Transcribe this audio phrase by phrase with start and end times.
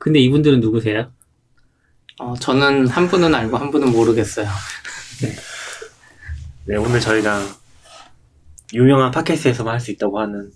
[0.00, 1.12] 근데 이분들은 누구세요?
[2.18, 4.48] 어, 저는 한 분은 알고 한 분은 모르겠어요.
[6.64, 7.38] 네, 오늘 저희가
[8.72, 10.50] 유명한 팟캐스트에서만 할 수 있다고 하는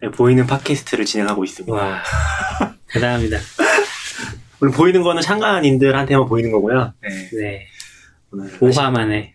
[0.00, 1.74] 네, 보이는 팟캐스트를 진행하고 있습니다.
[1.76, 2.02] 와,
[2.88, 3.38] 대단합니다.
[4.62, 6.92] 오늘 보이는 거는 상관인들한테만 보이는 거고요.
[7.02, 7.66] 네, 네.
[8.32, 9.32] 오늘 5화 만에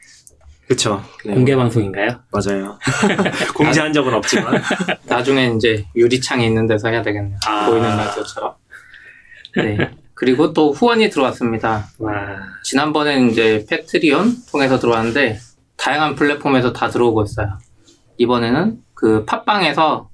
[0.70, 1.04] 그쵸.
[1.26, 2.22] 네, 공개 방송인가요?
[2.32, 2.80] 맞아요.
[3.56, 4.62] 공지한 적은 없지만.
[5.06, 7.38] 나중에 이제 유리창이 있는 데서 해야 되겠네요.
[7.46, 7.66] 아.
[7.70, 8.54] 보이는 라디오처럼.
[9.58, 9.92] 네.
[10.14, 11.88] 그리고 또 후원이 들어왔습니다.
[12.00, 12.14] 와,
[12.64, 15.40] 지난번에는 이제 Patreon 통해서 들어왔는데
[15.78, 17.58] 다양한 플랫폼에서 다 들어오고 있어요.
[18.18, 20.10] 이번에는 그 팟빵에서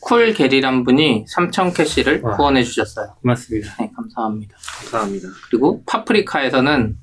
[0.00, 2.34] 쿨 게리란 분이 3,000 캐시를 와.
[2.34, 3.14] 후원해 주셨어요.
[3.22, 3.74] 고맙습니다.
[3.78, 4.56] 네, 감사합니다.
[4.80, 5.28] 감사합니다.
[5.48, 6.96] 그리고 아프리카에서는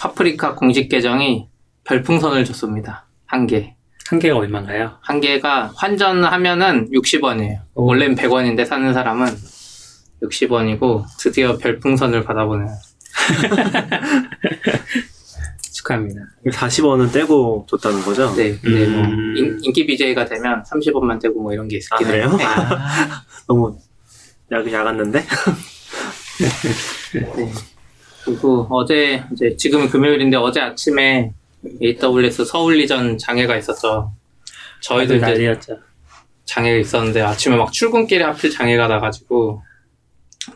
[0.00, 1.48] 아프리카 공식 계정이
[1.84, 3.06] 별풍선을 줬습니다.
[3.26, 3.74] 한 개.
[4.08, 4.96] 한 개가 얼마인가요?
[5.02, 7.60] 한 개가 환전하면은 60원이에요.
[7.74, 7.84] 오.
[7.84, 9.26] 원래는 100원인데 사는 사람은
[10.22, 12.68] 60원이고 드디어 별풍선을 받아보네요.
[15.72, 16.20] 축하합니다.
[16.46, 18.34] 40원은 떼고 줬다는 거죠?
[18.34, 18.94] 네, 근데 음.
[18.94, 19.04] 뭐
[19.62, 22.10] 인, 기 BJ가 되면 30원만 떼고 뭐 이런 게 있긴 아?
[22.10, 22.36] 해요.
[22.36, 22.44] 네.
[23.46, 23.78] 너무
[24.50, 25.20] 약, 약았는데?
[25.20, 25.26] 네.
[28.24, 31.32] 그리고 어제 이제 지금 금요일인데 어제 아침에
[31.82, 34.12] AWS 서울리전 장애가 있었죠.
[34.80, 35.78] 저희도 이제 난리였죠.
[36.44, 39.62] 장애가 있었는데 아침에 막 출근길에 하필 장애가 나가지고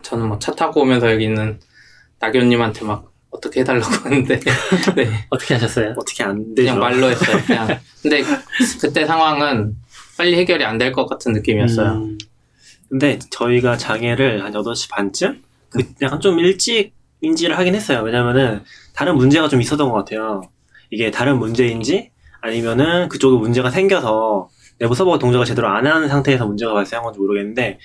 [0.02, 1.60] 저는 뭐 차 타고 오면서 여기 있는
[2.20, 4.40] 낙연님한테 막 어떻게 해달라고 하는데
[4.94, 5.94] 네, 어떻게 하셨어요?
[5.96, 6.74] 어떻게 안 되죠?
[6.74, 7.38] 그냥 말로 했어요.
[7.46, 8.22] 그냥 근데
[8.80, 9.76] 그때 상황은
[10.18, 11.92] 빨리 해결이 안 될 것 같은 느낌이었어요.
[11.92, 12.18] 음,
[12.88, 15.42] 근데 저희가 장애를 한 8시 반쯤?
[15.70, 18.02] 그 약간 좀 일찍 인지를 하긴 했어요.
[18.02, 18.62] 왜냐면은
[18.94, 20.42] 다른 문제가 좀 있었던 것 같아요.
[20.90, 22.10] 이게 다른 문제인지
[22.42, 27.78] 아니면은 그쪽에 문제가 생겨서 내부 서버가 동작을 제대로 안 하는 상태에서 문제가 발생한 건지 모르겠는데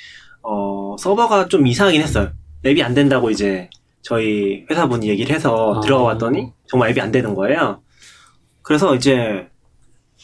[0.50, 2.32] 어, 서버가 좀 이상하긴 했어요.
[2.66, 3.70] 앱이 안 된다고 이제
[4.02, 5.82] 저희 회사분이 얘기를 해서 아.
[5.82, 7.82] 들어가 봤더니 정말 앱이 안 되는 거예요.
[8.62, 9.50] 그래서 이제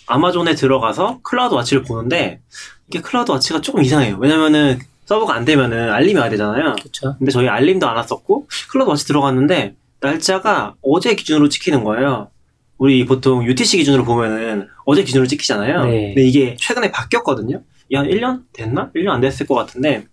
[0.08, 2.40] 아마존에 들어가서 CloudWatch를 보는데
[2.88, 4.18] 이게 CloudWatch가 조금 이상해요.
[4.20, 6.76] 왜냐면은 서버가 안 되면은 알림이 와야 되잖아요.
[6.82, 7.16] 그쵸.
[7.18, 12.30] 근데 저희 알림도 안 왔었고 CloudWatch 들어갔는데 날짜가 어제 기준으로 찍히는 거예요.
[12.78, 15.86] 우리 보통 UTC 기준으로 보면은 어제 기준으로 찍히잖아요.
[15.86, 16.08] 네.
[16.08, 17.62] 근데 이게 최근에 바뀌었거든요.
[17.94, 18.92] 한 1년 됐나?
[18.96, 20.06] 1년 안 됐을 것 같은데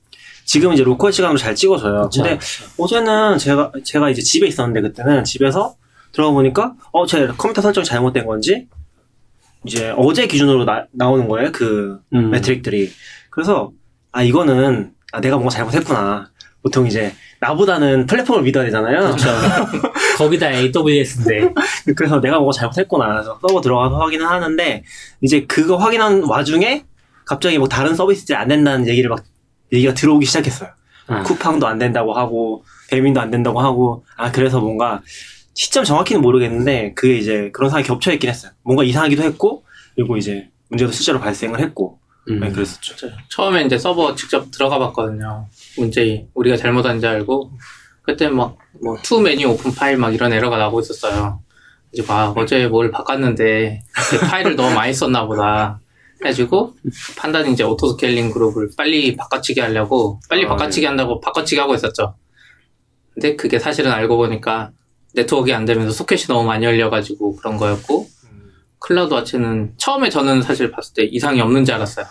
[0.51, 2.09] 지금 이제 local 시간으로 잘 찍어줘요.
[2.11, 2.25] 그쵸.
[2.25, 2.41] 근데
[2.77, 5.77] 어제는 제가 제가 이제 집에 있었는데 그때는 집에서
[6.11, 8.67] 들어가 보니까 어 제 컴퓨터 설정이 잘못된 건지
[9.65, 11.53] 이제 어제 기준으로 나, 나오는 거예요.
[11.53, 12.91] 그 음, metric들이.
[13.31, 13.71] 그래서,
[14.11, 16.31] 아, 이거는, 아, 내가 뭔가 잘못했구나.
[16.63, 19.11] 보통 이제, 나보다는 플랫폼을 믿어야 되잖아요.
[19.13, 19.29] 그쵸.
[20.19, 21.53] 거기다 AWS인데.
[21.95, 23.07] 그래서 내가 뭔가 잘못했구나.
[23.13, 24.83] 그래서 서버 들어가서 확인을 하는데,
[25.21, 26.85] 이제 그거 확인한 와중에,
[27.27, 29.23] 갑자기 뭐 다른 서비스들이 안 된다는 얘기를 막,
[29.73, 30.71] 얘기가 들어오기 시작했어요.
[31.07, 35.03] 아, 쿠팡도 안 된다고 하고, 배민도 안 된다고 하고, 아, 그래서 뭔가,
[35.55, 38.53] 시점 정확히는 모르겠는데, 그게 이제 그런 상황이 겹쳐 있긴 했어요.
[38.63, 39.65] 뭔가 이상하기도 했고,
[39.95, 41.99] 그리고 이제, 문제도 실제로 발생을 했고,
[42.29, 42.95] 음, 네, 그랬었죠.
[43.29, 45.47] 처음에 이제 서버 직접 들어가 봤거든요.
[45.77, 47.51] 문제 우리가 잘못한 줄 알고
[48.03, 51.41] 그때 막 뭐 too many open file 막 이런 에러가 나고 있었어요.
[51.93, 55.81] 이제 막 어제 뭘 바꿨는데 그 파일을 너무 많이 썼나 보다.
[56.21, 56.75] 해가지고
[57.17, 62.15] 판단이 이제 auto scaling group을 빨리 바꿔치기 하려고 빨리 아, 바꿔치기 한다고 바꿔치기 하고 있었죠.
[63.15, 64.71] 근데 그게 사실은 알고 보니까
[65.15, 68.07] 네트워크가 안 되면서 소켓이 너무 많이 열려가지고 그런 거였고
[68.79, 72.07] CloudWatch는 처음에 저는 사실 봤을 때 이상이 없는 줄 알았어요.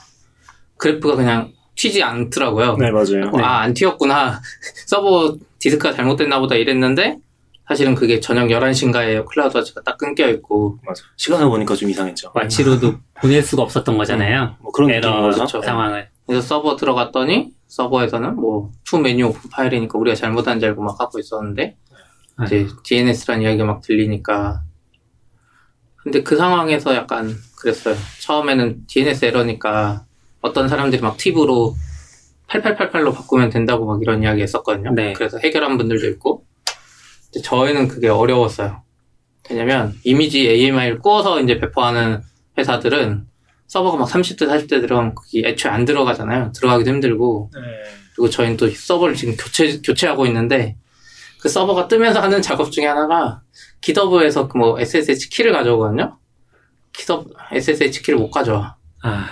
[0.77, 2.75] 그래프가 그냥 튀지 않더라고요.
[2.77, 3.31] 네, 맞아요.
[3.43, 4.41] 아, 안 튀었구나.
[4.85, 7.17] 서버 디스크가 잘못됐나 보다 이랬는데
[7.69, 11.03] 사실은 그게 저녁 11시인가에 CloudWatch가 딱 끊겨 있고 맞아.
[11.17, 12.31] 시간을 보니까 좀 이상했죠.
[12.33, 14.55] Watch로도 보낼 수가 없었던 거잖아요.
[14.59, 15.21] 뭐 그런 에러.
[15.31, 15.61] 그렇죠.
[15.61, 16.09] 상황을.
[16.25, 21.19] 그래서 서버 들어갔더니 서버에서는 뭐 too many open file이니까 우리가 잘못한 줄 알고 막 하고
[21.19, 21.77] 있었는데
[22.43, 24.63] 이제 DNS라는 이야기가 막 들리니까
[25.97, 27.93] 근데 그 상황에서 약간 그랬어요.
[28.21, 30.05] 처음에는 DNS 에러니까
[30.41, 31.75] 어떤 사람들이 막 팁으로
[32.47, 34.91] 8888로 바꾸면 된다고 막 이런 이야기 했었거든요.
[34.95, 35.13] 네.
[35.13, 36.45] 그래서 해결한 분들도 있고
[37.43, 38.83] 저희는 그게 어려웠어요.
[39.49, 42.21] 왜냐면 이미지 AMI를 구워서 이제 배포하는
[42.57, 43.25] 회사들은
[43.67, 46.51] 서버가 막 30대 40대 들어가면 그게 애초에 안 들어가잖아요.
[46.55, 47.59] 들어가기도 힘들고 네.
[48.15, 50.75] 그리고 저희는 또 서버를 지금 교체, 교체하고 있는데,
[51.39, 53.41] 그 서버가 뜨면서 하는 작업 중에 하나가,
[53.81, 56.17] GitHub에서 그 뭐 SSH 키를 가져오거든요?
[56.91, 58.75] GitHub, SSH 키를 못 가져와.
[59.03, 59.27] 아,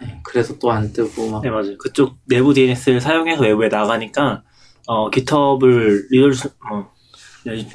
[0.00, 1.42] 네, 그래서 또 안 뜨고, 막.
[1.42, 1.78] 네, 맞아요.
[1.78, 4.42] 그쪽 내부 DNS를 사용해서 외부에 나가니까,
[4.88, 6.90] 어, GitHub을 리얼, 수- 어,
[7.44, 7.66] 네,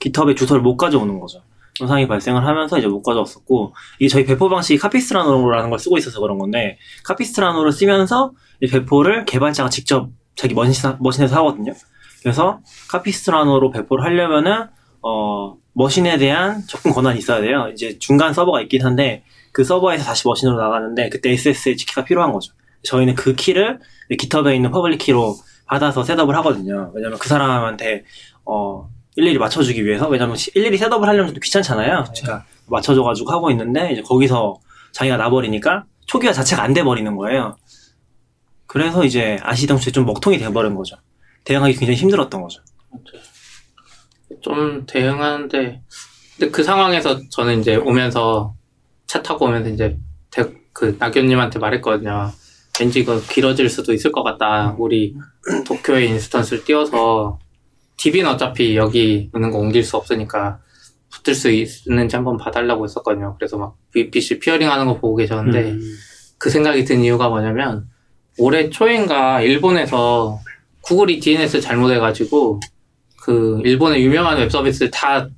[0.00, 1.42] GitHub의 주소를 못 가져오는 거죠.
[1.78, 6.38] 상황이 발생을 하면서 이제 못 가져왔었고, 이게 저희 배포 방식이 Capistrano라는 걸 쓰고 있어서 그런
[6.38, 11.72] 건데, Capistrano를 쓰면서 이 배포를 개발자가 직접 자기 machine, machine에서 하거든요.
[12.22, 12.60] 그래서
[12.90, 14.66] Capistrano로 배포를 하려면은,
[15.02, 17.68] 어, machine에 대한 접근 권한이 있어야 돼요.
[17.72, 22.52] 이제 중간 서버가 있긴 한데, 그 서버에서 다시 machine으로 나가는데, 그때 SSH 키가 필요한 거죠.
[22.84, 23.80] 저희는 그 키를
[24.18, 25.36] GitHub에 있는 public key로
[25.66, 26.92] 받아서 setup을 하거든요.
[26.94, 28.04] 왜냐면 그 사람한테,
[28.44, 32.04] 어, 일일이 맞춰주기 위해서, 왜냐면 시- 일일이 setup을 하려면 좀 귀찮잖아요.
[32.14, 34.58] 그러니까 맞춰줘가지고 하고 있는데, 이제 거기서
[34.92, 37.56] 자기가 나버리니까 초기화 자체가 안 돼버리는 거예요.
[38.66, 40.96] 그래서 이제 아시다시피 좀 먹통이 돼버린 거죠.
[41.44, 42.62] 대응하기 굉장히 힘들었던 거죠.
[44.40, 45.82] 좀 대응하는데
[46.38, 48.54] 근데 그 상황에서 저는 이제 오면서
[49.06, 49.98] 차 타고 오면서 이제
[50.30, 52.32] 대- 그 낙연님한테 말했거든요.
[52.80, 54.74] 왠지 이거 길어질 수도 있을 것 같다.
[54.78, 55.14] 우리
[55.66, 57.38] 도쿄에 인스턴스를 띄워서
[58.02, 60.58] DB는 어차피 여기 있는 거 옮길 수 없으니까
[61.10, 63.36] 붙을 수 있는지 한번 봐달라고 했었거든요.
[63.38, 65.80] 그래서 막 VPC peering 하는 거 보고 계셨는데 음.
[66.36, 67.86] 그 생각이 든 이유가 뭐냐면
[68.38, 70.40] 올해 초인가 일본에서
[70.80, 72.58] 구글이 DNS 잘못해가지고
[73.22, 75.28] 그 일본의 유명한 웹 서비스 다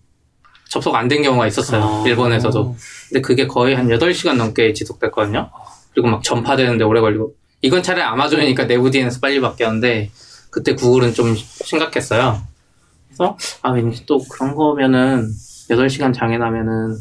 [0.71, 1.83] 접속 안 된 경우가 있었어요.
[1.83, 2.05] 아.
[2.07, 2.77] 일본에서도.
[3.11, 5.51] 근데 그게 거의 한 8시간 넘게 지속됐거든요.
[5.93, 7.35] 그리고 막 전파되는데 오래 걸리고.
[7.61, 10.11] 이건 차라리 아마존이니까 내부 DNS 빨리 바뀌었는데
[10.49, 12.54] 그때 구글은 좀 심각했어요.
[13.17, 15.29] 그래서 아 왠지 또 그런 거면은
[15.71, 16.99] 8시간 장애 나면은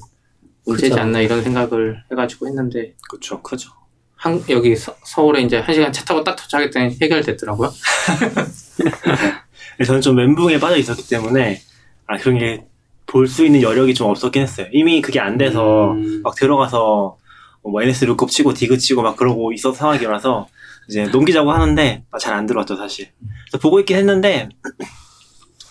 [0.65, 1.01] 문제지 그쵸.
[1.01, 3.71] 않나 이런 생각을 해가지고 했는데 그쵸, 크죠.
[4.15, 7.69] 한, 여기 서, 울에 이제 한 시간 차 타고 딱 도착했더니 해결됐더라고요.
[9.85, 11.59] 저는 좀 멘붕에 빠져 있었기 때문에,
[12.07, 12.65] 아, 그런 게
[13.05, 14.65] 볼 수 있는 여력이 좀 없었긴 했어요.
[14.71, 16.21] 이미 그게 안 돼서 음.
[16.23, 17.17] 막 들어가서
[17.61, 20.47] 뭐 NS 룩업 치고 디그 치고 막 그러고 있었 상황이라서
[20.89, 23.09] 이제 넘기자고 하는데 잘 안 들어왔죠, 사실.
[23.49, 24.49] 그래서 보고 있긴 했는데,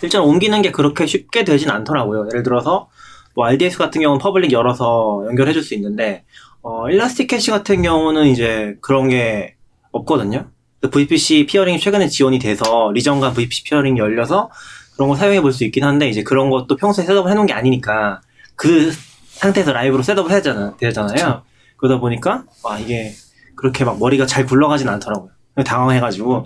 [0.02, 2.26] 실제로 옮기는 게 그렇게 쉽게 되진 않더라고요.
[2.32, 2.88] 예를 들어서,
[3.37, 6.25] 뭐 RDS 같은 경우는 public 열어서 연결해 줄 수 있는데,
[6.60, 9.54] 어, ElastiCache 같은 경우는 이제 그런 게
[9.93, 10.46] 없거든요.
[10.90, 14.50] VPC 피어링이 최근에 지원이 돼서 리전과 VPC 피어링이 열려서
[14.96, 18.20] 그런 거 사용해 볼 수 있긴 한데, 이제 그런 것도 평소에 setup을 해놓은 게 아니니까
[18.56, 18.93] 그
[19.34, 21.43] 상태에서 라이브로 setup을 해야 되잖아- 되잖아요.
[21.76, 23.12] 그러다 보니까, 와, 이게
[23.55, 25.31] 그렇게 막 머리가 잘 굴러가진 않더라고요.
[25.64, 26.43] 당황해가지고.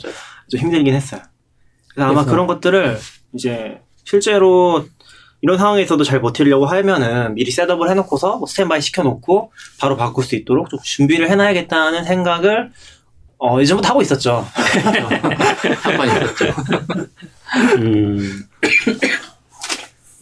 [0.51, 1.23] 좀 힘들긴 했어요.
[1.95, 2.99] 그래서 아마 그래서- 그런 것들을
[3.37, 4.85] 이제 실제로
[5.43, 10.71] 이런 상황에서도 잘 버티려고 하면은 미리 셋업을 해놓고서 뭐 스탠바이 시켜놓고 바로 바꿀 수 있도록
[10.71, 12.73] 좀 준비를 해놔야겠다는 생각을
[13.39, 14.47] 어, 예전부터 하고 있었죠.
[15.83, 16.47] 한번 있었죠.
[17.79, 18.43] 음.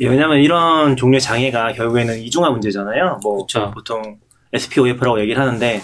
[0.01, 3.21] 예, 왜냐면 이런 종류의 장애가 결국에는 이중화 문제잖아요.
[3.23, 3.71] 뭐 그쵸.
[3.73, 4.19] 보통
[4.53, 5.81] SPOF라고 얘기를 하는데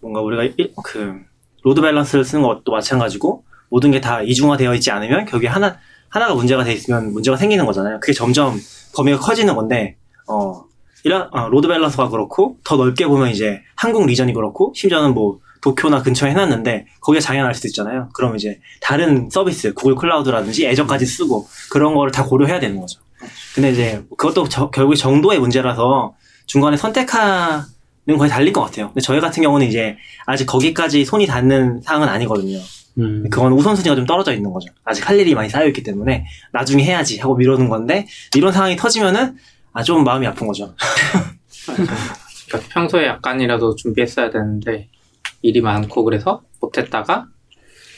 [0.00, 1.16] 뭔가 우리가 일- 그
[1.62, 5.76] load balance를 쓰는 것도 마찬가지고 모든 게 다 이중화되어 있지 않으면 결국에 하나
[6.10, 7.98] 하나가 문제가 돼 있으면 문제가 생기는 거잖아요.
[8.00, 8.60] 그게 점점
[8.94, 9.96] 범위가 커지는 건데
[10.28, 10.64] 어
[11.04, 16.02] 이런 어, load balance가 그렇고 더 넓게 보면 이제 한국 region이 그렇고 심지어는 뭐 도쿄나
[16.02, 18.08] 근처에 해놨는데 거기에 장애 날 수도 있잖아요.
[18.12, 23.00] 그럼 이제 다른 서비스 구글 클라우드라든지 Azure까지 쓰고 그런 거를 다 고려해야 되는 거죠.
[23.54, 26.14] 근데 이제 그것도 저- 결국에 정도의 문제라서
[26.46, 27.62] 중간에 선택하는
[28.18, 28.88] 거에 달릴 것 같아요.
[28.88, 29.96] 근데 저희 같은 경우는 이제
[30.26, 32.58] 아직 거기까지 손이 닿는 상황은 아니거든요.
[32.98, 33.28] 음.
[33.30, 34.72] 그건 우선순위가 좀 떨어져 있는 거죠.
[34.84, 38.06] 아직 할 일이 많이 쌓여있기 때문에 나중에 해야지 하고 미루는 건데
[38.36, 39.36] 이런 상황이 터지면은
[39.72, 40.74] 아 좀 마음이 아픈 거죠.
[41.66, 44.88] 그러니까 평소에 약간이라도 준비했어야 되는데
[45.42, 47.26] 일이 많고 그래서 못했다가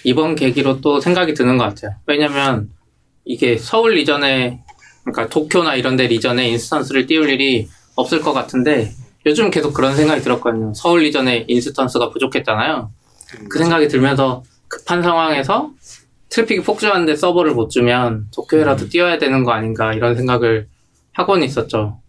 [0.05, 1.97] 이번 계기로 또 생각이 드는 것 같아요.
[2.07, 2.71] 왜냐면
[3.25, 4.63] 이게 서울 region에
[5.05, 8.93] 그러니까 도쿄나 이런 데 region에 instance를 띄울 일이 없을 것 같은데
[9.27, 10.75] 요즘 계속 그런 생각이 들었거든요.
[10.75, 12.91] 서울 region에 instance가 부족했잖아요.
[13.49, 15.71] 그 생각이 들면서 급한 상황에서
[16.31, 20.67] 트래픽이 폭주하는데 서버를 못 주면 도쿄에라도 띄워야 되는 거 아닌가 이런 생각을
[21.13, 22.01] 하고는 있었죠.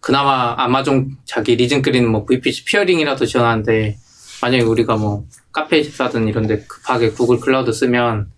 [0.00, 3.96] 그나마 아마존 자기 region끼리는 뭐 VPC 피어링이라도 지원하는데
[4.42, 8.32] 만약에 우리가 뭐 카페 24든 이런 데 급하게 구글 클라우드 쓰면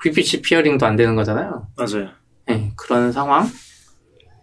[0.00, 1.66] VPC 피어링도 안 되는 거잖아요.
[1.76, 2.10] 맞아요.
[2.46, 3.50] 네, 그런 상황?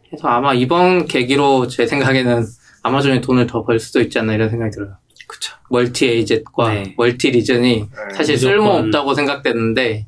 [0.09, 2.45] 그래서 아마 이번 계기로 제 생각에는
[2.83, 4.97] 아마존이 돈을 더 벌 수도 있지 않나 이런 생각이 들어요.
[5.27, 5.55] 그쵸.
[5.69, 6.93] multi AZ과 네.
[6.97, 8.51] multi region이 사실 무조건.
[8.51, 10.05] 쓸모없다고 생각됐는데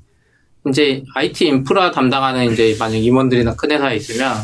[0.70, 4.36] 이제 IT 인프라 담당하는 이제 만약 임원들이나 큰 회사에 있으면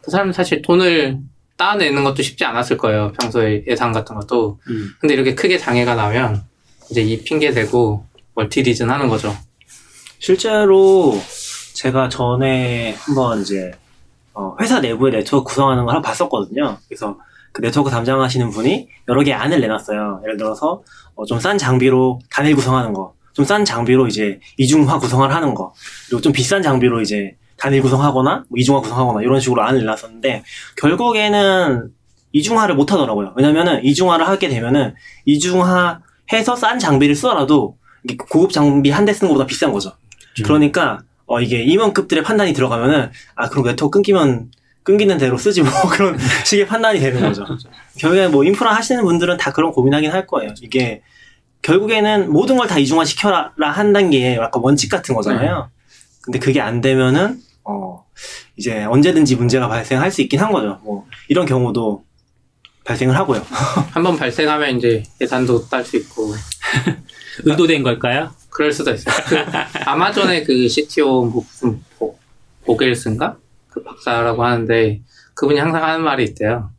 [0.00, 1.18] 그 사람 사실 돈을
[1.56, 3.12] 따내는 것도 쉽지 않았을 거예요.
[3.20, 4.58] 평소에 예산 같은 것도.
[4.68, 4.90] 음.
[4.98, 6.42] 근데 이렇게 크게 장애가 나면
[6.90, 8.04] 이제 이 핑계 대고
[8.34, 9.34] multi region 하는 거죠.
[10.18, 11.20] 실제로
[11.74, 13.72] 제가 전에 한번 이제
[14.32, 16.78] 어, 회사 내부의 네트워크 구성하는 걸 한번 봤었거든요.
[16.88, 17.18] 그래서
[17.54, 20.20] 그 네트워크 담당하시는 분이 여러 개 안을 내놨어요.
[20.24, 20.82] 예를 들어서
[21.14, 25.72] 어, 좀 싼 장비로 단일 구성하는 거, 좀 싼 장비로 이제 이중화 구성을 하는 거,
[26.08, 30.42] 그리고 좀 비싼 장비로 이제 단일 구성하거나 뭐 이중화 구성하거나 이런 식으로 안을 내놨었는데
[30.76, 31.90] 결국에는
[32.32, 33.32] 이중화를 못 하더라고요.
[33.36, 34.94] 왜냐면은 이중화를 하게 되면은
[35.24, 36.00] 이중화
[36.32, 37.76] 해서 싼 장비를 쓰더라도
[38.28, 39.92] 고급 장비 한 대 쓰는 것보다 비싼 거죠.
[40.44, 44.50] 그러니까 어 이게 임원급들의 판단이 들어가면은 아 그럼 네트워크 끊기면
[44.84, 47.44] 끊기는 대로 쓰지 뭐 그런 식의 판단이 되는 거죠.
[47.98, 50.54] 결국에 뭐 인프라 하시는 분들은 다 그런 고민하긴 할 거예요.
[50.62, 51.02] 이게
[51.62, 55.70] 결국에는 모든 걸 다 이중화 시켜라 한다는 게 약간 원칙 같은 거잖아요.
[56.22, 58.04] 근데 그게 안 되면은 어
[58.56, 60.78] 이제 언제든지 문제가 발생할 수 있긴 한 거죠.
[60.84, 62.04] 뭐 이런 경우도
[62.84, 63.42] 발생을 하고요.
[63.92, 66.34] 한번 발생하면 이제 예산도 딸 수 있고
[67.44, 68.30] 의도된 걸까요?
[68.50, 69.14] 그럴 수도 있어요.
[69.26, 69.36] 그
[69.86, 72.16] 아마존의 그 CTO 뭐 무슨 보,
[72.66, 73.43] 보겔스인가 그
[73.84, 75.00] 박사라고 하는데
[75.34, 76.70] 그분이 항상 하는 말이 있대요.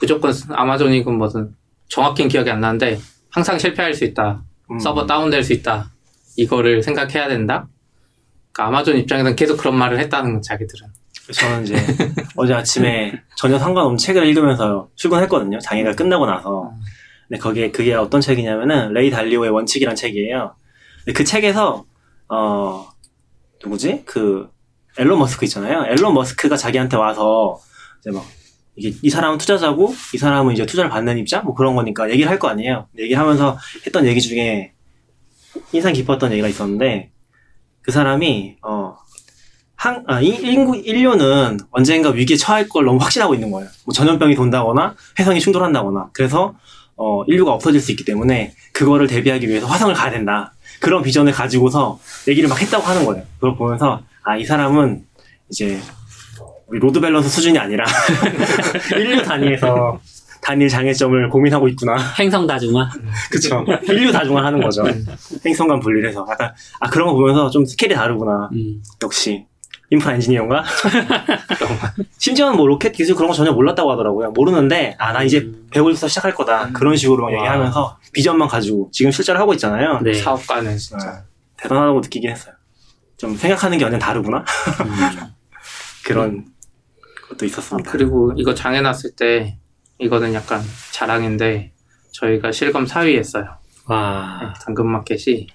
[0.00, 1.54] 무조건 아마존이건 뭐든
[1.88, 2.98] 정확히는 기억이 안 나는데
[3.30, 4.42] 항상 실패할 수 있다.
[4.70, 4.78] 음.
[4.78, 5.90] 서버 다운될 수 있다.
[6.36, 7.68] 이거를 생각해야 된다.
[8.52, 10.88] 그러니까 아마존 입장에서는 계속 그런 말을 했다는 거 자기들은.
[11.32, 11.74] 저는 이제
[12.36, 15.58] 어제 아침에 전혀 상관없는 책을 읽으면서 출근했거든요.
[15.58, 16.72] 장애가 끝나고 나서.
[17.28, 20.54] 근데 거기에 그게 어떤 책이냐면은 레이 달리오의 원칙이란 책이에요.
[21.04, 21.84] 근데 그 책에서
[22.28, 22.88] 어
[23.62, 24.02] 누구지?
[24.04, 24.48] 그
[24.98, 25.84] 앨런 머스크 있잖아요.
[25.90, 27.58] 앨런 머스크가 자기한테 와서
[28.00, 28.24] 이제 막
[28.76, 32.38] 이게 이 사람은 투자자고 이 사람은 이제 투자를 받는 입장 뭐 그런 거니까 얘기를 할
[32.38, 32.86] 거 아니에요.
[32.98, 34.72] 얘기를 하면서 했던 얘기 중에
[35.72, 37.10] 인상 깊었던 얘기가 있었는데
[37.82, 38.96] 그 사람이 어
[39.78, 43.68] 한, 아, 인- 인구, 인류는 언젠가 위기에 처할 걸 너무 확신하고 있는 거예요.
[43.84, 46.08] 뭐 전염병이 돈다거나 혜성이 충돌한다거나.
[46.14, 46.54] 그래서,
[46.96, 50.54] 어, 인류가 없어질 수 있기 때문에 그거를 대비하기 위해서 화성을 가야 된다.
[50.80, 53.24] 그런 비전을 가지고서 얘기를 막 했다고 하는 거예요.
[53.34, 55.04] 그걸 보면서, 아, 이 사람은
[55.50, 55.78] 이제
[56.66, 57.84] 우리 load balance 수준이 아니라
[58.96, 60.00] 인류 단위에서
[60.42, 61.96] 단일 장애점을 고민하고 있구나.
[62.18, 62.88] 행성 다중화.
[63.30, 63.64] 그쵸.
[63.84, 64.82] 인류 다중화 하는 거죠.
[65.44, 66.26] 행성 간 분리를 해서.
[66.28, 68.50] 약간, 아, 그런 거 보면서 좀 스케일이 다르구나.
[68.52, 68.82] 음.
[69.02, 69.46] 역시
[69.90, 70.64] 인프라 엔지니어인가?
[72.18, 74.30] 심지어는 뭐 로켓 기술 그런 거 전혀 몰랐다고 하더라고요.
[74.32, 75.68] 모르는데 아 나 이제 음.
[75.70, 80.00] 배우면서 시작할 거다 그런 식으로 얘기하면서 비전만 가지고 지금 실제로 하고 있잖아요.
[80.02, 80.14] 네.
[80.14, 80.98] 사업가는 진짜.
[81.12, 81.18] 네.
[81.58, 82.55] 대단하다고 느끼긴 했어요.
[83.16, 85.32] 좀 생각하는 게 완전 다르구나 음.
[86.04, 86.46] 그런
[87.28, 87.90] 것도 있었습니다.
[87.90, 89.58] 그리고 이거 장애 났을 때
[89.98, 91.72] 이거는 약간 자랑인데
[92.12, 93.58] 저희가 실검 4위 했어요.
[93.86, 94.54] 와.
[94.64, 95.48] 당근마켓이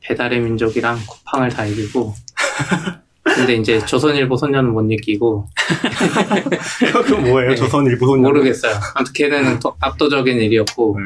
[0.00, 2.14] 배달의 민족이랑 쿠팡을 다 이기고
[3.24, 5.48] 근데 이제 조선일보 소녀는 못 이기고
[7.02, 7.50] 그건 뭐예요?
[7.50, 7.56] 네.
[7.56, 8.74] 조선일보 손 모르겠어요.
[8.94, 11.04] 아무튼 걔는 더 압도적인 일이었고 네.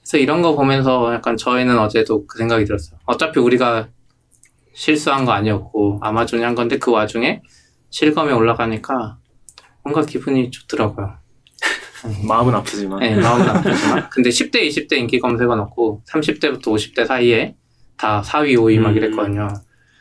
[0.00, 2.98] 그래서 이런 거 보면서 약간 저희는 어제도 그 생각이 들었어요.
[3.06, 3.88] 어차피 우리가
[4.74, 7.42] 실수한 거 아니었고 아마존이 한 건데 그 와중에
[7.90, 9.18] 실검에 올라가니까
[9.82, 11.14] 뭔가 기분이 좋더라고요.
[12.26, 14.10] 마음은 아프지만 네, 마음은 아프지만.
[14.10, 17.56] 근데 10대, 20대 인기 검색어 없고 30대부터 50대 사이에
[17.96, 18.96] 다 4위, 5위 막 음.
[18.96, 19.48] 이랬거든요.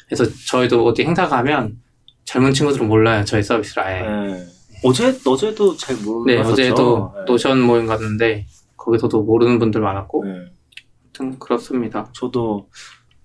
[0.08, 1.78] 그래서 저희도 어디 행사 가면
[2.26, 3.24] 젊은 친구들은 몰라요.
[3.26, 4.02] 저희 서비스를 아예.
[4.02, 4.46] 네.
[4.84, 6.52] 어제 어제도 잘 네, 몰랐었죠.
[6.52, 7.24] 어제도 네.
[7.28, 8.48] 노션 모임 갔는데
[8.78, 10.32] 거기서도 모르는 분들 많았고 네.
[11.04, 12.10] 아무튼 그렇습니다.
[12.14, 12.70] 저도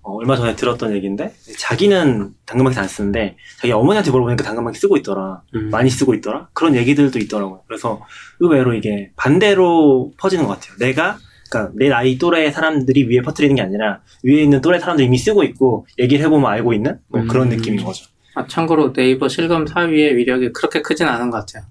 [0.07, 5.41] 어, 얼마 전에 들었던 얘기인데 자기는 당근마켓 안 쓰는데 자기 어머니한테 물어보니까 당근마켓 쓰고 있더라.
[5.53, 5.69] 음.
[5.69, 6.47] 많이 쓰고 있더라.
[6.53, 7.63] 그런 얘기들도 있더라고요.
[7.67, 8.01] 그래서
[8.39, 10.77] 의외로 이게 반대로 퍼지는 것 같아요.
[10.79, 11.17] 내가
[11.49, 15.43] 그러니까 내 나이 또래 사람들이 위에 퍼뜨리는 게 아니라 위에 있는 또래 사람들이 이미 쓰고
[15.43, 17.57] 있고 얘기를 해보면 알고 있는 뭐 그런 음.
[17.57, 18.05] 느낌인 거죠.
[18.35, 21.65] 아, 참고로 네이버 실검 4위의 위력이 그렇게 크진 않은 것 같아요.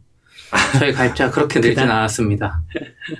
[0.78, 1.84] 저희 가입자가 그렇게 늘진?
[1.84, 2.62] 않았습니다.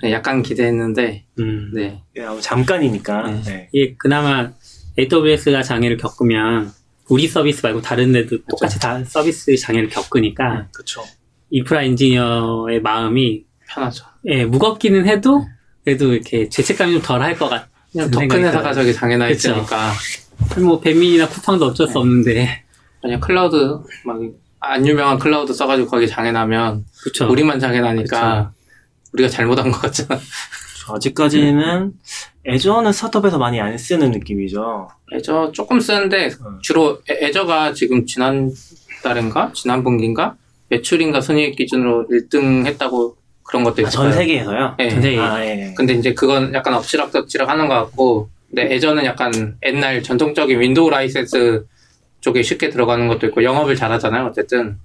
[0.01, 1.71] 네, 약간 기대했는데, 음.
[1.73, 2.01] 네.
[2.17, 3.27] 예, 아무 잠깐이니까.
[3.27, 3.41] 네.
[3.43, 3.69] 네.
[3.71, 4.51] 이게 그나마
[4.97, 6.71] AWS가 장애를 겪으면
[7.09, 11.03] 우리 서비스 말고 다른 데도 똑같이 다 서비스 장애를 겪으니까 그렇죠.
[11.49, 14.05] 인프라 엔지니어의 마음이 편하죠.
[14.25, 15.45] 예, 무겁기는 해도
[15.85, 18.73] 그래도 이렇게 죄책감이 좀 덜 할 것 같은 그냥 더큰 생각이 회사가.
[18.73, 19.51] 저기 장애나 그쵸.
[19.51, 19.93] 있으니까,
[20.59, 22.63] 뭐 배민이나 쿠팡도 어쩔 수 없는데
[23.01, 24.19] 만약 클라우드, 막,
[24.59, 28.51] 안 유명한 클라우드 써가지고 거기 장애 나면, 그쵸 우리만 장애 나니까,
[29.13, 30.19] 우리가 잘못한 것 같잖아.
[30.89, 31.93] 아직까지는
[32.45, 34.87] 애저는 스타트업에서 많이 안 쓰는 느낌이죠.
[35.13, 36.59] Azure 조금 쓰는데, 음.
[36.61, 38.51] 주로 애- Azure가 지금 지난
[39.03, 39.51] 달인가?
[39.53, 40.35] 지난 분기인가?
[40.69, 43.91] 매출인가 순이익 기준으로 1등 했다고 그런 것도 아, 있어요.
[43.91, 44.75] 전 세계에서요.
[44.77, 44.89] 네.
[44.89, 45.73] 전 세계 아, 예.
[45.75, 51.65] 근데 이제 그건 약간 엎치락뒤치락 하는 것 같고, 근데 Azure는 약간 옛날 전통적인 윈도우 라이센스
[52.21, 54.77] 쪽에 쉽게 들어가는 것도 있고, 영업을 잘하잖아요, 어쨌든.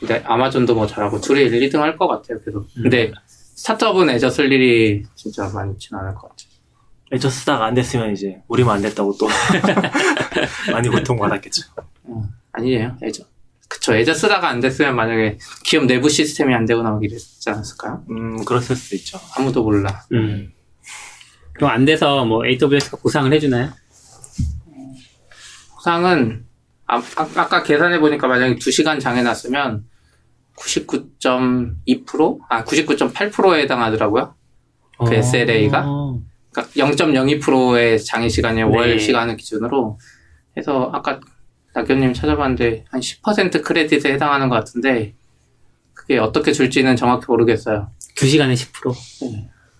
[0.00, 2.66] 근데 아마존도 뭐 잘하고, 둘이 1, 2등 할 것 같아요, 계속.
[2.74, 3.12] 근데
[3.56, 6.48] 스타트업은 애저 쓸 일이 진짜 많진 않을 것 같아요.
[7.12, 9.28] 애저 쓰다가 안 됐으면 이제 우리만 안 됐다고 또
[10.72, 11.62] 많이 고통받았겠죠.
[12.52, 13.24] 아니에요, 애저.
[13.68, 18.04] 그쵸, 애저 쓰다가 안 됐으면 만약에 기업 내부 시스템이 안 되거나 막 이랬지 않았을까요?
[18.10, 19.18] 음, 그랬을 수도 있죠.
[19.36, 20.04] 아무도 몰라.
[20.12, 20.52] 음.
[21.54, 23.72] 그럼 안 돼서 뭐 AWS가 보상을 해주나요?
[25.74, 26.44] 보상은
[26.86, 29.84] 아, 까 계산해 보니까 만약에 2시간 장애 났으면
[30.58, 32.38] 99.2%?
[32.48, 34.34] 아, 99.8%에 해당하더라고요.
[35.06, 35.84] 그 SLA 가?
[36.50, 38.62] 그러니까 0.02%의 장애 시간이 네.
[38.62, 39.98] 월 시간을 기준으로
[40.56, 41.20] 해서 아까
[41.74, 45.14] 낙교님 찾아봤는데 한 10% 크레딧에 해당하는 것 같은데
[45.92, 47.90] 그게 어떻게 줄지는 정확히 모르겠어요.
[48.16, 48.94] 2시간에 10%.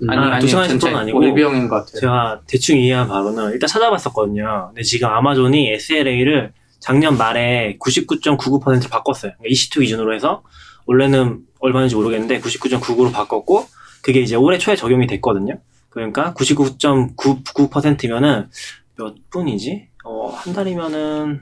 [0.08, 2.00] 아니 아, 아니 두 시간 전체 10%는 아니고 월비용인 것 같아요.
[2.00, 4.66] 제가 대충 이해한 바로는 일단 찾아봤었거든요.
[4.68, 9.32] 근데 지금 아마존이 SLA를 작년 말에 99.99% 바꿨어요.
[9.38, 10.42] 그러니까 EC2 기준으로 해서
[10.86, 13.66] 원래는 얼마인지 모르겠는데 99.99로 바꿨고
[14.02, 15.58] 그게 이제 올해 초에 적용이 됐거든요.
[15.90, 18.48] 그러니까 99.99%면은
[18.96, 19.88] 몇 분이지?
[20.04, 21.40] 어, 한 달이면은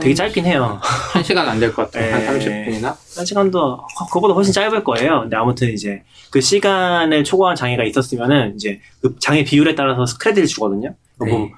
[0.00, 0.78] 되게 짧긴 해요.
[1.12, 2.14] 한 시간 안 될 것 같아요.
[2.14, 2.66] 한 네.
[2.68, 2.96] 30분이나?
[3.16, 5.22] 한 시간도 그거보다 훨씬 짧을 거예요.
[5.22, 10.94] 근데 아무튼 이제 그 시간을 초과한 장애가 있었으면은 이제 그 장애 비율에 따라서 크레딧을 주거든요.
[11.18, 11.50] 뭐 네.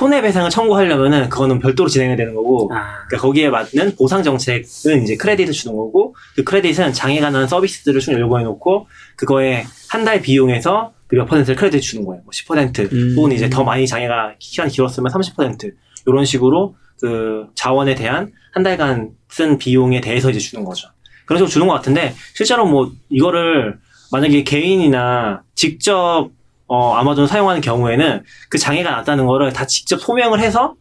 [0.00, 5.52] 손해배상을 청구하려면은 그거는 별도로 진행해야 되는 거고 아, 그러니까 거기에 맞는 보상 정책은 이제 크레딧을
[5.52, 11.16] 주는 거고 그 크레딧은 장애가 난 서비스들을 쭉 요구해 놓고 그거에 한 달 비용에서 그
[11.16, 12.22] 몇 퍼센트를 크레딧 주는 거예요.
[12.22, 13.14] 뭐 10% 음.
[13.16, 15.70] 혹은 이제 더 많이 장애가 기간이 길었으면 30%
[16.06, 20.88] 이런 식으로 그 자원에 대한 한 달간 쓴 비용에 대해서 이제 주는 거죠.
[21.26, 23.76] 그런 식으로 주는 것 같은데 실제로 뭐 이거를
[24.12, 26.30] 만약에 개인이나 직접
[26.72, 30.76] 어, 아마존 사용하는 경우에는 그 장애가 났다는 거를 다 직접 소명을 해서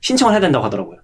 [0.00, 1.00] 신청을 해야 된다고 하더라고요.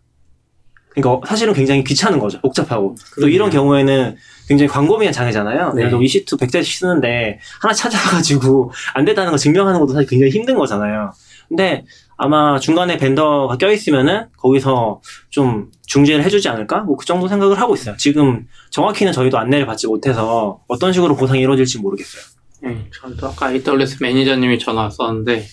[0.89, 2.41] 그러니까 사실은 굉장히 귀찮은 거죠.
[2.41, 2.97] 복잡하고.
[2.99, 3.35] 또 그러네요.
[3.35, 4.17] 이런 경우에는
[4.49, 5.75] 굉장히 광고비한 장애잖아요.
[5.75, 5.83] 네.
[5.83, 11.13] 그래서 EC2 100대씩 쓰는데 하나 찾아가지고 안 됐다는 거 증명하는 것도 사실 굉장히 힘든 거잖아요.
[11.49, 11.85] 근데
[12.17, 16.81] 아마 중간에 벤더가 껴있으면은 거기서 좀 중재를 해주지 않을까?
[16.81, 17.95] 뭐 그 정도 생각을 하고 있어요.
[17.99, 22.40] 지금 정확히는 저희도 안내를 받지 못해서 어떤 식으로 보상이 이루어질지 모르겠어요.
[22.62, 25.47] 네, 저도 아까 AWS 매니저님이 전화 왔었는데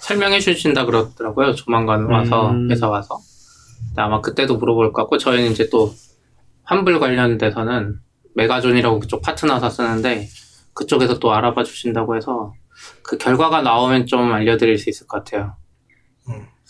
[0.00, 1.54] 설명해 주신다 그러더라고요.
[1.54, 2.70] 조만간 와서 음.
[2.70, 3.18] 회사 와서.
[3.96, 5.94] 아마 그때도 물어볼 것 같고 저희는 이제 또
[6.64, 7.98] 환불 관련돼서는
[8.34, 10.28] 메가존이라고 그쪽 파트너사 쓰는데
[10.74, 12.54] 그쪽에서 또 알아봐 주신다고 해서
[13.02, 15.56] 그 결과가 나오면 좀 알려드릴 수 있을 것 같아요.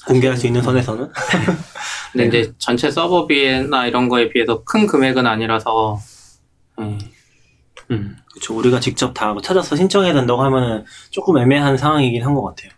[0.06, 1.10] 공개할 수 있는 선에서는.
[2.12, 2.40] 근데 네.
[2.40, 5.98] 이제 전체 서버비나 이런 거에 비해서 큰 금액은 아니라서
[6.78, 6.98] 네,
[7.90, 8.16] 음.
[8.40, 8.56] 그렇죠.
[8.56, 12.70] 우리가 직접 다 찾아서 신청해야 된다고 하면은 조금 애매한 상황이긴 한 것 같아요.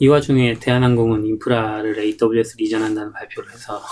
[0.00, 3.82] 이 와중에 대한항공은 인프라를 AWS로 이전한다는 발표를 해서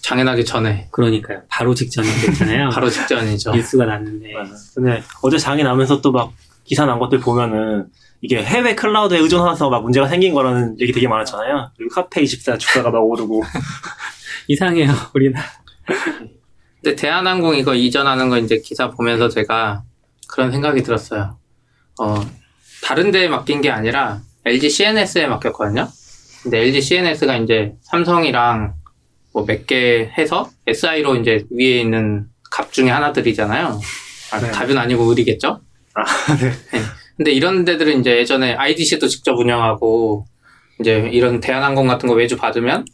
[0.00, 1.42] 장애나기 전에 그러니까요.
[1.48, 2.70] 바로 직전에 됐잖아요.
[2.72, 3.52] 바로 직전이죠.
[3.52, 4.54] 뉴스가 났는데 맞아.
[4.74, 6.32] 근데 어제 장애 나면서 또 막
[6.64, 7.86] 기사 난 것들 보면은
[8.22, 11.72] 이게 해외 클라우드에 의존해서 막 문제가 생긴 거라는 얘기 되게 많았잖아요.
[11.76, 13.42] 그리고 카페24 주가가 막 오르고.
[14.48, 14.90] 이상해요.
[15.14, 15.44] 우리나라.
[16.82, 19.82] 근데 대한항공 이거 이전하는 거 이제 기사 보면서 제가
[20.28, 21.36] 그런 생각이 들었어요.
[22.00, 22.14] 어,
[22.82, 25.88] 다른 데에 맡긴 게 아니라 LG CNS에 맡겼거든요.
[26.42, 28.74] 근데 LG CNS가 이제 삼성이랑
[29.32, 33.80] 뭐 몇 개 해서 SI로 이제 위에 있는 갑 중에 하나들이잖아요.
[34.32, 34.50] 아, 네.
[34.50, 35.60] 갑은 아니고 을이겠죠?
[35.94, 36.04] 아,
[36.36, 36.52] 네.
[37.16, 40.26] 근데 이런 데들은 이제 예전에 IDC도 직접 운영하고
[40.80, 42.86] 이제 이런 대한항공 같은 거 외주 받으면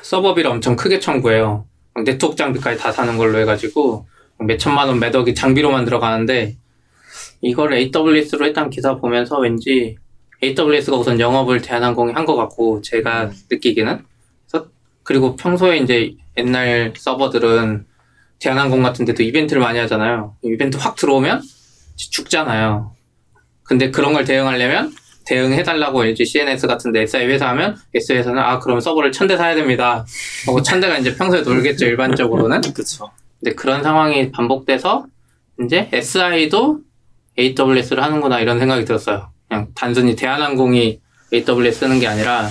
[0.00, 1.66] 서버비를 엄청 크게 청구해요.
[1.96, 4.06] 막 네트워크 장비까지 다 사는 걸로 해가지고
[4.40, 6.56] 몇 천만 원, 몇 억이 장비로만 들어가는데
[7.40, 9.96] 이걸 AWS로 했다는 기사 보면서 왠지
[10.44, 14.04] AWS가 우선 영업을 대한항공이 한 것 같고 제가 느끼기는
[14.46, 14.66] 그래서
[15.04, 17.86] 그리고 평소에 이제 옛날 서버들은
[18.40, 20.36] 대한항공 같은 데도 이벤트를 많이 하잖아요.
[20.42, 21.40] 이벤트 확 들어오면
[21.96, 22.92] 죽잖아요.
[23.62, 24.92] 근데 그런 걸 대응하려면
[25.26, 30.06] 대응해달라고 LG CNS 같은데 SI 회사 하면 회사는 아 그럼 서버를 천 대 사야 됩니다.
[30.46, 32.60] 하고 천 대가 이제 평소에 놀겠죠 일반적으로는.
[32.74, 33.10] 그쵸.
[33.40, 35.06] 근데 그런 상황이 반복돼서
[35.64, 36.80] 이제 SI도
[37.38, 39.30] AWS를 하는구나 이런 생각이 들었어요.
[39.48, 41.00] 그냥 단순히 대한항공이
[41.32, 42.48] AWS 쓰는 게 아니라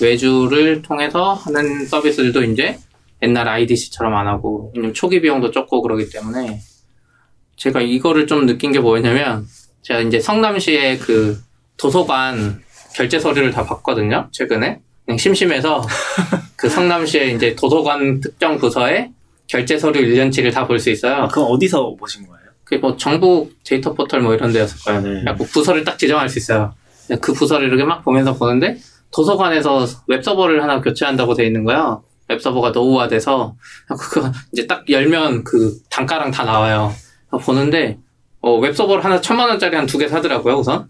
[0.00, 2.78] 외주를 통해서 하는 서비스들도 이제
[3.22, 6.60] 옛날 IDC처럼 안 하고 초기 비용도 적고 그러기 때문에
[7.56, 9.46] 제가 이거를 좀 느낀 게 뭐였냐면
[9.82, 11.38] 제가 이제 성남시의 그
[11.80, 12.60] 도서관
[12.94, 14.80] 결제 서류를 다 봤거든요 최근에
[15.18, 15.82] 심심해서
[16.56, 19.10] 그 성남시의 이제 도서관 특정 부서에
[19.48, 21.14] 결제 서류 1년치를 다 볼 수 있어요.
[21.24, 22.38] 아, 그건 어디서 보신 거예요?
[22.62, 24.98] 그게 뭐 정부 데이터 포털 뭐 이런 데였을 거예요.
[25.00, 25.08] 아, 네.
[25.20, 26.72] 그냥 뭐 부서를 딱 지정할 수 있어요.
[27.20, 28.76] 그 부서를 이렇게 막 보면서 보는데
[29.12, 32.04] 도서관에서 웹 서버를 하나 교체한다고 돼 있는 거예요.
[32.28, 33.56] 웹 서버가 노후화돼서
[33.98, 36.94] 그거 이제 딱 열면 그 단가랑 다 나와요.
[37.40, 37.98] 보는데
[38.42, 40.88] 어, 웹 서버를 하나 천만 원짜리 한 두 개 사더라고요 우선.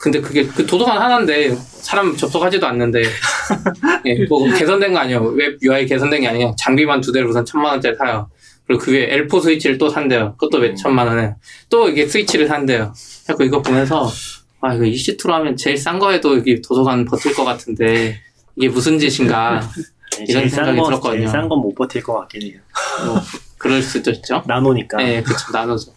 [0.00, 3.02] 근데 그게 그 도서관 하나인데 사람 접속하지도 않는데
[4.06, 5.22] 예, 뭐 개선된 거 아니에요.
[5.24, 6.54] 웹 UI 개선된 게 아니에요.
[6.58, 8.30] 장비만 두 대를 우선 천만 원짜리 사요.
[8.66, 10.36] 그리고 그 위에 L4 스위치를 또 산대요.
[10.38, 11.34] 그것도 몇 천만 원에.
[11.68, 12.94] 또 이게 스위치를 산대요.
[13.26, 14.10] 그래서 이거 보면서
[14.62, 18.20] 아 이거 EC2로 하면 제일 싼 거에도 이게 도서관 버틸 것 같은데
[18.56, 19.60] 이게 무슨 짓인가
[20.26, 21.20] 이런 생각이 거, 들었거든요.
[21.20, 22.60] 제일 싼 건 못 버틸 것 같긴 해요.
[23.04, 23.20] 뭐
[23.58, 24.42] 그럴 수도 있죠.
[24.46, 24.96] 나노니까.
[24.96, 25.92] 네, 그쵸 나눠서.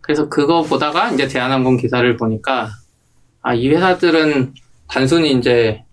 [0.00, 2.70] 그래서 그거 보다가 이제 대한항공 기사를 보니까
[3.42, 4.54] 아, 이 회사들은
[4.88, 5.84] 단순히 이제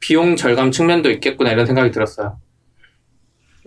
[0.00, 2.38] 비용 절감 측면도 있겠구나 이런 생각이 들었어요.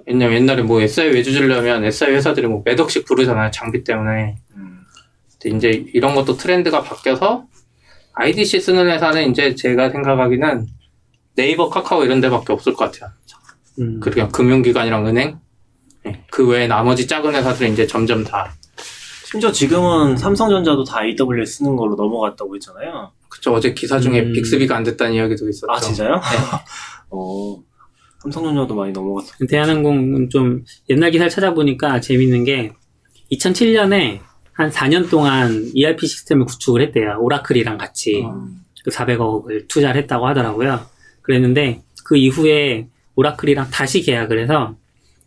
[0.06, 3.52] 왜냐면 옛날에 뭐 SI 외주 주려면 SI 회사들이 뭐 몇 억씩 부르잖아요.
[3.52, 4.36] 장비 때문에.
[4.56, 4.82] 음.
[5.42, 7.46] 근데 이제 이런 것도 트렌드가 바뀌어서
[8.14, 10.68] IDC 쓰는 회사는 이제 제가 생각하기는
[11.36, 13.12] 네이버, 카카오 이런 데밖에 없을 것 같아요.
[13.80, 14.00] 음.
[14.02, 15.40] 그리고 금융기관이랑 은행.
[16.04, 18.54] 네, 그 외에 나머지 작은 회사들은 이제 점점 다
[19.34, 23.12] 심지어 지금은 삼성전자도 다 AWS 쓰는 걸로 넘어갔다고 했잖아요.
[23.28, 24.32] 그쵸 어제 기사 중에 음.
[24.32, 25.72] 빅스비가 안 됐다는 이야기도 있었죠.
[25.72, 26.14] 아 진짜요?
[26.14, 26.22] 네.
[27.10, 27.58] 어
[28.22, 29.34] 삼성전자도 많이 넘어갔어.
[29.50, 32.74] 대한항공은 좀 옛날 기사를 찾아보니까 재밌는 게
[33.32, 34.20] 2007년에
[34.52, 37.18] 한 4년 동안 ERP 시스템을 구축을 했대요.
[37.20, 38.46] 오라클이랑 같이 어.
[38.84, 40.80] 그 400억을 투자를 했다고 하더라고요.
[41.24, 44.76] 그랬는데 그 이후에 오라클이랑 다시 계약을 해서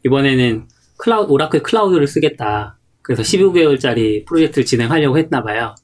[0.04, 2.75] 이번에는 클라우드, 오라클 클라우드를 쓰겠다.
[3.06, 5.76] 그래서 15개월짜리 프로젝트를 진행하려고 했나 봐요.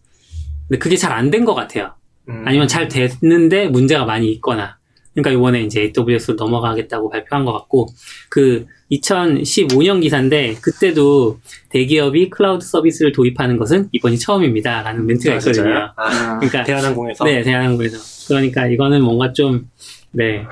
[0.68, 1.94] 근데 그게 잘 안 된 것 같아요.
[2.28, 2.42] 음.
[2.44, 4.76] 아니면 잘 됐는데 문제가 많이 있거나.
[5.14, 7.86] 그러니까 이번에 이제 AWS로 넘어가겠다고 발표한 것 같고,
[8.30, 14.82] 그 2015년 기사인데, 그때도 대기업이 클라우드 서비스를 도입하는 것은 이번이 처음입니다.
[14.82, 15.38] 라는 멘트가 아?
[15.38, 15.92] 있거든요.
[15.96, 17.24] 아, 그러니까, 대한항공에서.
[17.24, 17.98] 네, 대한항공에서.
[18.28, 19.68] 그러니까 이거는 뭔가 좀,
[20.12, 20.46] 네,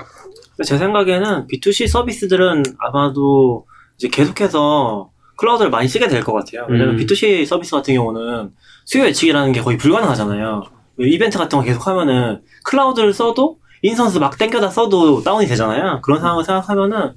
[0.63, 3.65] 제 생각에는 B2C 서비스들은 아마도
[3.97, 5.09] 이제 계속해서
[5.41, 6.67] 클라우드를 많이 쓰게 될 것 같아요.
[6.69, 6.99] 왜냐면 음.
[6.99, 8.51] B2C 서비스 같은 경우는
[8.85, 10.63] 수요 예측이라는 게 거의 불가능하잖아요.
[10.99, 16.01] 이벤트 같은 거 계속 하면은 클라우드를 써도 instance 막 땡겨다 써도 다운이 되잖아요.
[16.03, 17.13] 그런 상황을 생각하면은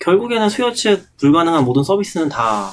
[0.00, 2.70] 결국에는 수요 예측 불가능한 모든 서비스는 다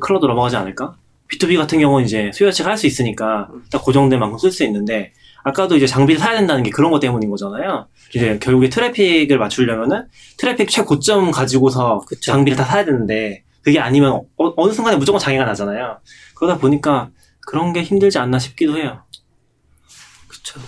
[0.00, 0.94] 클라우드로 넘어가지 않을까?
[1.30, 5.12] B2B 같은 경우는 이제 수요 예측 할 수 있으니까 딱 고정된 만큼 쓸 수 있는데
[5.42, 7.86] 아까도 이제 장비를 사야 된다는 게 그런 것 때문인 거잖아요.
[8.14, 10.06] 이제 결국에 트래픽을 맞추려면은
[10.38, 12.32] 트래픽 최고점 가지고서 그쵸.
[12.32, 16.00] 장비를 다 사야 되는데 그게 아니면 어, 느 순간에 무조건 장애가 나잖아요.
[16.34, 17.10] 그러다 보니까
[17.46, 19.02] 그런 게 힘들지 않나 싶기도 해요.
[20.28, 20.60] 그쵸.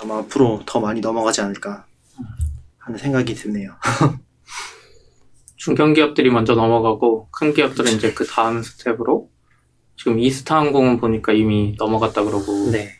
[0.00, 1.86] 아마 앞으로 더 많이 넘어가지 않을까
[2.78, 3.72] 하는 생각이 드네요.
[5.56, 9.28] 중견기업들이 먼저 넘어가고 큰 기업들은 이제 그 다음 스텝으로
[9.96, 12.94] 지금 이스타항공은 보니까 이미 넘어갔다 그러고 네.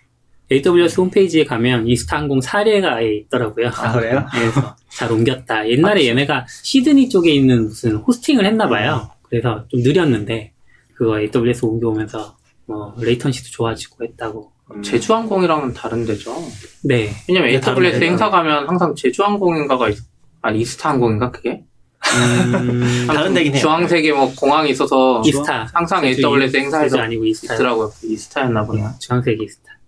[0.51, 3.69] AWS 홈페이지에 가면 이스타항공 사례가 아예 있더라고요.
[3.69, 4.27] 아, 그래요?
[4.33, 5.69] 그래서 잘 옮겼다.
[5.69, 9.09] 옛날에 얘네가 시드니 쪽에 있는 무슨 호스팅을 했나 봐요.
[9.29, 10.53] 그래서 좀 느렸는데
[10.95, 14.51] 그거 AWS 옮겨오면서 뭐 레이턴시도 좋아지고 했다고.
[14.75, 14.83] 음.
[14.83, 16.35] 제주항공이랑은 다른 데죠.
[16.83, 17.11] 네.
[17.29, 18.03] 왜냐면 다른 AWS.
[18.05, 19.99] 행사 가면 항상 제주항공인가가 있...
[20.43, 21.63] 아니 이스타항공인가 그게?
[22.01, 23.61] 음, 다른 데긴 해요.
[23.61, 25.69] 주황색에 뭐 공항이 있어서 이스타.
[25.73, 27.55] 항상 AWS 이- 행사에서 아니고 이스타.
[27.55, 27.93] 있더라고요.
[28.03, 28.91] 이스타였나 보네요.
[28.99, 29.79] 주황색 이스타.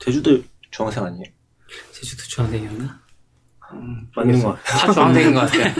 [0.00, 0.40] 제주도
[0.72, 1.24] 주황색 아니에요?
[1.92, 3.00] 제주도 주황색이었나?
[3.74, 4.78] 음, 맞는 거 같아요.
[4.78, 5.74] 다 주황색인 것 같아요.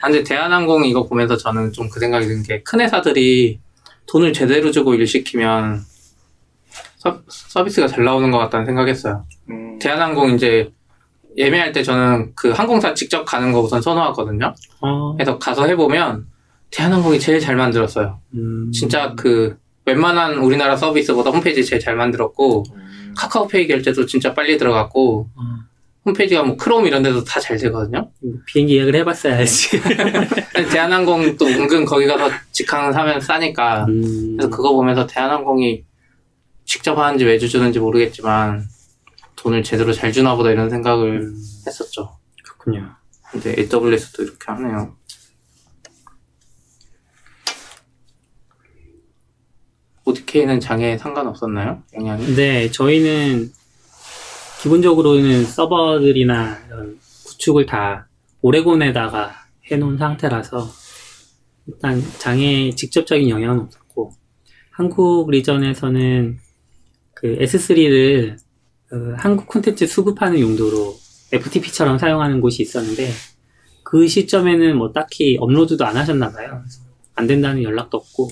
[0.00, 3.60] 아, 근데 대한항공 이거 보면서 저는 좀 그 생각이 든 게 큰 회사들이
[4.06, 5.80] 돈을 제대로 주고 일 시키면
[6.96, 9.24] 서, 서비스가 잘 나오는 것 같다는 생각했어요.
[9.50, 9.78] 음.
[9.80, 10.72] 대한항공 이제
[11.36, 14.54] 예매할 때 저는 그 항공사 직접 가는 거 우선 선호하거든요.
[14.80, 15.14] 어.
[15.14, 16.26] 그래서 가서 해보면
[16.70, 18.20] 대한항공이 제일 잘 만들었어요.
[18.34, 23.14] 음, 진짜 그 웬만한 우리나라 서비스보다 홈페이지 제일 잘 만들었고 음.
[23.16, 25.42] 카카오페이 결제도 진짜 빨리 들어갔고 어,
[26.04, 28.10] 홈페이지가 뭐 크롬 이런 데도 다 잘 되거든요.
[28.46, 29.80] 비행기 예약을 해봤어야 알지.
[29.80, 35.84] 근데 대한항공 또 은근 거기 가서 직항 사면 싸니까 음, 그래서 그거 보면서 대한항공이
[36.64, 38.64] 직접 하는지 외주 주는지 모르겠지만
[39.36, 41.34] 돈을 제대로 잘 주나 보다 이런 생각을 음,
[41.66, 42.16] 했었죠.
[42.44, 42.94] 그렇군요.
[43.30, 44.96] 근데 AWS도 이렇게 하네요.
[50.04, 51.82] ODK는 장애에 상관없었나요?
[51.94, 52.34] 영향이?
[52.34, 53.52] 네, 저희는
[54.62, 56.96] 기본적으로는 서버들이나 이런
[57.26, 58.06] 구축을 다
[58.42, 59.32] 오레곤에다가
[59.64, 60.70] 해놓은 상태라서
[61.66, 64.12] 일단 장애에 직접적인 영향은 없었고
[64.70, 66.38] 한국 리전에서는
[67.12, 68.36] 그 S3를
[68.86, 70.94] 그 한국 콘텐츠 수급하는 용도로
[71.32, 73.10] FTP처럼 사용하는 곳이 있었는데
[73.82, 76.62] 그 시점에는 뭐 딱히 업로드도 안 하셨나 봐요.
[77.16, 78.30] 안 된다는 연락도 없고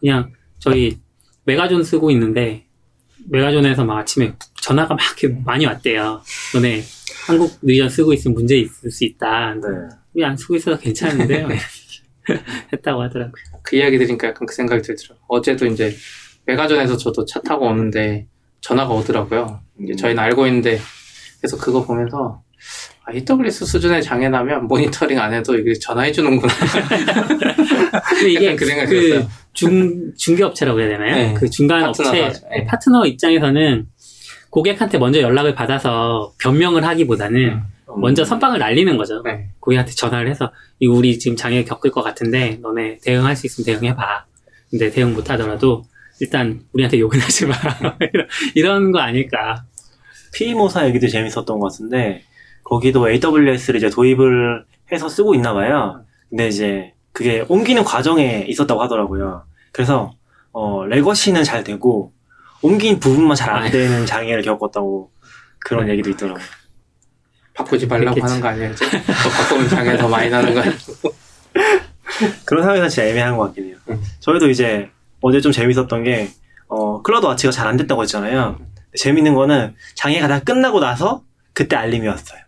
[0.00, 0.98] 그냥 저희
[1.44, 2.66] 메가존 쓰고 있는데
[3.30, 6.22] 메가존에서 막 아침에 전화가 막 이렇게 많이 왔대요.
[6.54, 6.82] 너네
[7.26, 9.54] 한국 리전 쓰고 있으면 문제 있을 수 있다.
[10.14, 10.24] 네.
[10.24, 11.48] 안 쓰고 있어서 괜찮은데요.
[12.72, 13.42] 했다고 하더라고요.
[13.62, 15.24] 그 이야기 들으니까 약간 그 생각이 들더라고요.
[15.28, 15.94] 어제도 이제
[16.46, 18.26] 메가존에서 저도 차 타고 오는데
[18.60, 19.60] 전화가 오더라고요.
[19.82, 20.78] 이제 저희는 알고 있는데
[21.40, 22.42] 그래서 그거 보면서
[23.04, 26.52] 아, AWS 수준의 장애나면 모니터링 안 해도 이게 전화해 주는구나.
[28.28, 29.26] 이게 그 생각이 그.
[29.52, 31.14] 중, 중개업체라고 해야 되나요?
[31.16, 31.34] 네.
[31.34, 32.26] 그 중간 파트너사.
[32.26, 32.64] 업체, 네.
[32.64, 33.86] 파트너 입장에서는
[34.52, 37.62] 고객한테 먼저 연락을 받아서 변명을 하기보다는
[37.96, 39.22] 먼저 선빵을 날리는 거죠.
[39.22, 39.48] 네.
[39.60, 44.26] 고객한테 전화를 해서 이거 우리 지금 장애 겪을 것 같은데 너네 대응할 수 있으면 대응해봐.
[44.70, 45.84] 근데 대응 못 하더라도
[46.20, 47.54] 일단 우리한테 욕은 하지 마.
[48.12, 49.64] 이런, 이런 거 아닐까.
[50.34, 52.22] P모사 얘기도 재밌었던 것 같은데
[52.62, 56.04] 거기도 AWS를 이제 도입을 해서 쓰고 있나 봐요.
[56.28, 59.44] 근데 이제 그게 옮기는 과정에 있었다고 하더라고요.
[59.72, 60.12] 그래서
[60.52, 62.12] 어, 레거시는 잘 되고
[62.62, 63.70] 옮긴 부분만 잘안 아유.
[63.70, 65.10] 되는 장애를 겪었다고
[65.58, 65.92] 그런 네.
[65.92, 66.42] 얘기도 있더라고요.
[67.54, 68.30] 바꾸지 말라고 그렇겠지.
[68.32, 68.74] 하는 거 아니에요?
[68.74, 70.76] 또 바꾸면 장애 더 많이 나는 거 아니에요?
[72.46, 73.76] 그런 상황에서 진짜 애매한 것 같긴 해요.
[73.90, 74.00] 음.
[74.20, 76.30] 저희도 이제 어제 좀 재밌었던 게
[76.68, 78.58] 어, 클라우드 와치가 잘 안 됐다고 했잖아요.
[78.96, 81.22] 재밌는 거는 장애가 다 끝나고 나서
[81.52, 82.40] 그때 알림이 왔어요.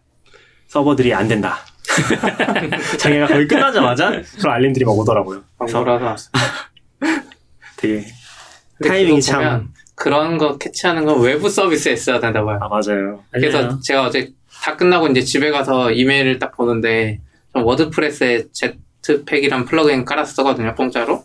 [0.68, 1.58] 서버들이 안 된다.
[2.98, 5.42] 장애가 거의 끝나자마자 그런 알림들이 막 오더라고요.
[5.58, 6.32] 그래서 광고라서 왔어요.
[7.76, 8.04] 되게
[8.84, 9.72] 타이밍이 참.
[9.94, 12.58] 그런 거 캐치하는 건 외부 서비스에 써야 된다 봐요.
[12.60, 13.22] 아, 맞아요.
[13.30, 13.80] 그래서 맞아요.
[13.82, 17.20] 제가 어제 다 끝나고 이제 집에 가서 이메일을 딱 보는데
[17.52, 21.24] 좀 워드프레스에 제트팩이란 플러그인 깔아서 쓰거든요, 공짜로.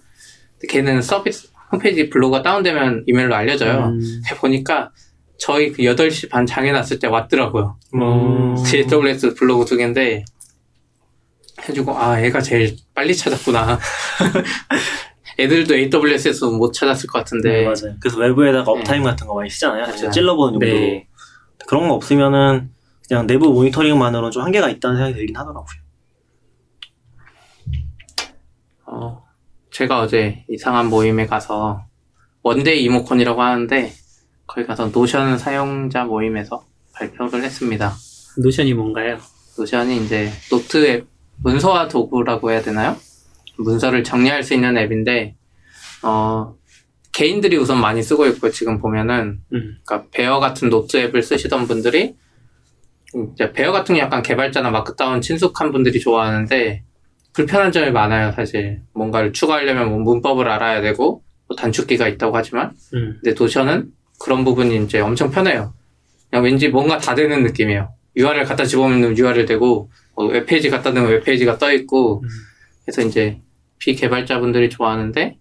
[0.60, 3.86] 근데 걔는 서비스 홈페이지 블로그가 다운되면 이메일로 알려줘요.
[3.86, 4.92] 음, 보니까
[5.38, 7.78] 저희 그 8시 반 장애 났을 때 왔더라고요.
[7.96, 8.56] 음.
[8.92, 10.26] AWS 블로그 두 개인데
[11.68, 13.80] 해주고 아 얘가 제일 빨리 찾았구나.
[15.40, 17.96] 애들도 AWS에서 못 찾았을 것 같은데 네, 맞아요.
[18.00, 18.80] 그래서 외부에다가 네.
[18.80, 19.82] 업타임 같은 거 많이 쓰잖아요.
[19.84, 19.96] 맞아요.
[19.96, 20.72] 진짜 찔러보는 용도로.
[20.72, 21.08] 네.
[21.68, 22.72] 그런 거 없으면은
[23.08, 25.80] 그냥 내부 모니터링만으로는 좀 한계가 있다는 생각이 들긴 하더라고요.
[28.86, 29.24] 어,
[29.72, 31.86] 제가 어제 이상한 모임에 가서
[32.42, 33.94] 원데이 이모콘이라고 하는데
[34.46, 37.94] 거기 가서 노션 사용자 모임에서 발표를 했습니다.
[38.38, 39.18] 노션이 뭔가요?
[39.58, 41.08] 노션이 이제 노트 앱
[41.44, 42.98] 문서화 도구라고 해야 되나요?
[43.60, 45.36] 문서를 정리할 수 있는 앱인데
[46.04, 46.56] 어,
[47.12, 52.16] 개인들이 우선 많이 쓰고 있고 지금 보면은 음, 그러니까 베어 같은 노트 앱을 쓰시던 분들이
[53.34, 56.84] 이제 베어 같은 게 약간 개발자나 마크다운 친숙한 분들이 좋아하는데
[57.34, 58.82] 불편한 점이 많아요 사실.
[58.94, 62.72] 뭔가를 추가하려면 뭐 문법을 알아야 되고 뭐 단축키가 있다고 하지만.
[62.94, 65.74] 음, 근데 노션은 그런 부분이 이제 엄청 편해요.
[66.30, 67.90] 그냥 왠지 뭔가 다 되는 느낌이에요.
[68.16, 72.22] URL 갖다 집어넣으면 URL 되고 뭐 웹페이지 갖다 넣으면 웹페이지가 떠 있고.
[72.24, 72.30] 음.
[72.86, 73.40] 그래서 이제
[73.80, 75.38] 비개발자분들이 좋아하는데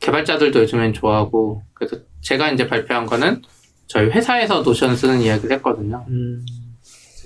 [0.00, 3.42] 개발자들도 요즘엔 좋아하고 그래서 제가 이제 발표한 거는
[3.86, 6.04] 저희 회사에서 노션 쓰는 이야기를 했거든요.
[6.08, 6.44] 음,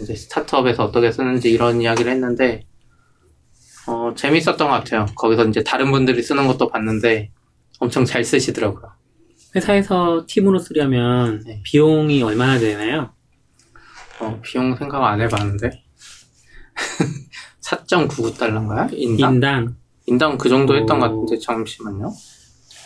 [0.01, 2.65] 이제 스타트업에서 어떻게 쓰는지 이런 이야기를 했는데
[3.87, 5.07] 어, 재밌었던 것 같아요.
[5.17, 7.31] 거기서 이제 다른 분들이 쓰는 것도 봤는데
[7.81, 8.93] 엄청 잘 쓰시더라고요.
[9.55, 11.61] 회사에서 팀으로 쓰려면 네.
[11.65, 13.13] 비용이 얼마나 되나요?
[14.21, 15.71] 어, 비용 생각 안 해봤는데
[17.61, 18.93] 4.99달러인가요?
[18.93, 19.35] 인당?
[19.35, 19.77] 인당.
[20.07, 21.21] 인당 그 정도 했던 것 오.
[21.23, 22.13] 같은데 잠시만요.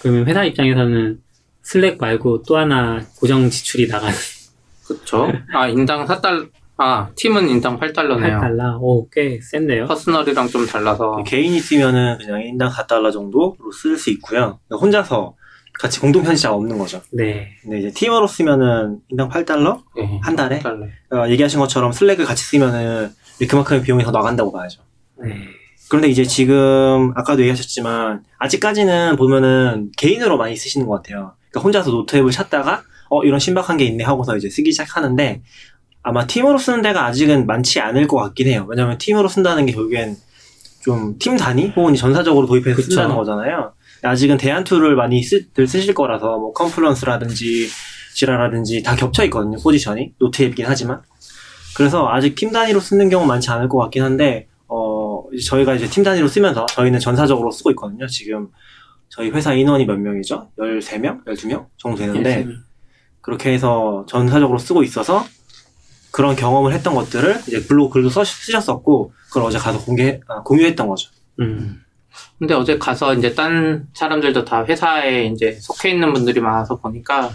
[0.01, 1.21] 그러면 회사 입장에서는
[1.63, 4.15] 슬랙 말고 또 하나 고정 지출이 나가는
[4.87, 5.33] 그쵸?
[5.53, 8.41] 아 인당 4달 아 팀은 인당 8달러네요.
[8.41, 8.79] 8달러?
[8.81, 9.87] 오, 꽤 센데요?
[9.87, 14.61] personal이랑 좀 달라서 개인이 쓰면은 그냥 인당 4달러 정도로 쓸 수 있고요.
[14.71, 15.35] 혼자서
[15.79, 17.01] 같이 공동 편집자가 없는 거죠.
[17.13, 17.49] 네.
[17.63, 19.83] 근데 이제 팀으로 쓰면은 인당 8달러?
[19.97, 20.61] 네, 한 달에?
[20.61, 20.89] 8달러.
[21.13, 23.11] 어, 얘기하신 것처럼 슬랙을 같이 쓰면은
[23.49, 24.83] 그만큼 비용이 더 나간다고 봐야죠.
[25.23, 25.49] 네.
[25.89, 31.35] 그런데 이제 지금 아까도 얘기하셨지만 아직까지는 보면은 개인으로 많이 쓰시는 것 같아요.
[31.51, 35.43] 그러니까 혼자서 노트 앱을 찾다가 어 이런 신박한 게 있네 하고서 이제 쓰기 시작하는데
[36.03, 38.67] 아마 팀으로 쓰는 데가 아직은 많지 않을 것 같긴 해요.
[38.69, 40.17] 왜냐면 팀으로 쓴다는 게 결국엔
[40.83, 42.91] 좀 팀 단위 혹은 전사적으로 도입해서 그쵸.
[42.91, 43.73] 쓴다는 거잖아요.
[44.03, 47.69] 아직은 대안 툴을 많이 쓰, 들 쓰실 거라서 뭐 컨플루언스라든지
[48.15, 49.59] 지라라든지 다 겹쳐 있거든요.
[49.63, 51.03] 포지션이 노트 앱이긴 하지만
[51.77, 54.47] 그래서 아직 팀 단위로 쓰는 경우 많지 않을 것 같긴 한데
[55.47, 58.07] 저희가 이제 팀 단위로 쓰면서 저희는 전사적으로 쓰고 있거든요.
[58.07, 58.49] 지금
[59.09, 60.51] 저희 회사 인원이 몇 명이죠?
[60.59, 61.25] 13명?
[61.25, 62.47] 12명 정도 되는데
[63.21, 65.25] 그렇게 해서 전사적으로 쓰고 있어서
[66.13, 70.89] 그런 경험을 했던 것들을 이제 블로그 글도 써, 쓰셨었고 그걸 어제 가서 공개 아, 공유했던
[70.89, 71.11] 거죠.
[71.41, 71.83] 음,
[72.39, 77.31] 근데 어제 가서 이제 딴 사람들도 다 회사에 이제 속해 있는 분들이 많아서 보니까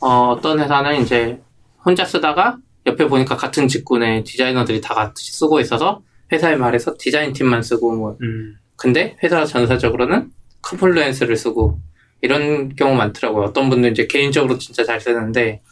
[0.00, 1.40] 어, 어떤 회사는 이제
[1.84, 2.56] 혼자 쓰다가
[2.86, 6.02] 옆에 보니까 같은 직군의 디자이너들이 다 같이 쓰고 있어서
[6.32, 10.30] 회사에 말해서 디자인 팀만 쓰고 뭐 음, 근데 회사 전사적으로는
[10.62, 11.80] 컨플루엔스를 쓰고
[12.22, 13.46] 이런 경우 많더라고요.
[13.46, 15.62] 어떤 분들 이제 개인적으로 진짜 잘 쓰는데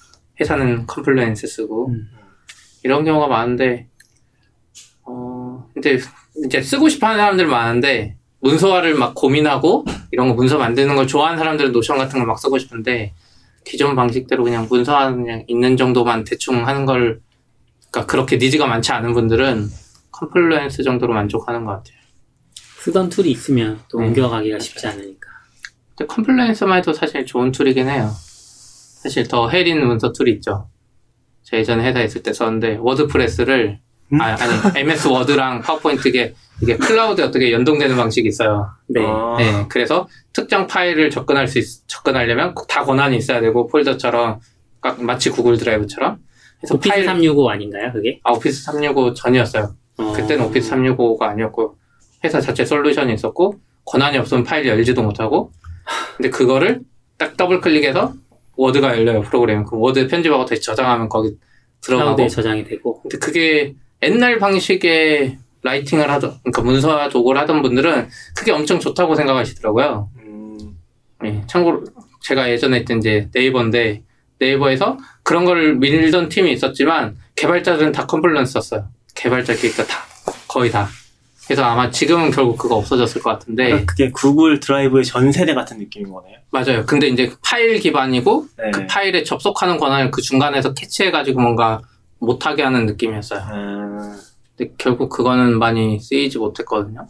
[0.40, 2.08] 회사는 컨플루언스 쓰고 음.
[2.82, 3.86] 이런 경우가 많은데
[5.04, 5.98] 어 근데
[6.44, 11.72] 이제 쓰고 싶어하는 사람들 많은데 문서화를 막 고민하고 이런 거 문서 만드는 걸 좋아하는 사람들은
[11.72, 13.12] 노션 같은 걸 막 쓰고 싶은데
[13.64, 17.20] 기존 방식대로 그냥 문서화 그냥 있는 정도만 대충 하는 걸
[17.90, 19.68] 그러니까 그렇게 needs가 많지 않은 분들은
[20.10, 21.98] 컨플루언스 정도로 만족하는 것 같아요.
[22.80, 24.06] 쓰던 툴이 있으면 또 네.
[24.06, 25.28] 옮겨가기가 쉽지 않으니까.
[25.96, 28.10] 근데 컨플루언스만 해도 사실 좋은 툴이긴 해요.
[29.02, 30.68] 사실 더 해린 문서 툴이 있죠.
[31.42, 33.80] 제 예전에 회사에 있을 때 썼는데 워드프레스를
[34.12, 34.20] 음?
[34.20, 38.70] 아, 아니 MS 워드랑 파워포인트 이게 이게 클라우드에 어떻게 연동되는 방식이 있어요.
[38.88, 39.00] 네.
[39.04, 39.36] 아.
[39.38, 44.40] 네, 그래서 특정 파일을 접근할 수 있- 접근하려면 다 권한이 있어야 되고 폴더처럼
[44.80, 46.18] 각- 마치 구글 드라이브처럼.
[46.60, 48.18] 그래서 오피스 파일 365 아닌가요, 그게?
[48.24, 49.74] 아, 오피스 365 전이었어요.
[49.98, 50.12] 어.
[50.12, 51.76] 그때는 오피스 365가 아니었고
[52.24, 55.52] 회사 자체 솔루션이 있었고 권한이 없으면 파일이 열지도 못하고
[56.16, 56.80] 근데 그거를
[57.16, 58.14] 딱 더블 클릭해서
[58.56, 61.36] 워드가 열려요 프로그램 그 워드 편집하고 다시 저장하면 거기
[61.80, 63.00] 들어가고 저장이 되고.
[63.02, 70.10] 근데 그게 옛날 방식의 writing을 하던 그러니까 문서 도구를 하던 분들은 그게 엄청 좋다고 생각하시더라고요.
[70.18, 70.76] 음,
[71.24, 71.84] 예, 참고로
[72.20, 74.02] 제가 예전에 했던 이제 네이버인데
[74.38, 78.88] 네이버에서 그런 걸 밀던 팀이 있었지만 개발자들은 다 컨플루언스 썼어요.
[79.18, 80.04] 개발자 그러니까 다
[80.46, 80.88] 거의 다.
[81.46, 85.78] 그래서 아마 지금은 결국 그거 없어졌을 것 같은데 그러니까 그게 구글 드라이브의 전 세대 같은
[85.78, 86.38] 느낌인 거네요.
[86.50, 86.84] 맞아요.
[86.86, 88.70] 근데 이제 파일 기반이고 네.
[88.70, 91.80] 그 파일에 접속하는 권한을 그 중간에서 catch해가지고 뭔가
[92.18, 93.40] 못하게 하는 느낌이었어요.
[93.52, 94.18] 음,
[94.56, 97.06] 근데 결국 그거는 많이 쓰이지 못했거든요.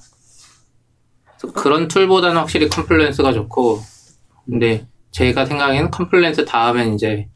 [1.55, 3.81] 그런 툴보다는 확실히 컨플루언스가 좋고,
[4.45, 7.29] 근데 제가 생각에는 컨플루언스 다음엔 이제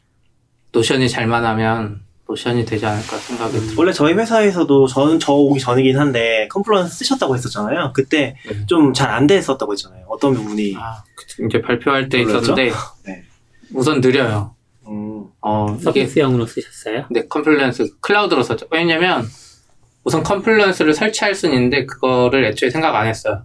[0.71, 3.75] 노션이 잘만 하면 노션이 되지 않을까 생각이 들어요.
[3.77, 7.91] 원래 저희 회사에서도 저는 저 오기 전이긴 한데 컨플루언스 쓰셨다고 했었잖아요.
[7.93, 8.65] 그때 네.
[8.65, 10.05] 좀잘 안 됐었다고 했잖아요.
[10.07, 10.75] 어떤 부분이.
[10.77, 12.21] 아, 그- 이제 발표할 때?
[12.21, 12.71] 있었는데
[13.05, 13.23] 네.
[13.73, 14.55] 우선 느려요.
[14.87, 17.05] 음, 어, 서비스형으로 쓰셨어요?
[17.11, 18.67] 네, 컨플루언스 클라우드로 썼죠.
[18.71, 19.25] 왜냐면
[20.03, 23.43] 우선 컨플루언스를 설치할 수는 있는데 그거를 애초에 생각 안 했어요.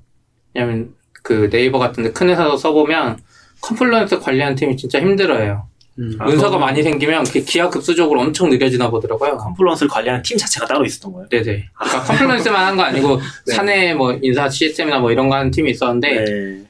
[0.54, 3.18] 왜냐면 그 네이버 같은데 큰 회사도 써보면
[3.61, 5.68] Confluence 관리하는 팀이 진짜 힘들어요.
[5.98, 6.12] 음.
[6.18, 9.37] 아, 문서가 그럼- 많이 생기면 그게 기하급수적으로 엄청 느려지나 보더라고요.
[9.37, 11.28] Confluence를 관리하는 팀 자체가 따로 있었던 거예요.
[11.28, 11.68] 네네.
[11.74, 13.54] 그러니까 Confluence만 한 거 아니고 네.
[13.54, 16.62] 사내 뭐 인사 시스템이나 뭐 이런 거 하는 팀이 있었는데 네.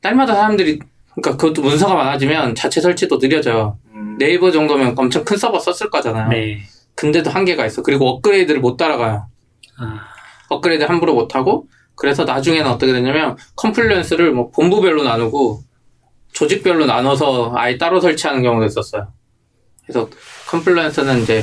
[0.00, 0.78] 딸마다 사람들이
[1.14, 3.78] 그러니까 그것도 문서가 많아지면 자체 설치도 느려져요.
[3.94, 6.28] 음, 네이버 정도면 엄청 큰 서버 썼을 거잖아요.
[6.28, 6.60] 네.
[6.94, 7.82] 근데도 한계가 있어.
[7.82, 9.26] 그리고 업그레이드를 못 따라가요.
[9.78, 10.00] 아,
[10.48, 15.62] 업그레이드 함부로 못 하고 그래서 나중에는 어떻게 되냐면 Confluence를 뭐 본부별로 나누고
[16.36, 19.08] 조직별로 나눠서 아예 따로 설치하는 경우도 있었어요.
[19.86, 20.08] 그래서
[20.48, 21.42] Confluence는 이제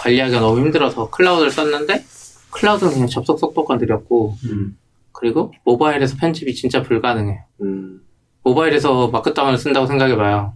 [0.00, 2.04] 관리하기가 너무 힘들어서 클라우드를 썼는데
[2.50, 4.76] 클라우드는 그냥 접속 속도가 느렸고 음,
[5.12, 7.38] 그리고 모바일에서 편집이 진짜 불가능해요.
[7.62, 8.00] 음.
[8.42, 10.54] 모바일에서 Markdown을 쓴다고 생각해봐요.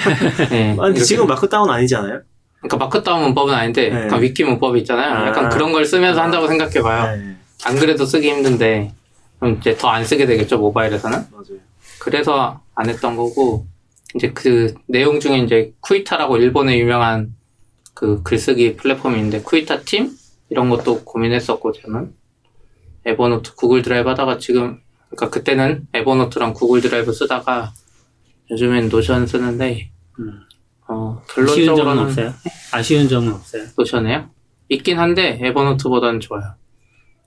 [0.50, 0.98] 네, 아니.
[0.98, 2.22] 지금 Markdown 아니지 않아요?
[2.60, 4.04] 그러니까 Markdown 문법은 아닌데 네.
[4.04, 5.26] 약간 위키 문법이 있잖아요.
[5.26, 5.48] 약간 아.
[5.50, 7.16] 그런 걸 쓰면서 한다고 생각해봐요.
[7.18, 7.36] 네.
[7.66, 8.92] 안 그래도 쓰기 힘든데
[9.38, 11.65] 그럼 이제 더 안 쓰게 되겠죠 모바일에서는 맞아요.
[12.06, 13.66] 그래서 안 했던 거고
[14.14, 17.34] 이제 그 내용 중에 이제 Qiita라고 일본의 유명한
[17.94, 20.16] 그 글쓰기 플랫폼인데 Qiita 팀
[20.48, 22.14] 이런 것도 고민했었고 저는
[23.06, 27.72] Evernote Google Drive 하다가 지금 그러니까 그때는 Evernote랑 Google Drive 쓰다가
[28.52, 29.90] 요즘엔 Notion 쓰는데
[30.20, 30.42] 음.
[30.86, 32.34] 어 아쉬운 점은 결론적으로는 없어요?
[32.70, 33.64] 아쉬운 점은 없어요?
[33.76, 34.30] Notion이에요?
[34.68, 36.54] 있긴 한데 Evernote보다는 좋아요.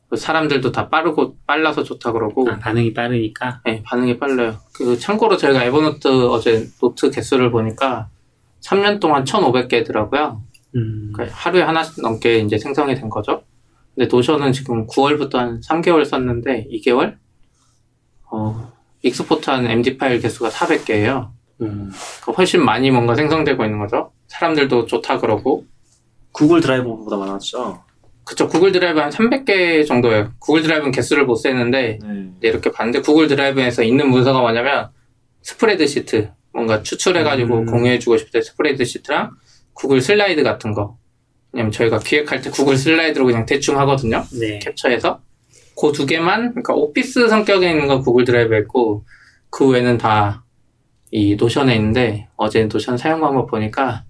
[0.09, 3.61] 그 사람들도 다 빠르고 빨라서 좋다 그러고 아, 반응이 빠르니까.
[3.63, 4.57] 네, 반응이 빨라요.
[4.73, 8.09] 그 참고로 저희가 Evernote 어제 노트 개수를 보니까
[8.61, 10.39] 3년 동안 1,500개더라고요.
[10.75, 13.43] 음, 그러니까 하루에 하나씩 넘게 이제 생성이 된 거죠.
[13.93, 17.17] 근데 Notion은 지금 9월부터 한 3개월 썼는데 2개월
[18.31, 18.71] 어
[19.03, 21.29] export한 MD 파일 개수가 400개예요.
[21.61, 21.91] 음,
[22.21, 24.11] 그러니까 훨씬 많이 뭔가 생성되고 있는 거죠.
[24.27, 25.65] 사람들도 좋다 그러고
[26.31, 27.83] Google Drive보다 많았죠.
[28.29, 30.33] 그쵸 Google Drive 한 300개 정도예요.
[30.37, 32.07] Google Drive는 개수를 못 세는데 네.
[32.39, 34.89] 네, 이렇게 봤는데 Google Drive에서 있는 문서가 뭐냐면
[35.41, 37.65] 스프레드 시트 뭔가 추출해가지고 음.
[37.65, 39.31] 공유해주고 싶을 때 스프레드 시트랑
[39.73, 40.97] Google Slide 같은 거
[41.51, 44.59] 왜냐면 저희가 기획할 때 Google Slide로 그냥 대충 하거든요 네.
[44.59, 45.21] 캡처해서
[45.75, 49.05] 그 두 개만 그러니까 오피스 성격에 있는 건 Google Drive에 있고
[49.49, 50.43] 그 외에는 다
[51.11, 54.03] 이 Notion에 있는데 어제 Notion 사용 방법 보니까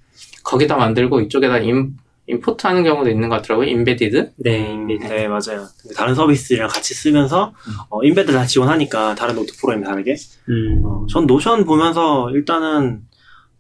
[0.44, 1.96] 거기다 만들고 이쪽에다 임,
[2.30, 4.98] import 하는 경우도 있는 것 같더라고요 embedded 네, 음, 네.
[5.00, 5.68] 네, 맞아요.
[5.96, 7.54] 다른 서비스랑 같이 쓰면서
[7.90, 10.16] 어, embed 다 지원하니까 다른 노트 프로그램 다르게.
[10.50, 13.02] 음, 어, 전 Notion 보면서 일단은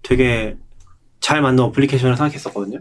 [0.04, 0.56] 되게
[1.20, 2.80] 잘 만든 어플리케이션을 생각했었거든요.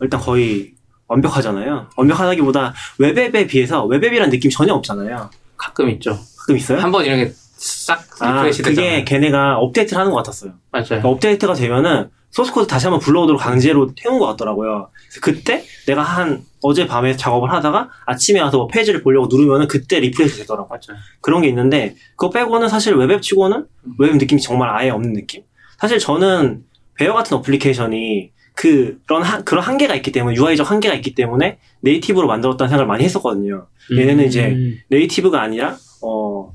[0.00, 0.74] 일단 거의
[1.08, 1.88] 완벽하잖아요.
[1.96, 5.30] 완벽하다기보다 웹앱에 비해서 웹앱이라는 느낌이 전혀 없잖아요.
[5.56, 6.78] 가끔 있죠 가끔 있어요?
[6.80, 10.52] 한 번 이렇게 싹 아, refresh 되잖아요 그게 걔네가 업데이트를 하는 것 같았어요.
[10.70, 14.90] 맞아요 그러니까 업데이트가 되면은 소스코드 다시 한번 불러오도록 강제로 태운 것 같더라고요.
[15.22, 20.40] 그때 내가 한 어제 밤에 작업을 하다가 아침에 와서 뭐 페이지를 보려고 누르면은 그때 refresh
[20.40, 20.68] 되더라고요.
[20.68, 21.00] 맞아요.
[21.22, 23.64] 그런 게 있는데 그거 빼고는 사실 웹앱 치고는
[23.98, 25.44] 웹앱 느낌이 정말 아예 없는 느낌.
[25.78, 26.64] 사실 저는
[26.96, 32.68] Bear 같은 어플리케이션이 그런 한, 그런 한계가 있기 때문에 UI적 한계가 있기 때문에 native로 만들었다는
[32.68, 33.66] 생각을 많이 했었거든요.
[33.90, 36.52] 얘네는 이제 음, native가 아니라 어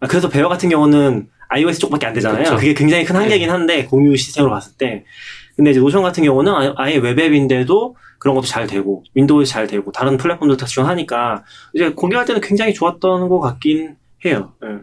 [0.00, 2.44] 아, 그래서 Bear 같은 경우는 iOS 쪽밖에 안 되잖아요.
[2.44, 2.56] 그쵸.
[2.56, 5.04] 그게 굉장히 큰 한계긴 한데 공유 시스템으로 봤을 때
[5.56, 9.90] 근데 이제 Notion 같은 경우는 아- 아예 웹앱인데도 그런 것도 잘 되고 윈도우에 잘 되고
[9.92, 11.44] 다른 플랫폼도 다 지원하니까
[11.74, 14.52] 이제 공개할 때는 굉장히 좋았던 것 같긴 해요.
[14.64, 14.78] 예.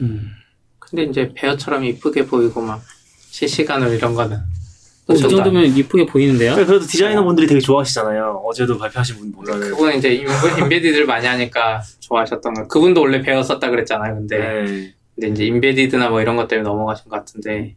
[0.00, 0.30] 음.
[0.78, 2.82] 근데 이제 Bear처럼 이쁘게 보이고 막
[3.30, 6.54] 실시간으로 이런 거는 어, 이 정도면 이쁘게 보이는데요?
[6.56, 8.42] 네, 그래도 디자이너 분들이 되게 좋아하시잖아요.
[8.44, 9.70] 어제도 발표하신 분 보면은.
[9.70, 12.66] 그분은 이제 embe- embedded를 많이 하니까 좋아하셨던 거.
[12.68, 14.14] 그분도 원래 Bear 썼다 그랬잖아요.
[14.16, 14.94] 근데 네.
[15.18, 17.74] 근데 이제 embedded나 뭐 이런 것 때문에 넘어가신 것 같은데.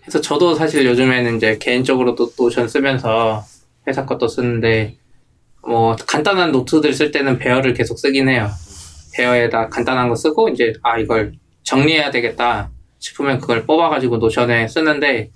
[0.00, 3.44] 그래서 저도 사실 요즘에는 이제 개인적으로도 Notion 쓰면서
[3.86, 4.96] 회사 것도 쓰는데
[5.62, 8.48] 뭐 간단한 노트들 쓸 때는 Bear를 계속 쓰긴 해요.
[9.12, 15.30] Bear에다 간단한 거 쓰고 이제 아 이걸 정리해야 되겠다 싶으면 그걸 뽑아가지고 Notion에 쓰는데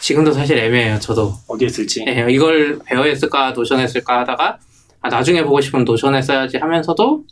[0.00, 0.98] 지금도 사실 애매해요.
[0.98, 2.04] 저도 어디에 쓸지.
[2.06, 4.58] 예, 이걸 Bear에 쓸까 Notion에 쓸까 하다가
[5.00, 7.24] 아, 나중에 보고 싶으면 Notion에 써야지 하면서도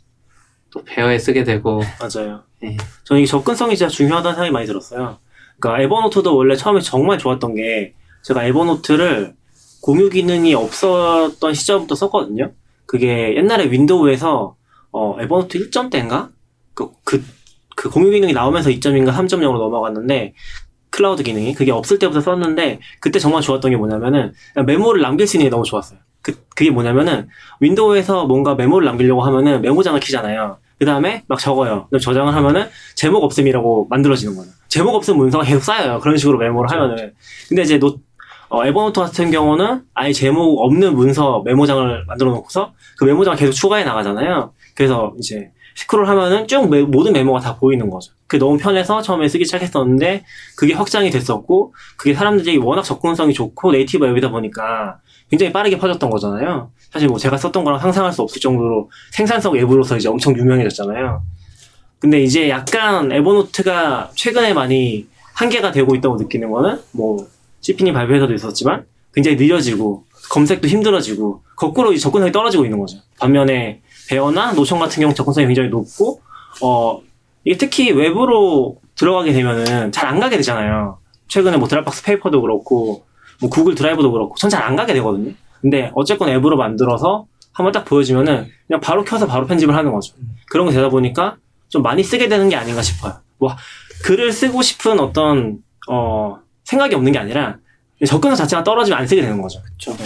[0.71, 2.48] 또 Bear에 쓰게 되고 맞아요.
[2.65, 2.77] 예.
[3.05, 5.19] 저는 이게 접근성이 진짜 중요하다는 생각이 많이 들었어요.
[5.59, 9.35] 그러니까 Evernote도 원래 처음에 정말 좋았던 게 제가 Evernote를
[9.81, 12.53] 공유 기능이 없었던 시절부터 썼거든요.
[12.87, 14.57] 그게 옛날에 윈도우에서
[14.93, 16.31] 어, Evernote 1점대인가?
[16.75, 17.23] 그, 그,
[17.77, 20.35] 그 공유 기능이 나오면서 2점인가 3.0으로 넘어갔는데
[20.91, 24.33] 클라우드 기능이 그게 없을 때부터 썼는데 그때 정말 좋았던 게 뭐냐면은
[24.67, 25.99] 메모를 남길 수 있는 게 너무 좋았어요.
[26.23, 27.29] 그, 그게 뭐냐면은
[27.61, 30.59] 윈도우에서 뭔가 메모를 남기려고 하면은 메모장을 키잖아요.
[30.79, 31.89] 그 다음에 막 적어요.
[32.01, 34.51] 저장을 하면은 제목 없음이라고 만들어지는 거예요.
[34.69, 35.99] 제목 없음 문서가 계속 쌓여요.
[36.01, 37.15] 그런 식으로 메모를 하면은.
[37.49, 37.97] 근데 이제 노,
[38.49, 43.85] 어, Evernote 같은 경우는 아예 제목 없는 문서 메모장을 만들어 놓고서 그 메모장을 계속 추가해
[43.85, 44.53] 나가잖아요.
[44.75, 48.13] 그래서 이제 스크롤 하면은 쭉 메- 모든 메모가 다 보이는 거죠.
[48.27, 50.25] 그게 너무 편해서 처음에 쓰기 시작했었는데
[50.57, 54.99] 그게 확장이 됐었고 그게 사람들이 워낙 접근성이 좋고 native 앱이다 보니까
[55.31, 56.73] 굉장히 빠르게 퍼졌던 거잖아요.
[56.91, 61.23] 사실 뭐 제가 썼던 거랑 상상할 수 없을 정도로 생산성 앱으로서 이제 엄청 유명해졌잖아요.
[62.01, 67.25] 근데 이제 약간 Evernote가 최근에 많이 한계가 되고 있다고 느끼는 거는 뭐
[67.61, 72.99] CP님 발표에서도 있었지만 굉장히 느려지고 검색도 힘들어지고 거꾸로 접근성이 떨어지고 있는 거죠.
[73.21, 76.21] 반면에 베어나 노션 같은 경우 접근성이 굉장히 높고
[76.63, 77.01] 어
[77.45, 80.99] 이게 특히 외부로 들어가게 되면은 잘 안 가게 되잖아요.
[81.29, 83.05] 최근에 뭐 Dropbox Paper도 그렇고
[83.41, 85.33] 뭐 Google Drive도 그렇고 전 잘 안 가게 되거든요.
[85.61, 90.15] 근데 어쨌건 앱으로 만들어서 한번 딱 보여주면은 그냥 바로 켜서 바로 편집을 하는 거죠.
[90.51, 91.37] 그런 거 되다 보니까
[91.69, 93.15] 좀 많이 쓰게 되는 게 아닌가 싶어요.
[93.39, 93.55] 뭐
[94.05, 97.57] 글을 쓰고 싶은 어떤 어 생각이 없는 게 아니라
[98.07, 99.61] 접근성 자체가 떨어지면 안 쓰게 되는 거죠.
[99.99, 100.05] 네.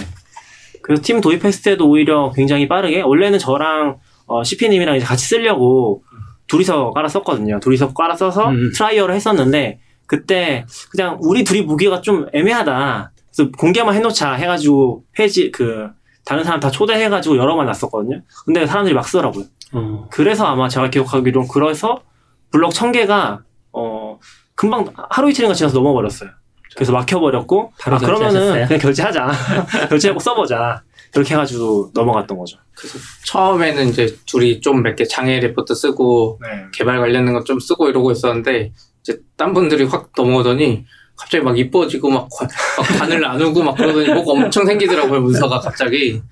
[0.83, 6.03] 그래서 팀 도입했을 때도 오히려 굉장히 빠르게 원래는 저랑 어, CP님이랑 이제 같이 쓰려고
[6.49, 7.61] 둘이서 깔아 썼거든요.
[7.61, 8.73] 둘이서 깔아 써서 음.
[8.75, 13.13] trial을 했었는데 그때 그냥 우리 둘이 보기가 좀 애매하다.
[13.35, 15.89] 그래서 공개만 해놓자 해가지고 페이지 그
[16.25, 18.23] 다른 사람 다 초대해가지고 여러만 놨었거든요.
[18.45, 19.45] 근데 사람들이 막 쓰더라고요.
[19.73, 20.09] 어.
[20.11, 22.03] 그래서 아마 제가 기억하기로는 그래서
[22.51, 24.19] 블럭 천 개가 어
[24.55, 26.31] 금방 하루 이틀인가 지나서 넘어버렸어요.
[26.75, 28.67] 그래서 막혀버렸고 바로 아 그러면은 결제하셨어요?
[28.69, 29.33] 그냥 결제하자
[29.89, 30.83] 결제하고 써보자
[31.15, 32.57] 이렇게 해가지고 넘어갔던 거죠.
[32.75, 36.49] 그래서 처음에는 이제 둘이 좀 몇 개 장애 리포트 쓰고 네.
[36.73, 40.85] 개발 관련된 거 좀 쓰고 이러고 있었는데 이제 딴 분들이 확 넘어오더니
[41.17, 42.49] 갑자기 막 이뻐지고 막, 관-
[42.79, 46.23] 막 관을 나누고 막 그러더니 뭐가 엄청 생기더라고요 문서가 갑자기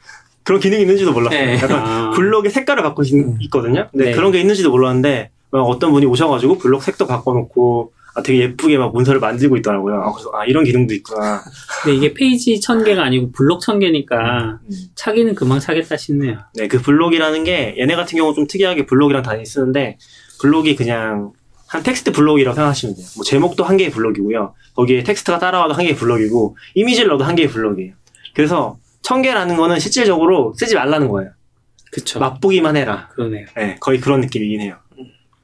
[0.42, 1.38] 그런 기능이 있는지도 몰랐어요.
[1.44, 1.54] 네.
[1.56, 2.10] 약간 아.
[2.12, 3.88] 블록의 색깔을 바꿀 수 있- 있거든요.
[3.90, 4.12] 근데 네.
[4.12, 8.92] 그런 게 있는지도 몰랐는데 막 어떤 분이 오셔가지고 블록 색도 바꿔놓고 아, 되게 예쁘게 막
[8.92, 9.94] 문서를 만들고 있더라고요.
[10.02, 11.40] 아, 그래서 아 이런 기능도 있구나.
[11.82, 14.58] 근데 이게 페이지 천 개가 아니고 블록 천 개니까
[14.96, 16.38] 차기는 금방 차겠다 싶네요.
[16.54, 19.98] 네, 그 블록이라는 게 얘네 같은 경우 좀 특이하게 블록이랑 단위 쓰는데
[20.40, 21.32] 블록이 그냥
[21.68, 23.06] 한 텍스트 블록이라고 생각하시면 돼요.
[23.16, 24.54] 뭐 제목도 한 개의 블록이고요.
[24.74, 27.94] 거기에 텍스트가 따라와도 한 개의 블록이고 이미지를 넣어도 한 개의 블록이에요.
[28.34, 31.30] 그래서 천 개라는 거는 실질적으로 쓰지 말라는 거예요.
[31.92, 32.18] 그쵸.
[32.20, 33.08] 맛보기만 해라.
[33.14, 33.46] 그러네요.
[33.56, 34.76] 네, 거의 그런 느낌이긴 해요.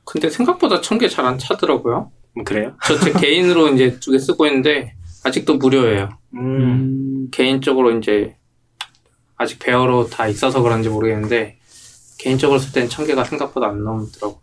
[0.05, 2.77] 근데 생각보다 천 개 잘 안 차더라고요 음, 그래요?
[2.85, 7.29] 저 제 개인으로 이제 두 개 쓰고 있는데 아직도 무료예요 음, 음.
[7.31, 8.37] 개인적으로 이제
[9.37, 11.59] 아직 Bear로 다 있어서 그런지 모르겠는데
[12.19, 14.41] 개인적으로 쓸 때는 천 개가 생각보다 안 넘더라고요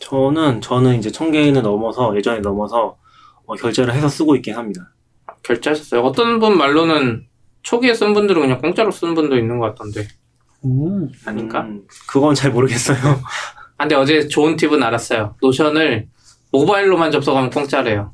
[0.00, 2.96] 저는 저는 이제 천 개는 넘어서 예전에 넘어서
[3.46, 4.92] 어, 결제를 해서 쓰고 있긴 합니다.
[5.42, 7.26] 결제하셨어요 어떤 분 말로는
[7.62, 10.08] 초기에 쓴 분들은 그냥 공짜로 쓴 분도 있는 것 같던데
[10.62, 11.08] 오.
[11.24, 11.62] 아닌가?
[11.62, 12.96] 음, 그건 잘 모르겠어요.
[13.80, 15.36] 아, 근데 어제 좋은 팁은 알았어요.
[15.40, 16.06] 노션을
[16.52, 18.12] 모바일로만 접속하면 공짜래요.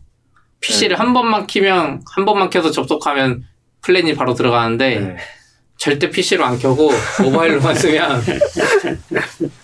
[0.61, 3.43] PC를 한 번만 키면, 한 번만 켜서 접속하면
[3.83, 5.17] 플랜이 바로 들어가는데, 네.
[5.77, 6.89] 절대 PC로 안 켜고
[7.21, 8.23] 모바일로만 쓰면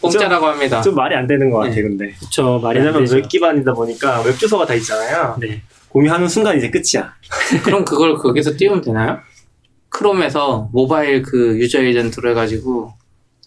[0.00, 0.82] 공짜라고 합니다.
[0.82, 1.82] 좀 말이 안 되는 것 같아, 네.
[1.82, 2.10] 근데.
[2.18, 2.58] 그쵸.
[2.60, 3.08] 말이 안 왜냐면.
[3.08, 5.36] 웹 기반이다 보니까 웹 주소가 다 있잖아요.
[5.38, 5.62] 네.
[5.88, 7.14] 공유하는 순간 이제 끝이야.
[7.62, 9.20] 그럼 그걸 거기서 띄우면 되나요?
[9.88, 12.92] Chrome에서 모바일 그 user agent로 해가지고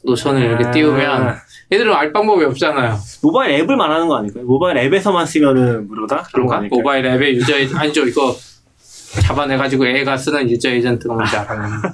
[0.05, 1.35] Notion을 이렇게 아, 띄우면
[1.73, 2.97] 얘들은 알 방법이 없잖아요.
[3.23, 4.43] 모바일 앱을 말하는 거 아닐까요?
[4.45, 6.23] 모바일 앱에서만 쓰면은 무료다?
[6.33, 6.53] 그런 거?
[6.55, 6.77] 아닐까요?
[6.79, 8.35] 모바일 앱에 user agent, 아니죠, 이거
[9.23, 11.89] 잡아내가지고 애가 쓰는 user agent가 뭔지 알았는데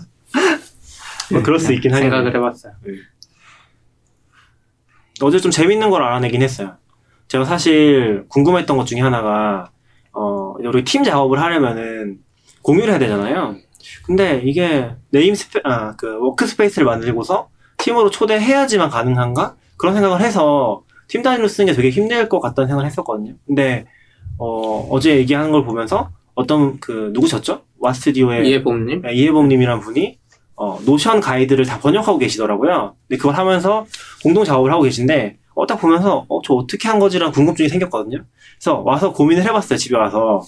[1.31, 2.11] 뭐 그럴 수 있긴 하겠네요.
[2.23, 2.73] 생각을 해봤어요.
[5.21, 6.75] 어제 좀 재밌는 걸 알아내긴 했어요.
[7.27, 9.71] 제가 사실 궁금했던 것 중에 하나가,
[10.11, 12.17] 어, 우리 팀 작업을 하려면은
[12.61, 13.55] 공유를 해야 되잖아요.
[14.05, 17.49] 근데 이게 name spa-, 아, 그 workspace를 만들고서
[17.81, 19.55] 팀으로 초대해야지만 가능한가?
[19.77, 23.33] 그런 생각을 해서 팀 단위로 쓰는 게 되게 힘들 것 같다는 생각을 했었거든요.
[23.45, 23.85] 근데,
[24.37, 27.63] 어, 어제 얘기하는 걸 보면서 어떤 그, 누구셨죠?
[27.79, 29.01] 와스튜디오의 이해봄님?
[29.01, 30.19] 네, 이해봉님이란 분이
[30.55, 32.95] 어, Notion 가이드를 다 번역하고 계시더라고요.
[33.07, 33.85] 근데 그걸 하면서
[34.23, 38.23] 공동 작업을 하고 계신데 어, 딱 보면서 어, 저 어떻게 한 거지라는 궁금증이 생겼거든요.
[38.55, 39.77] 그래서 와서 고민을 해봤어요.
[39.77, 40.41] 집에 와서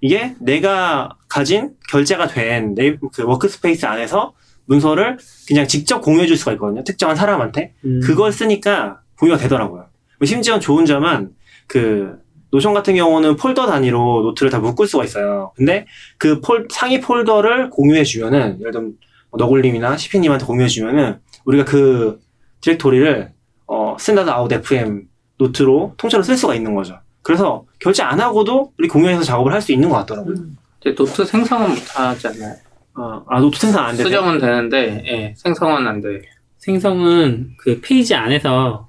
[0.00, 2.74] 이게 내가 가진 결제가 된
[3.12, 4.32] 그 workspace 안에서
[4.66, 6.84] 문서를 그냥 직접 공유해 줄 수가 있거든요.
[6.84, 7.74] 특정한 사람한테.
[7.84, 8.00] 음.
[8.04, 9.86] 그걸 쓰니까 공유가 되더라고요.
[10.24, 11.30] 심지어 좋은 점은
[11.66, 12.18] 그
[12.50, 15.52] Notion 같은 경우는 폴더 단위로 노트를 다 묶을 수가 있어요.
[15.56, 15.86] 근데
[16.18, 18.92] 그 폴, 상위 폴더를 공유해 주면은 예를 들면
[19.30, 22.20] 뭐 너굴님이나 CP님한테 공유해 주면은 우리가 그
[22.60, 23.30] 디렉토리를
[23.66, 25.02] 어, Standard Out FM
[25.38, 26.98] 노트로 통째로 쓸 수가 있는 거죠.
[27.22, 30.36] 그래서 결제 안 하고도 우리 공유해서 작업을 할 수 있는 것 같더라고요.
[30.80, 32.54] 이제 노트 생성은 못하지 않나요?
[32.96, 34.06] 어, 아 노트 생산 안 되세요?
[34.06, 36.22] 수정은 되는데 예, 생성은 안 돼.
[36.58, 38.88] 생성은 그 페이지 안에서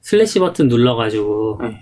[0.00, 1.80] 슬래시 버튼 눌러가지고 네.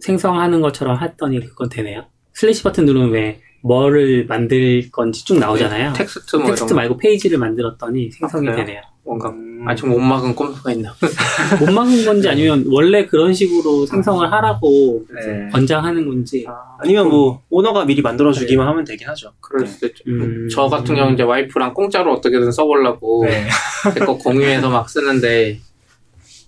[0.00, 2.06] 생성하는 것처럼 했더니 그건 되네요.
[2.32, 5.92] 슬래시 버튼 누르면 왜 뭐를 만들 건지 쭉 나오잖아요.
[5.92, 8.66] 텍스트 뭐 텍스트 거 말고 페이지를 만들었더니 생성이 아, 그래요?
[8.66, 8.82] 되네요.
[9.06, 9.18] 음,
[9.66, 10.94] 아직 못 막은 꼼수가 있나?
[11.60, 15.48] 못 막은 건지 아니면 원래 그런 식으로 생성을 하라고 네.
[15.52, 16.46] 권장하는 건지.
[16.78, 19.32] 아니면 뭐 오너가 미리 만들어 주기만 하면 되긴 하죠.
[19.40, 19.70] 그럴 네.
[19.70, 20.04] 수도 있죠.
[20.08, 20.48] 음.
[20.50, 23.46] 저 같은 경우는 이제 와이프랑 공짜로 어떻게든 써보려고 네.
[23.94, 25.60] 제거 공유해서 막 쓰는데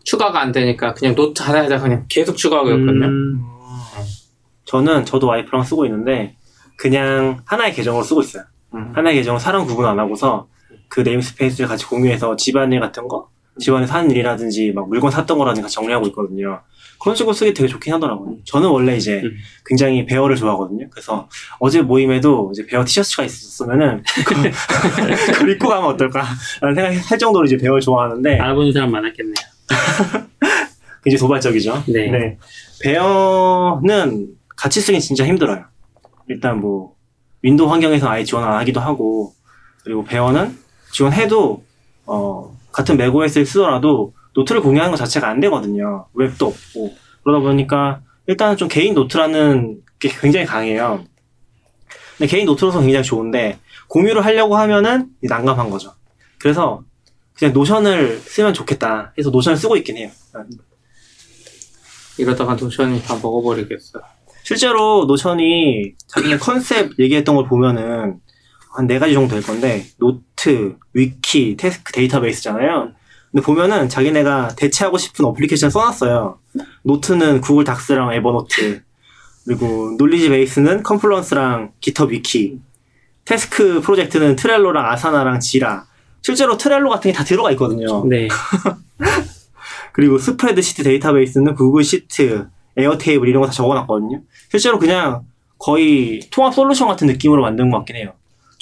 [0.04, 3.06] 추가가 안 되니까 그냥 노트 하나에다 그냥 계속 추가하고 있거든요.
[3.06, 3.40] 음,
[4.64, 6.36] 저는 저도 와이프랑 쓰고 있는데
[6.76, 8.44] 그냥 하나의 계정으로 쓰고 있어요.
[8.74, 8.92] 음.
[8.94, 10.48] 하나의 계정을 사람 구분 안 하고서
[10.92, 15.74] 그 namespace를 같이 공유해서 집안일 같은 거, 집안에서 하는 일이라든지 막 물건 샀던 거라든지 같이
[15.76, 16.60] 정리하고 있거든요.
[17.00, 18.36] 그런 식으로 쓰기 되게 좋긴 하더라고요.
[18.44, 19.32] 저는 원래 이제 음.
[19.64, 20.88] 굉장히 Bear를 좋아하거든요.
[20.90, 24.34] 그래서 어제 모임에도 이제 Bear 티셔츠가 있었으면은 그-
[25.32, 26.24] 그걸 입고 가면 어떨까?
[26.60, 29.34] 라는 생각이 할 정도로 이제 Bear를 좋아하는데 알아보는 사람 많았겠네요.
[31.02, 31.84] 굉장히 도발적이죠.
[31.88, 32.36] 네.
[32.82, 35.64] Bear는 같이 쓰긴 진짜 힘들어요.
[36.28, 36.92] 일단 뭐
[37.40, 39.32] Windows 환경에서 아예 지원 안 하기도 하고
[39.82, 40.61] 그리고 Bear는
[40.92, 41.64] 지원해도
[42.06, 46.06] 어, 같은 macOS를 쓰더라도 노트를 공유하는 것 자체가 안 되거든요.
[46.14, 51.04] 웹도 없고 그러다 보니까 일단은 좀 개인 노트라는 게 굉장히 강해요.
[52.16, 55.92] 근데 개인 노트로서 굉장히 좋은데 공유를 하려고 하면은 난감한 거죠.
[56.38, 56.82] 그래서
[57.34, 60.10] 그냥 Notion을 쓰면 좋겠다 해서 Notion을 쓰고 있긴 해요.
[62.18, 64.00] 이러다가 Notion이 다 먹어버리겠어.
[64.44, 68.20] 실제로 Notion이 자기네 컨셉 얘기했던 걸 보면은
[68.74, 72.92] 한 네 가지 정도 될 건데 노트, wiki, task, 데이터베이스잖아요.
[73.30, 76.38] 근데 보면은 자기네가 대체하고 싶은 어플리케이션 써놨어요.
[76.82, 78.82] 노트는 Google Docs랑 Evernote
[79.44, 82.60] 그리고 놀리지 베이스는 컴플런스랑 기터 위키
[83.24, 85.86] 태스크 프로젝트는 트렐로랑 아사나랑 지라
[86.22, 88.04] 실제로 Trello 같은 게 다 들어가 있거든요.
[88.06, 88.28] 네.
[89.92, 92.46] 그리고 스프레드시트 데이터베이스는 Google Sheet,
[92.76, 94.22] Airtable 이런 거 다 적어놨거든요.
[94.50, 95.24] 실제로 그냥
[95.58, 98.12] 거의 통합 솔루션 같은 느낌으로 만든 것 같긴 해요.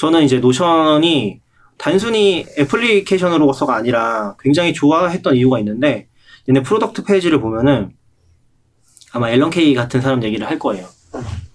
[0.00, 1.42] 저는 이제 Notion이
[1.76, 6.08] 단순히 애플리케이션으로서가 아니라 굉장히 좋아했던 이유가 있는데
[6.48, 7.90] 얘네 product 페이지를 보면은
[9.12, 10.86] 아마 앨런 케이 같은 사람 얘기를 할 거예요.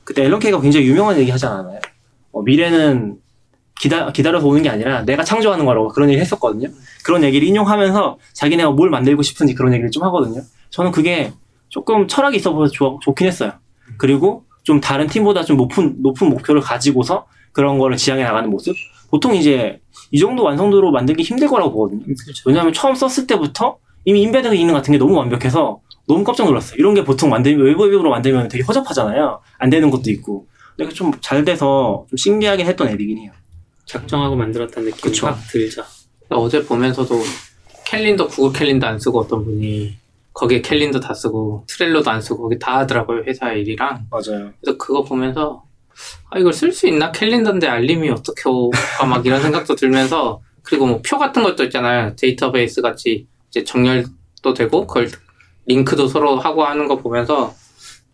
[0.04, 1.80] 그때 앨런 케이가 굉장히 유명한 얘기 하지 않았나요?
[2.34, 3.18] 어, 미래는
[3.80, 6.70] 기다, 기다려서 오는 게 아니라 내가 창조하는 거라고 그런 얘기 했었거든요.
[7.04, 10.44] 그런 얘기를 인용하면서 자기네가 뭘 만들고 싶은지 그런 얘기를 좀 하거든요.
[10.70, 11.34] 저는 그게
[11.70, 13.54] 조금 철학이 있어 보여서 좋, 좋긴 했어요.
[13.98, 17.26] 그리고 좀 다른 팀보다 좀 높은, 높은 목표를 가지고서
[17.56, 18.76] 그런 거를 지향해 나가는 모습?
[19.10, 19.80] 보통 이제
[20.12, 22.04] 이 정도 완성도로 만들기 힘들 거라고 보거든요.
[22.46, 26.76] 왜냐하면 처음 썼을 때부터 이미 embed 기능 같은 게 너무 완벽해서 너무 깜짝 놀랐어요.
[26.78, 29.40] 이런 게 보통 만들면 외부앱으로 만들면 되게 허접하잖아요.
[29.58, 30.46] 안 되는 것도 있고.
[30.78, 33.32] 근데 좀 잘 돼서 좀 신기하긴 했던 앱이긴 해요.
[33.86, 35.28] 작정하고 만들었다는 느낌이 그쵸.
[35.28, 35.84] 확 들죠.
[36.30, 37.16] 어제 보면서도
[37.86, 39.96] 캘린더 구글 캘린더 안 쓰고 어떤 분이
[40.34, 44.52] 거기에 캘린더 다 쓰고 Trello도 안 쓰고 거기 다 하더라고요 회사 일이랑 맞아요.
[44.60, 45.64] 그래서 그거 보면서
[46.36, 51.02] 아 이걸 쓸 수 있나 캘린더인데 알림이 어떻게 오가 막 이런 생각도 들면서 그리고 뭐
[51.02, 55.10] 표 같은 것도 있잖아요 데이터베이스 같이 이제 정렬도 되고 그걸
[55.66, 57.56] 링크도 서로 하고 하는 거 보면서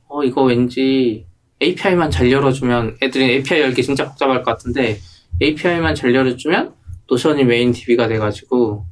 [0.07, 1.25] 어 이거 왠지
[1.63, 4.99] API만 잘 열어주면 애들이 API 열기 진짜 복잡할 것 같은데
[5.41, 6.75] API만 잘 열어주면
[7.09, 8.85] Notion이 메인 DB가 돼가지고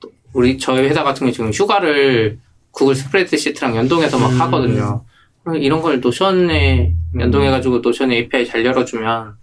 [0.00, 2.38] 또 우리 저희 회사 같은 경우 지금 휴가를
[2.70, 4.40] 구글 스프레드시트랑 연동해서 막 음.
[4.42, 5.04] 하거든요.
[5.60, 9.34] 이런 걸 Notion에 연동해가지고 Notion에 API 잘 열어주면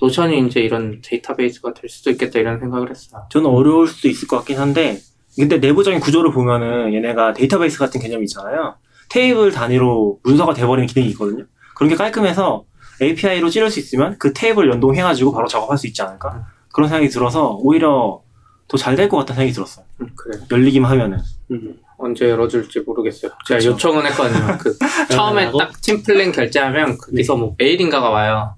[0.00, 3.22] Notion이 이제 이런 데이터베이스가 될 수도 있겠다 이런 생각을 했어요.
[3.30, 4.98] 저는 어려울 수도 있을 것 같긴 한데
[5.36, 8.76] 근데 내부적인 구조를 보면은 얘네가 데이터베이스 같은 개념이 있잖아요.
[9.08, 11.44] 테이블 단위로 문서가 돼버리는 기능이 있거든요.
[11.74, 12.64] 그런 게 깔끔해서
[13.00, 16.46] API로 찌를 수 있으면 그 테이블 연동해가지고 바로 작업할 수 있지 않을까?
[16.72, 18.20] 그런 생각이 들어서 오히려
[18.68, 19.84] 더 잘 될 것 같다는 생각이 들었어요.
[20.02, 20.38] 음, 그래.
[20.50, 21.18] 열리기만 하면은.
[21.52, 21.74] 음.
[21.98, 23.32] 언제 열어줄지 모르겠어요.
[23.46, 23.70] 제가 그쵸.
[23.72, 24.56] 요청은 했거든요.
[24.58, 24.76] 그
[25.10, 25.50] 처음에?
[25.58, 28.54] 딱 팀플랜 결제하면 거기서 뭐 메일인가가 와요.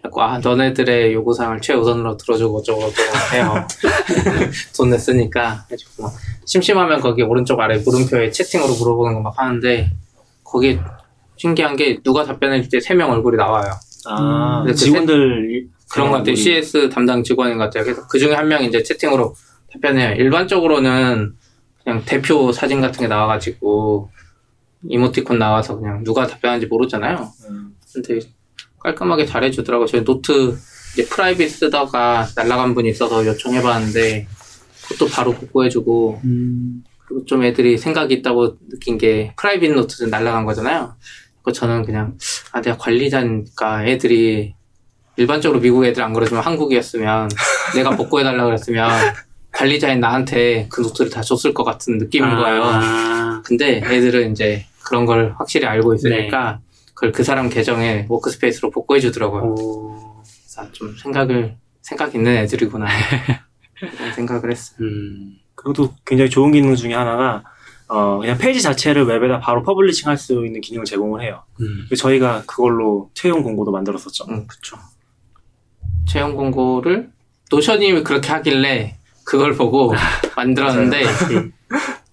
[0.00, 3.66] 그래갖고 아 너네들의 요구사항을 최우선으로 들어주고 어쩌고 저쩌고 해요.
[4.76, 5.66] 돈 냈으니까
[6.46, 9.90] 심심하면 거기 오른쪽 아래 물음표에 채팅으로 물어보는 거 막 하는데
[10.44, 10.78] 거기
[11.36, 13.72] 신기한 게 누가 답변할 때세 명 얼굴이 나와요.
[14.06, 16.34] 아, 근데 그 직원들 그런 것 같아요.
[16.36, 17.82] CS 담당 직원인 것 같아요.
[17.84, 19.34] 그래서 그 중에 한 명이 이제 채팅으로
[19.72, 20.12] 답변해요.
[20.16, 21.32] 일반적으로는
[21.84, 24.10] 그냥 대표 사진 같은 게 나와가지고
[24.88, 27.32] 이모티콘 나와서 그냥 누가 답변하는지 모르잖아요.
[27.48, 28.20] 음, 근데
[28.80, 29.86] 깔끔하게 잘해주더라고요.
[29.86, 30.56] 저희 노트
[30.94, 34.26] 이제 private 쓰다가 날라간 분이 있어서 요청해봤는데
[34.82, 36.84] 그것도 바로 복구해주고 음.
[37.06, 40.94] 그리고 좀 애들이 생각이 있다고 느낀 게 private 노트는 날라간 거잖아요.
[41.42, 42.16] 그 저는 그냥
[42.52, 44.54] 아 내가 관리자니까 애들이
[45.16, 47.28] 일반적으로 미국 애들 안 그러지만 한국이었으면
[47.74, 48.90] 내가 복구해달라 그랬으면
[49.54, 52.62] 관리자인 나한테 그 노트를 다 줬을 것 같은 느낌인 거예요.
[52.64, 56.60] 아, 근데 애들은 이제 그런 걸 확실히 알고 있으니까
[56.94, 59.42] 그걸 그 사람 계정에 workspace로 복구해 주더라고요.
[59.42, 62.86] 오, 그래서 좀 생각을 생각 있는 애들이구나
[63.78, 64.76] 그런 생각을 했어요.
[64.80, 65.36] 음.
[65.54, 67.44] 그것도 굉장히 좋은 기능 중에 하나가
[67.86, 71.42] 어, 그냥 페이지 자체를 웹에다 바로 publishing 할 수 있는 기능을 제공을 해요.
[71.60, 71.86] 음.
[71.96, 74.24] 저희가 그걸로 채용 공고도 만들었었죠.
[74.30, 74.76] 음, 그쵸.
[76.08, 77.10] 채용 공고를
[77.50, 79.92] Notion이 그렇게 하길래 그걸 보고
[80.36, 81.52] 만들었는데 맞지.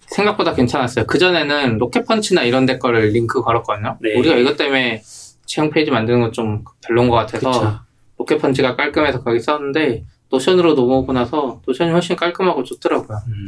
[0.06, 1.06] 생각보다 괜찮았어요.
[1.06, 3.96] 그 전에는 로켓펀치나 이런 데 거를 링크 걸었거든요.
[4.00, 4.14] 네.
[4.18, 5.02] 우리가 이것 때문에
[5.46, 7.78] 채용 페이지 만드는 건 좀 별론 것 같아서 그쵸.
[8.18, 13.18] 로켓펀치가 깔끔해서 거기 썼는데 Notion으로 넘어오고 나서 Notion이 훨씬 깔끔하고 좋더라고요.
[13.28, 13.46] 음.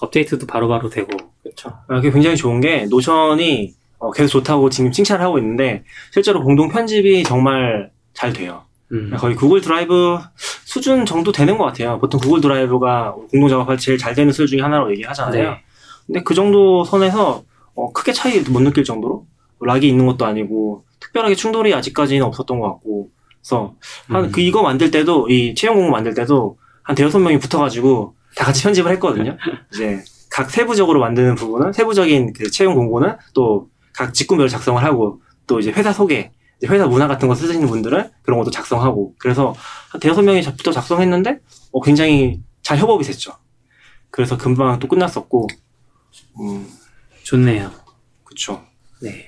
[0.00, 1.08] 업데이트도 바로바로 되고.
[1.42, 1.70] 그렇죠.
[1.88, 6.68] 아, 그게 굉장히 좋은 게 Notion이 어, 계속 좋다고 지금 칭찬을 하고 있는데 실제로 공동
[6.68, 8.62] 편집이 정말 잘 돼요.
[8.92, 9.10] 음.
[9.16, 11.98] 거의 구글 드라이브 수준 정도 되는 것 같아요.
[11.98, 15.50] 보통 구글 드라이브가 공동 작업할 때 제일 잘 되는 수준 중에 하나로 얘기하잖아요.
[15.50, 15.60] 네.
[16.06, 19.26] 근데 그 정도 선에서 어, 크게 차이 못 느낄 정도로
[19.60, 23.10] lock이 있는 것도 아니고 특별하게 충돌이 아직까지는 없었던 것 같고
[23.40, 23.74] 그래서
[24.08, 24.32] 한 음.
[24.32, 28.62] 그 이거 만들 때도 이 채용 공고 만들 때도 한 대여섯 명이 붙어가지고 다 같이
[28.64, 29.36] 편집을 했거든요.
[29.72, 33.68] 이제 각 세부적으로 만드는 부분은 세부적인 그 채용 공고는 또
[33.98, 36.30] 각 직군별로 작성을 하고 또 이제 회사 소개,
[36.66, 39.54] 회사 문화 같은 거 쓰시는 분들은 그런 것도 작성하고 그래서
[39.90, 41.38] 한 대여섯 명이 부터 작성했는데
[41.72, 43.32] 어, 굉장히 잘 협업이 됐죠.
[44.10, 45.46] 그래서 금방 또 끝났었고,
[46.40, 46.66] 음,
[47.24, 47.70] 좋네요.
[48.24, 48.64] 그쵸.
[49.02, 49.10] 네.
[49.10, 49.22] 음.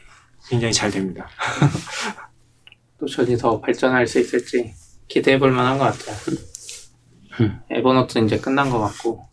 [0.49, 1.29] 굉장히 잘 됩니다.
[2.99, 4.75] 노션이 더 발전할 수 있을지
[5.09, 6.17] 기대해 볼 만한 것 같아요.
[7.41, 7.61] 음.
[7.71, 9.25] 에버노트 이제 끝난 것 같고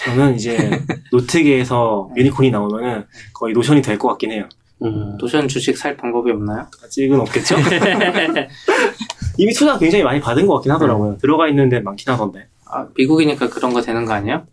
[0.00, 0.56] 저는 이제
[1.12, 4.48] 노트계에서 유니콘이 나오면은 거의 Notion이 될 것 같긴 해요.
[4.84, 5.16] 음.
[5.18, 6.66] Notion 주식 살 방법이 없나요?
[6.84, 7.56] 아직은 없겠죠?
[9.38, 11.18] 이미 투자 굉장히 많이 받은 것 같긴 하더라고요.
[11.18, 12.48] 들어가 있는 데 많긴 하던데.
[12.66, 14.44] 아, 미국이니까 그런 거 되는 거 아니야?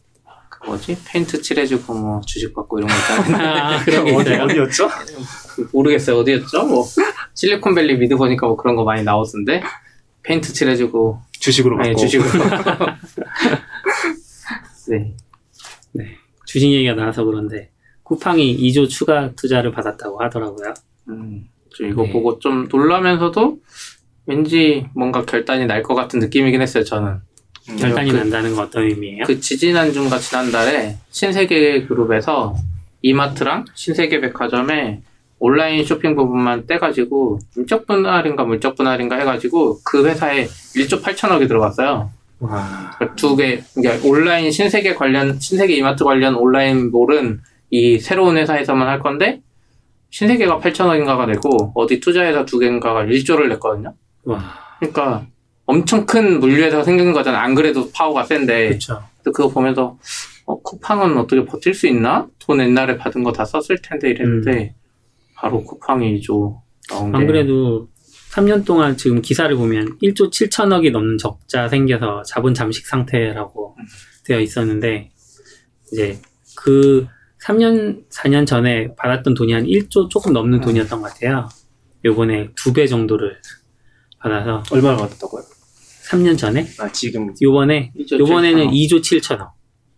[0.49, 0.97] 그 뭐지?
[1.05, 3.75] 페인트 칠해주고 뭐 주식 받고 이런 거 있잖아요.
[3.75, 4.33] 아, 그런 게 어디.
[4.33, 4.89] 어디였죠?
[5.73, 6.17] 모르겠어요.
[6.19, 6.65] 어디였죠?
[6.67, 6.85] 뭐
[7.33, 9.63] 실리콘밸리 미드 보니까 뭐 그런 거 많이 나오던데
[10.23, 11.89] 페인트 칠해주고 주식으로 받고.
[11.89, 12.29] 아니 주식으로.
[15.93, 16.17] 네.
[16.45, 17.70] 주식 얘기가 나와서 그런데
[18.15, 20.73] 쿠팡이 2조 추가 투자를 받았다고 하더라고요.
[21.07, 22.11] 음, 저 이거 네.
[22.11, 23.57] 보고 좀 놀라면서도
[24.25, 26.83] 왠지 뭔가 결단이 날 것 같은 느낌이긴 했어요.
[26.83, 27.19] 저는.
[27.69, 29.23] 음, 결단이 그- 난다는 건 어떤 의미예요?
[29.25, 32.53] 그 지지난주인가 지난달에 신세계 그룹에서
[33.01, 35.01] 이마트랑 신세계 백화점에
[35.39, 42.11] 온라인 쇼핑 부분만 떼가지고 물적 분할인가 물적 분할인가 해가지고 그 회사에 1조 8천억이 들어갔어요.
[42.39, 42.91] 와.
[42.97, 47.39] 그러니까 두 개, 그러니까 온라인 신세계 관련, 신세계 이마트 관련 온라인 몰은
[47.71, 49.41] 이 새로운 회사에서만 할 건데
[50.11, 53.95] 신세계가 8천억인가가 되고 어디 투자회사 두 개인가가 1조를 냈거든요.
[54.25, 54.43] 와,
[54.79, 55.25] 그러니까
[55.65, 57.41] 엄청 큰 물류회사가 생긴 거잖아.
[57.41, 58.67] 안 그래도 파워가 센데.
[58.67, 59.97] 그래서 그거 보면서
[60.45, 62.27] 어, 쿠팡은 어떻게 버틸 수 있나?
[62.39, 64.75] 돈 옛날에 받은 거 다 썼을 텐데 이랬는데
[65.35, 66.57] 바로 쿠팡이 2조
[66.89, 67.87] 나온 게안 그래도
[68.33, 73.77] 3년 동안 지금 기사를 보면 1조 7천억이 넘는 적자 생겨서 자본 잠식 상태라고
[74.25, 75.09] 되어 있었는데
[75.91, 76.19] 이제
[76.57, 77.07] 그
[77.43, 80.61] 3년 4년 전에 받았던 돈이 한 1조 조금 넘는 음.
[80.63, 81.49] 돈이었던 것 같아요.
[82.05, 83.37] 요번에 두 배 정도를
[84.19, 85.43] 받아서 얼마를 받았다고요?
[86.09, 87.33] 3년 전에 아, 지금.
[87.41, 88.71] 요번에 2조 요번에는 7천억.
[88.73, 89.49] 2조 7천억.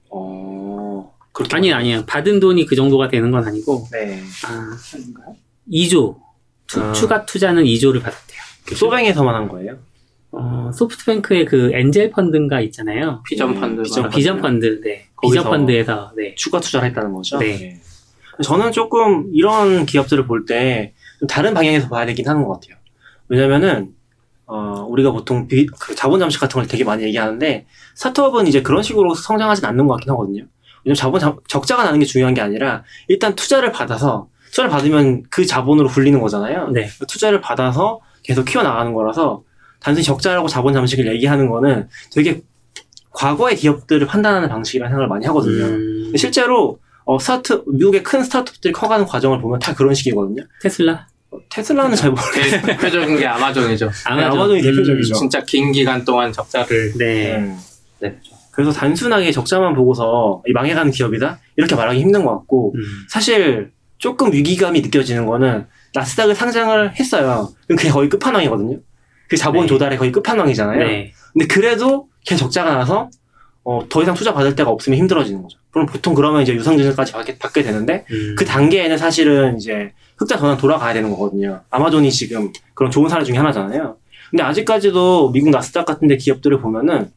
[0.10, 1.14] 어.
[1.32, 1.56] 그렇게.
[1.56, 2.06] 아니 아니에요.
[2.06, 4.22] 받은 돈이 그 정도가 되는 건 아니고 네.
[4.46, 5.36] 아, 아닌가요?
[5.72, 6.18] 2조
[6.68, 6.94] 투- 아.
[6.94, 8.40] 추가 투자는 2조를 받았대요.
[8.66, 9.78] 그 소뱅에서만 한 거예요?
[10.32, 13.22] 어, 소프트뱅크의 그 엔젤 펀드인가 있잖아요.
[13.28, 13.84] 비전 음, 펀드.
[13.84, 15.08] 비전 비전 펀드, 네.
[15.24, 16.36] 비전 거기서- 펀드에서, 네.
[16.36, 17.38] 추가 투자를 했다는 거죠.
[17.40, 17.80] 네.
[18.44, 22.78] 저는 조금 이런 기업들을 볼때좀 다른 방향에서 봐야 되긴 하는 것 같아요.
[23.30, 23.94] 왜냐면은
[24.46, 27.66] 어, 우리가 보통 비- 그 자본 잠식 같은 걸 되게 많이 얘기하는데
[27.96, 30.44] 스타트업은 이제 그런 식으로 성장하진 않는 것 같긴 하거든요.
[30.84, 35.46] 왜냐면 자본 잠- 적자가 나는 게 중요한 게 아니라 일단 투자를 받아서 투자를 받으면 그
[35.46, 36.68] 자본으로 굴리는 거잖아요.
[36.70, 36.88] 네.
[37.08, 39.44] 투자를 받아서 계속 키워 나가는 거라서
[39.80, 42.42] 단순히 적자라고 자본 잠식을 얘기하는 거는 되게
[43.14, 45.66] 과거의 기업들을 판단하는 방식이라는 생각을 많이 하거든요.
[45.66, 50.44] 음, 실제로 어, 스타트 미국의 큰 스타트업들이 커가는 과정을 보면 다 그런 식이거든요.
[50.62, 51.08] 테슬라?
[51.32, 52.62] 어, 테슬라는 잘 모르겠어요.
[52.62, 53.90] 대표적인 게 아마존이죠.
[54.06, 54.32] 아마존.
[54.34, 55.14] 아마존이 대표적이죠.
[55.14, 57.38] 진짜 긴 기간 동안 적자를 네.
[57.38, 57.58] 음.
[58.00, 58.18] 네.
[58.52, 64.32] 그래서 단순하게 적자만 보고서 이 망해가는 기업이다 이렇게 말하기 힘든 것 같고 음, 사실 조금
[64.32, 67.50] 위기감이 느껴지는 거는 나스닥을 상장을 했어요.
[67.68, 68.80] 그럼 그게 거의 끝판왕이거든요.
[69.30, 69.68] 그 자본 네.
[69.68, 70.80] 조달의 거의 끝판왕이잖아요.
[70.80, 71.14] 네.
[71.32, 73.10] 근데 그래도 걔 적자가 나서
[73.64, 75.58] 어, 더 이상 투자 받을 데가 없으면 힘들어지는 거죠.
[75.72, 80.58] 그럼 보통 그러면 이제 유상증자까지 받게, 받게 되는데 음, 그 단계에는 사실은 이제 흑자 전환
[80.58, 81.62] 돌아가야 되는 거거든요.
[81.70, 83.98] 아마존이 지금 그런 좋은 사례 중에 하나잖아요.
[84.30, 87.12] 근데 아직까지도 미국 나스닥 같은 데 기업들을 보면은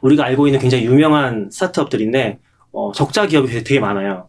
[0.00, 2.38] 우리가 알고 있는 굉장히 유명한 스타트업들인데
[2.72, 4.28] 어, 적자 기업이 되게, 되게 많아요.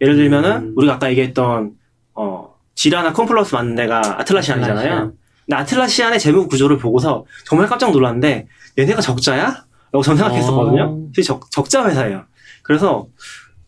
[0.00, 0.72] 예를 들면은 음.
[0.76, 1.72] 우리가 아까 얘기했던
[2.14, 4.78] 어, 지라나 컴플러스 만든 데가 아틀라시안이잖아요.
[4.78, 5.12] 아틀라시안.
[5.46, 8.46] 근데 아틀라시안의 재무 구조를 보고서 정말 깜짝 놀랐는데
[8.78, 9.64] 얘네가 적자야?
[9.92, 10.82] 라고 전 생각했었거든요.
[10.82, 11.08] 어.
[11.14, 12.24] 사실 적, 적자 회사예요.
[12.62, 13.06] 그래서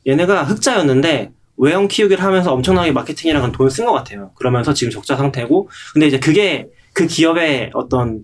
[0.07, 4.33] 얘네가 흑자였는데 외형 키우기를 하면서 엄청나게 마케팅이랑 돈을 쓴 것 같아요.
[4.35, 8.23] 그러면서 지금 적자 상태고 근데 이제 그게 그 기업의 어떤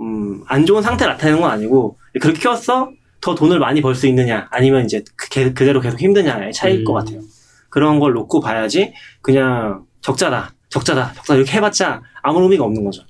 [0.00, 2.90] 음, 안 좋은 상태를 나타내는 건 아니고 그렇게 키웠어?
[3.20, 6.92] 더 돈을 많이 벌 수 있느냐 아니면 이제 그, 게- 그대로 계속 힘드냐의 차이일 것
[6.92, 6.98] 음.
[6.98, 7.20] 같아요.
[7.68, 13.02] 그런 걸 놓고 봐야지 그냥 적자다, 적자다, 적자 이렇게 해봤자 아무 의미가 없는 거죠.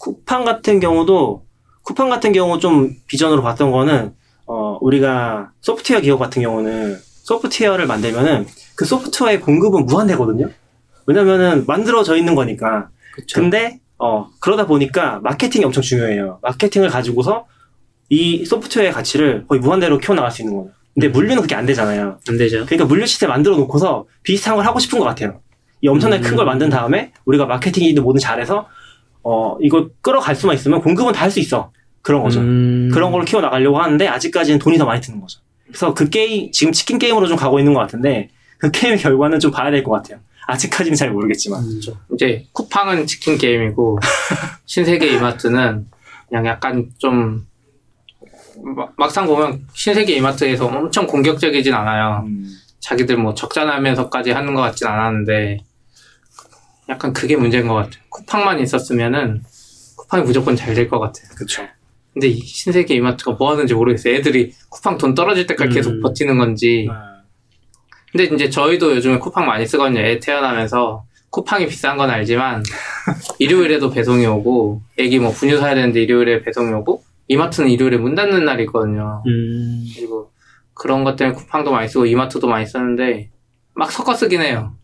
[0.00, 1.44] 쿠팡 같은 경우도
[1.82, 4.14] 쿠팡 같은 경우 좀 비전으로 봤던 거는
[4.46, 10.50] 어 우리가 소프트웨어 기업 같은 경우는 소프트웨어를 만들면은 그 소프트웨어의 공급은 무한대거든요.
[11.06, 12.88] 왜냐면은 만들어져 있는 거니까.
[13.14, 13.40] 그쵸.
[13.40, 16.38] 근데 어 그러다 보니까 마케팅이 엄청 중요해요.
[16.42, 17.46] 마케팅을 가지고서
[18.08, 20.70] 이 소프트웨어의 가치를 거의 무한대로 키워나갈 수 있는 거예요.
[20.94, 21.12] 근데 음.
[21.12, 22.18] 물류는 그게 안 되잖아요.
[22.28, 22.66] 안 되죠.
[22.66, 25.40] 그러니까 물류 시스템 만들어 놓고서 비슷한 걸 하고 싶은 것 같아요.
[25.82, 26.46] 이 엄청나게 큰걸 음.
[26.46, 28.68] 만든 다음에 우리가 마케팅이든 뭐든 잘해서
[29.24, 31.70] 어 이거 끌어갈 수만 있으면 공급은 다 할 수 있어.
[32.02, 32.40] 그런 거죠.
[32.40, 35.40] 음, 그런 걸로 키워 나가려고 하는데 아직까지는 돈이 더 많이 드는 거죠.
[35.66, 38.28] 그래서 그 게임 지금 치킨 게임으로 좀 가고 있는 것 같은데
[38.58, 40.18] 그 게임의 결과는 좀 봐야 될 것 같아요.
[40.48, 41.60] 아직까지는 잘 모르겠지만.
[41.62, 41.80] 음,
[42.14, 43.98] 이제 쿠팡은 치킨 게임이고
[44.66, 45.86] 신세계 이마트는
[46.28, 47.46] 그냥 약간 좀
[48.76, 52.26] 막- 막상 보면 신세계 이마트에서 엄청 공격적이진 않아요.
[52.80, 55.58] 자기들 뭐 적자 나면서까지 하는 것 같진 않았는데
[56.92, 58.02] 약간 그게 문제인 것 같아요.
[58.10, 59.42] 쿠팡만 있었으면은
[59.96, 61.26] 쿠팡이 무조건 잘 될 것 같아요.
[61.34, 61.66] 그렇죠.
[62.12, 64.14] 근데 이 신세계 이마트가 뭐 하는지 모르겠어요.
[64.14, 65.74] 애들이 쿠팡 돈 떨어질 때까지 음.
[65.74, 66.86] 계속 버티는 건지.
[68.10, 70.00] 근데 이제 저희도 요즘에 쿠팡 많이 쓰거든요.
[70.00, 72.62] 애 태어나면서 쿠팡이 비싼 건 알지만
[73.38, 78.44] 일요일에도 배송이 오고 애기 뭐 분유 사야 되는데 일요일에 배송이 오고 이마트는 일요일에 문 닫는
[78.44, 79.22] 날이 있거든요.
[79.26, 80.30] 음, 그리고
[80.74, 83.30] 그런 것 때문에 쿠팡도 많이 쓰고 이마트도 많이 쓰는데
[83.74, 84.74] 막 섞어 쓰긴 해요.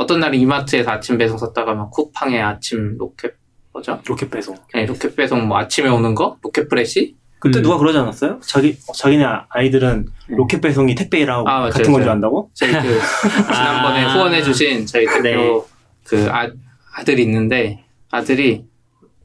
[0.00, 3.34] 어떤 날은 이마트에서 아침 배송 썼다가 막 쿠팡에 아침 로켓
[3.70, 4.00] 뭐죠?
[4.06, 4.56] 로켓 배송.
[4.72, 6.38] 네, 로켓 배송 뭐 아침에 오는 거?
[6.40, 7.16] 로켓 프레시?
[7.38, 7.62] 그때 음.
[7.62, 8.40] 누가 그러지 않았어요?
[8.42, 10.36] 자기 어, 자기네 아이들은 네.
[10.36, 12.10] 로켓 배송이 택배라고 아, 같은 건 줄.
[12.10, 12.50] 안다고?
[12.54, 12.78] 저희 그
[13.44, 14.14] 지난번에 아.
[14.14, 15.60] 후원해주신 저희 대표 네.
[16.04, 16.48] 그 아,
[16.96, 18.64] 아들이 있는데 아들이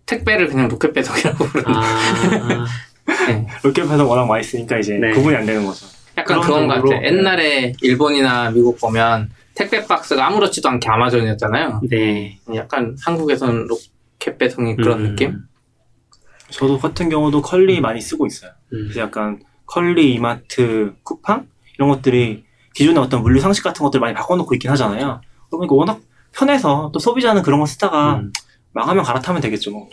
[0.06, 2.66] 택배를 그냥 로켓 배송이라고 부르는 아,
[3.30, 3.48] 네.
[3.64, 5.12] 로켓 배송 워낙 많이 쓰니까 이제 네.
[5.14, 5.88] 구분이 안 되는 거죠.
[6.18, 7.08] 약간 그런 그런 것 정도로, 같아 요.
[7.08, 11.82] 옛날에 일본이나 미국 보면 택배 박스가 아무렇지도 않게 아마존이었잖아요.
[11.90, 12.40] 네.
[12.54, 15.40] 약간 한국에서는 로켓 배송이 그런 음, 느낌?
[16.50, 18.52] 저도 같은 경우도 컬리 많이 쓰고 있어요.
[18.74, 22.44] 음, 그래서 약간 컬리, 이마트, 쿠팡 이런 것들이
[22.74, 25.22] 기존의 어떤 물류 상식 같은 것들 많이 바꿔놓고 있긴 하잖아요.
[25.50, 26.02] 그러니까 워낙
[26.34, 28.34] 편해서 또 소비자는 그런 거 쓰다가 음.
[28.74, 29.72] 망하면 갈아타면 되겠죠.
[29.72, 29.90] 뭐.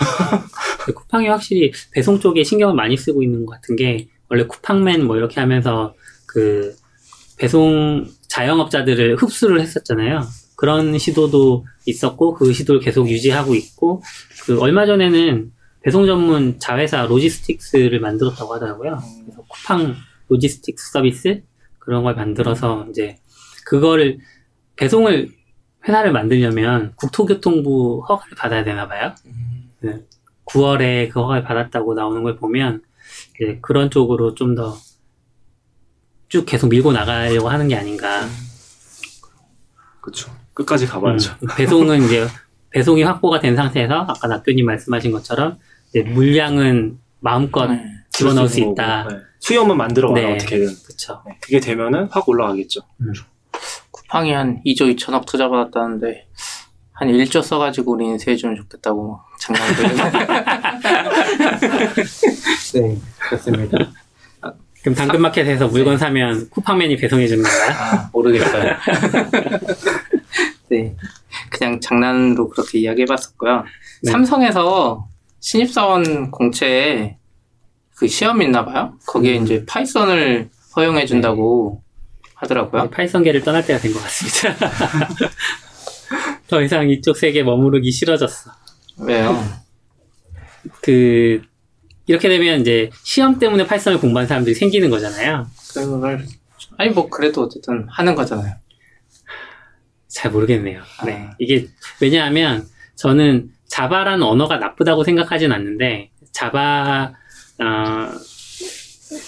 [0.84, 5.16] 그 쿠팡이 확실히 배송 쪽에 신경을 많이 쓰고 있는 것 같은 게 원래 쿠팡맨 뭐
[5.16, 5.94] 이렇게 하면서
[6.26, 6.74] 그
[7.42, 10.22] 배송 자영업자들을 흡수를 했었잖아요.
[10.54, 14.00] 그런 시도도 있었고 그 시도를 계속 유지하고 있고
[14.44, 18.96] 그 얼마 전에는 배송 전문 자회사 로지스틱스를 만들었다고 하더라고요.
[19.24, 19.96] 그래서 쿠팡
[20.28, 21.42] 로지스틱스 서비스
[21.80, 23.18] 그런 걸 만들어서 이제
[23.66, 24.20] 그거를
[24.76, 25.30] 배송을
[25.88, 29.16] 회사를 만들려면 국토교통부 허가를 받아야 되나 봐요.
[30.44, 32.82] 9월에 그 허가를 받았다고 나오는 걸 보면
[33.62, 34.76] 그런 쪽으로 좀더
[36.32, 38.26] 쭉 계속 밀고 나가려고 하는 게 아닌가.
[40.00, 40.34] 그렇죠.
[40.54, 41.34] 끝까지 가봐야죠.
[41.42, 42.26] 음, 배송은 이제
[42.70, 45.58] 배송이 확보가 된 상태에서 아까 낙교님 말씀하신 것처럼
[45.90, 47.84] 이제 물량은 마음껏 네.
[48.12, 49.08] 집어넣을 수 거고, 있다.
[49.10, 49.16] 네.
[49.40, 50.34] 수요만 만들어가라 네.
[50.36, 50.68] 어떻게든.
[50.86, 51.22] 그쵸.
[51.26, 52.80] 네, 그게 되면은 확 올라가겠죠.
[53.90, 56.28] 쿠팡이 한 2조 2천억 투자 받았다는데
[56.92, 59.74] 한 1조 써가지고 우리 인수해주면 좋겠다고 장난을
[62.72, 63.92] 네, 그렇습니다.
[64.82, 67.70] 그럼 당근마켓에서 물건 사면 쿠팡맨이 배송해 주는 건가요?
[67.78, 68.72] 아, 모르겠어요.
[70.68, 70.96] 네.
[71.50, 73.64] 그냥 장난으로 그렇게 이야기해 봤었고요.
[74.02, 74.10] 네.
[74.10, 75.06] 삼성에서
[75.40, 77.16] 신입사원 공채에
[77.96, 78.94] 그 시험이 있나 봐요.
[79.06, 81.82] 거기에 이제 파이썬을 허용해 준다고
[82.34, 82.90] 하더라고요.
[82.90, 84.56] 파이썬계를 떠날 때가 된 것 같습니다.
[86.48, 88.50] 더 이상 이쪽 세계에 머무르기 싫어졌어.
[88.98, 89.42] 왜요?
[90.80, 91.42] 그
[92.06, 95.46] 이렇게 되면 이제 시험 때문에 파이썬을 공부한 사람들이 생기는 거잖아요.
[95.74, 96.24] 그걸
[96.78, 98.54] 아니 뭐 그래도 어쨌든 하는 거잖아요.
[100.08, 100.82] 잘 모르겠네요.
[100.98, 101.04] 아.
[101.04, 101.30] 네.
[101.38, 101.68] 이게
[102.00, 107.14] 왜냐하면 저는 자바라는 언어가 나쁘다고 생각하진 않는데 자바
[107.58, 108.12] 어,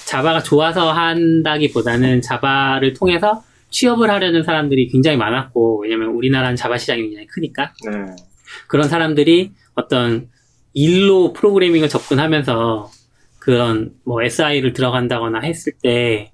[0.06, 7.26] 자바가 좋아서 한다기보다는 자바를 통해서 취업을 하려는 사람들이 굉장히 많았고 왜냐면 우리나라는 자바 시장이 굉장히
[7.26, 8.14] 크니까 네.
[8.68, 10.28] 그런 사람들이 어떤
[10.74, 12.90] 일로 프로그래밍을 접근하면서
[13.38, 16.32] 그런 뭐 SI를 들어간다거나 했을 때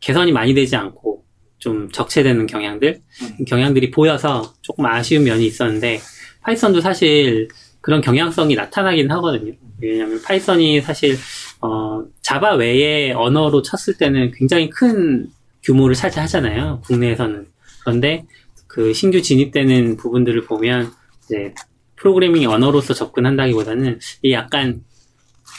[0.00, 1.24] 개선이 많이 되지 않고
[1.58, 3.44] 좀 적체되는 경향들 음.
[3.44, 6.00] 경향들이 보여서 조금 아쉬운 면이 있었는데
[6.40, 7.48] 파이썬도 사실
[7.80, 9.52] 그런 경향성이 나타나긴 하거든요.
[9.80, 11.16] 왜냐하면 파이썬이 사실
[11.60, 15.28] 어, 자바 외의 언어로 쳤을 때는 굉장히 큰
[15.62, 16.82] 규모를 차지하잖아요.
[16.84, 17.46] 국내에서는
[17.80, 18.24] 그런데
[18.66, 20.92] 그 신규 진입되는 부분들을 보면
[21.24, 21.54] 이제
[22.02, 24.82] 프로그래밍 언어로서 접근한다기보다는 이 약간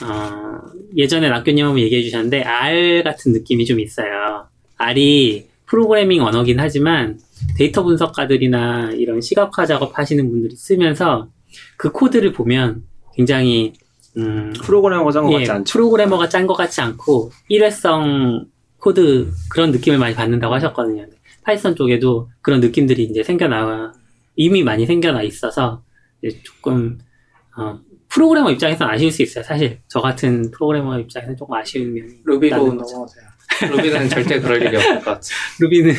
[0.04, 0.60] 어,
[0.96, 4.48] 예전에 낙교님 한번 얘기해 주셨는데 R 같은 느낌이 좀 있어요.
[4.78, 7.18] R이 프로그래밍 언어긴 하지만
[7.58, 11.30] 데이터 분석가들이나 이런 시각화 작업 하시는 분들이 쓰면서
[11.78, 12.84] 그 코드를 보면
[13.16, 13.74] 굉장히
[14.18, 15.72] 음, 프로그래머가 짠것 예, 같지 않죠.
[15.72, 18.46] 프로그래머가 짠 것 같지 않고 일회성
[18.80, 21.08] 코드 그런 느낌을 많이 받는다고 하셨거든요.
[21.44, 23.94] 파이썬 쪽에도 그런 느낌들이 이제 생겨나
[24.36, 25.84] 이미 많이 생겨나 있어서
[26.44, 27.00] 조금
[27.58, 29.44] 어, 프로그래머 입장에서는 아쉬울 수 있어요.
[29.44, 32.58] 사실 저 같은 프로그래머 입장에서는 조금 아쉬운 면이 루비로.
[32.74, 33.26] 넘어가세요.
[33.70, 35.22] 루비는 절대 그럴 일이 없을 것 같아요.
[35.60, 35.94] 루비는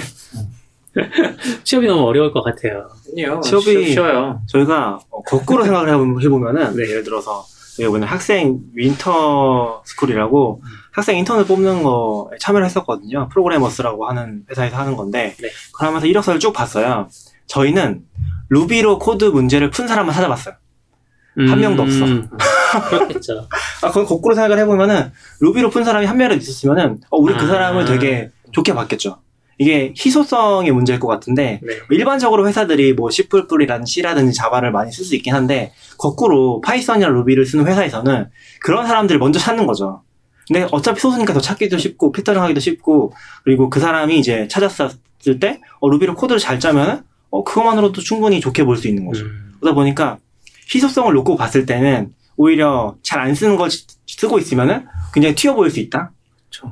[1.64, 2.89] 취업이 너무 어려울 것 같아요.
[3.12, 3.41] 아니요.
[3.41, 4.41] 취업이- 쉬- 쉬워요.
[4.49, 6.83] 저희가 어, 거꾸로 생각을 해보- 해보면은 네.
[6.89, 7.45] 예를 들어서
[7.77, 10.62] 보면 학생 winter school이라고
[10.93, 13.29] 학생 인턴을 뽑는 거에 참여를 했었거든요.
[13.33, 15.49] 프로그래머스라고 하는 회사에서 하는 건데 네.
[15.77, 17.09] 그러면서 이력서를 쭉 봤어요.
[17.47, 18.05] 저희는
[18.49, 20.55] 루비로 코드 문제를 푼 사람만 찾아봤어요.
[21.36, 22.05] 한 명도 없어.
[22.05, 22.28] 음,
[22.90, 23.49] 그렇겠죠.
[23.82, 27.49] 아, 그건 거꾸로 생각을 해보면은 루비로 푼 사람이 한 명이라도 있었으면은 어, 우리 그 아.
[27.49, 29.18] 사람을 되게 좋게 봤겠죠.
[29.59, 31.74] 이게 희소성의 문제일 것 같은데 네.
[31.90, 37.66] 일반적으로 회사들이 뭐 C++이라든 C라든지 자바를 많이 쓸 수 있긴 한데 거꾸로 파이썬이나 루비를 쓰는
[37.66, 38.30] 회사에서는
[38.61, 40.03] 그런 사람들을 먼저 찾는 거죠.
[40.49, 43.12] 근데 어차피 소수니까 더 찾기도 쉽고 필터링 하기도 쉽고
[43.45, 44.90] 그리고 그 사람이 이제 찾았을
[45.40, 47.03] 때 어, 루비로 코드를 잘 짜면은
[47.35, 49.24] 어, 그것만으로도 충분히 좋게 볼 수 있는 거죠.
[49.24, 50.18] 음, 그러다 보니까
[50.72, 55.70] 희소성을 놓고 봤을 때는 오히려 잘 안 쓰는 걸 쓰- 쓰고 있으면은 굉장히 튀어 보일
[55.70, 56.12] 수 있다.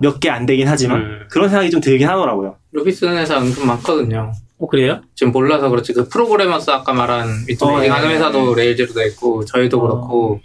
[0.01, 1.21] 몇 개 안 되긴 하지만 음.
[1.31, 2.57] 그런 생각이 좀 들긴 하더라고요.
[2.73, 4.33] 루비 쓰는 회사 은근 많거든요.
[4.59, 5.01] 어 그래요?
[5.17, 9.07] 지금 몰라서 그렇지 그 프로그래머스 아까 말한 위트베딩 어, 예, 하는 예, 회사도 레일즈로 돼
[9.09, 9.81] 있고 저희도 어.
[9.83, 10.41] 그렇고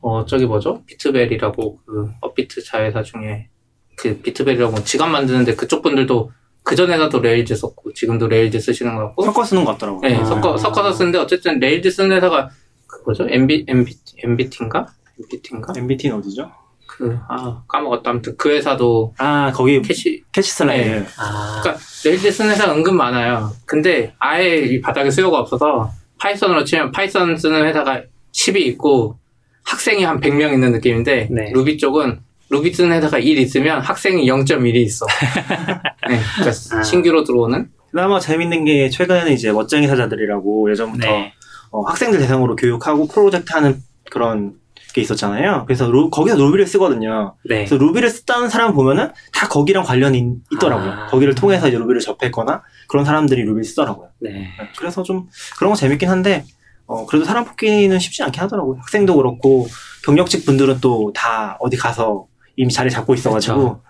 [0.00, 3.48] 어 저기 뭐죠 비트베리라고 그 업비트 자회사 중에
[3.96, 6.30] 그 비트베리라고 지갑 만드는데 그쪽 분들도
[6.62, 10.00] 그 전에도 레일즈 썼고 지금도 레일즈 쓰시는 것 같고 섞어 쓰는 것 같더라고요.
[10.08, 10.24] 네 아.
[10.24, 12.50] 섞어 섞어서 쓰는데 어쨌든 레일즈 쓰는 회사가
[12.86, 13.94] 그 뭐죠 NB NB
[14.24, 14.86] NBT인가
[15.18, 16.50] NBT인가 NBT는 어디죠?
[16.86, 20.88] 그 아 까먹었다 아무튼 그 회사도 아 거기 캐시 캐시 슬라이드.
[20.88, 21.06] 네.
[21.18, 23.52] 아, 그러니까 레일즈 쓰는 회사 은근 많아요.
[23.64, 28.02] 근데 아예 이 바닥에 수요가 없어서 파이썬으로 치면 파이썬 쓰는 회사가
[28.32, 29.18] 10이 있고
[29.64, 31.50] 학생이 한 100명 있는 느낌인데 네.
[31.52, 32.20] 루비 쪽은
[32.50, 35.06] 루비 쓰는 회사가 1 있으면 학생이 0.1이 있어.
[36.08, 36.82] 네, 그러니까 아.
[36.82, 41.32] 신규로 들어오는 그나마 재밌는 게 최근에는 이제 멋쟁이 사자들이라고 예전부터 네.
[41.70, 43.80] 어, 학생들 대상으로 교육하고 프로젝트 하는
[44.10, 44.54] 그런
[44.92, 45.64] 게 있었잖아요.
[45.66, 47.36] 그래서 루- 거기서 루비를 쓰거든요.
[47.48, 47.58] 네.
[47.64, 50.90] 그래서 루비를 쓰다는 사람 보면은 다 거기랑 관련이 있- 있더라고요.
[50.90, 51.06] 아.
[51.06, 54.08] 거기를 통해서 이제 루비를 접했거나 그런 사람들이 루비를 쓰더라고요.
[54.20, 54.30] 네.
[54.30, 55.28] 네, 그래서 좀
[55.58, 56.44] 그런 거 재밌긴 한데
[56.86, 58.78] 어, 그래도 사람 뽑기는 쉽지 않긴 하더라고요.
[58.80, 59.68] 학생도 그렇고
[60.04, 62.26] 경력직 분들은 또 다 어디 가서
[62.60, 63.80] 이미 자리 잡고 있어가지고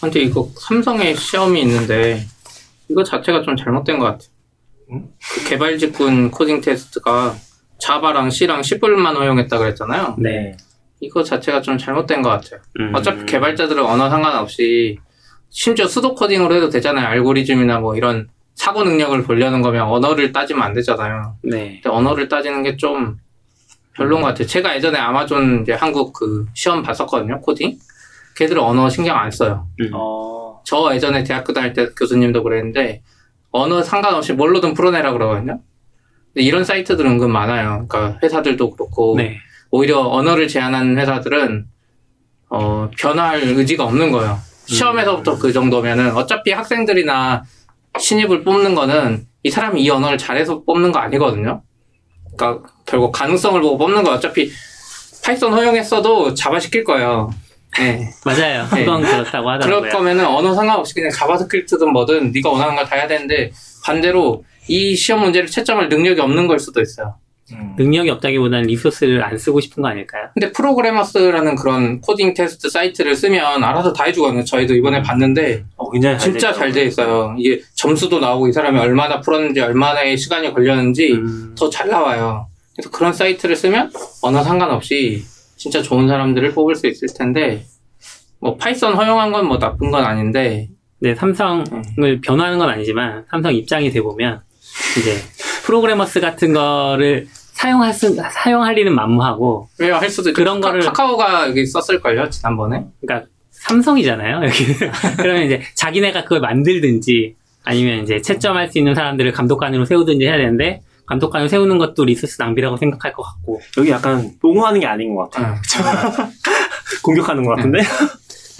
[0.00, 2.24] 근데 이거 삼성에 시험이 있는데
[2.88, 4.28] 이거 자체가 좀 잘못된 것 같아요.
[4.92, 5.08] 음?
[5.34, 7.34] 그 개발 직군 코딩 테스트가
[7.80, 10.14] 자바랑 C랑 C++만 허용했다 그랬잖아요.
[10.18, 10.56] 네.
[11.00, 12.60] 이거 자체가 좀 잘못된 것 같아요.
[12.78, 12.92] 음.
[12.94, 14.98] 어차피 개발자들은 언어 상관없이
[15.50, 17.04] 심지어 수도 코딩으로 해도 되잖아요.
[17.08, 21.34] 알고리즘이나 뭐 이런 사고 능력을 보려는 거면 언어를 따지면 안 되잖아요.
[21.42, 21.80] 네.
[21.82, 23.18] 근데 언어를 따지는 게 좀
[23.96, 24.46] 별론 것 같아요.
[24.46, 27.78] 제가 예전에 아마존 이제 한국 그 시험 봤었거든요, 코딩.
[28.36, 29.66] 걔들은 언어 신경 안 써요.
[29.94, 33.02] 어, 저 예전에 대학교 다닐 때 교수님도 그랬는데,
[33.50, 35.60] 언어 상관없이 뭘로든 풀어내라 그러거든요.
[36.34, 37.86] 근데 이런 사이트들은 은근 많아요.
[37.88, 39.38] 그러니까 회사들도 그렇고, 네.
[39.70, 41.66] 오히려 언어를 제한하는 회사들은,
[42.50, 44.38] 어, 변화할 의지가 없는 거예요.
[44.66, 47.44] 시험에서부터 그 정도면은, 어차피 학생들이나
[47.98, 51.62] 신입을 뽑는 거는, 이 사람이 이 언어를 잘해서 뽑는 거 아니거든요.
[52.36, 54.50] 그러니까 결국 가능성을 보고 뽑는 거 어차피
[55.24, 57.30] 파이썬 허용했어도 자바 시킬 거예요.
[57.78, 58.08] 네.
[58.24, 58.66] 맞아요.
[58.72, 58.84] 네.
[58.84, 59.80] 그건 그렇다고 하더라고요.
[59.80, 63.50] 그럴 거면은 언어 상관없이 그냥 자바스크립트든 뭐든 네가 원하는 걸 다 해야 되는데
[63.84, 67.16] 반대로 이 시험 문제를 채점할 능력이 없는 걸 수도 있어요.
[67.52, 67.74] 음.
[67.78, 70.28] 능력이 없다기보다는 resource를 안 쓰고 싶은 거 아닐까요?
[70.34, 74.44] 근데 프로그래머스라는 그런 코딩 테스트 사이트를 쓰면 알아서 다 해주거든요.
[74.44, 76.52] 저희도 이번에 봤는데 어, 굉장히 잘 진짜.
[76.52, 77.34] 잘 돼 있어요.
[77.38, 81.54] 이게 점수도 나오고 이 사람이 얼마나 풀었는지 얼마나의 시간이 걸렸는지 음.
[81.56, 82.48] 더잘 나와요.
[82.74, 83.92] 그래서 그런 사이트를 쓰면
[84.22, 85.24] 언어 상관없이
[85.56, 87.64] 진짜 좋은 사람들을 뽑을 수 있을 텐데
[88.40, 90.68] 뭐 파이썬 허용한 건 뭐 나쁜 건 아닌데
[91.00, 94.40] 네, 삼성을 변화하는 건 아니지만 삼성 입장이 돼 보면
[94.98, 95.12] 이제
[95.66, 100.38] 프로그래머스 같은 거를 사용할 수, 사용하리는 만무하고 왜요 할 수도 있죠.
[100.40, 104.44] 그런 카- 거를- 카카오가 여기 썼을걸요 지난번에 그러니까 삼성이잖아요.
[104.44, 104.74] 여기는
[105.18, 110.82] 그러면 이제 자기네가 그걸 만들든지 아니면 이제 채점할 수 있는 사람들을 감독관으로 세우든지 해야 되는데
[111.06, 115.54] 감독관을 세우는 것도 resource 낭비라고 생각할 것 같고 여기 약간 옹호하는 게 아닌 것 같아요.
[115.54, 116.26] 응.
[117.02, 117.80] 공격하는 것 같은데?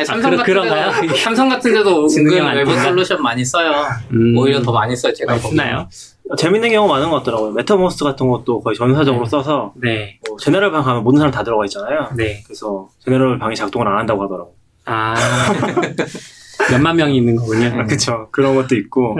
[0.05, 1.01] 삼성 그러- 같은 그런가요?
[1.03, 2.83] 데도 삼성 같은 데도 은근 외부 아닌가?
[2.83, 3.73] 솔루션 많이 써요.
[4.13, 5.57] 음, 오히려 더 많이 써요 제가 많이 보기엔.
[5.57, 5.89] 쓰나요?
[6.37, 7.53] 재밌는 경우 많은 것 같더라고요.
[7.53, 9.31] 메타버스 같은 것도 거의 전사적으로 네.
[9.31, 12.11] 써서 네, 뭐 제너럴 방 가면 모든 사람 다 들어가 있잖아요.
[12.17, 12.43] 네.
[12.45, 14.55] 그래서 제너럴 방이 작동을 안 한다고 하더라고요.
[14.87, 15.15] 아
[16.71, 17.67] 몇만 명이 있는 거군요.
[17.67, 17.87] 음.
[17.87, 18.29] 그쵸.
[18.33, 19.17] 그런 것도 있고.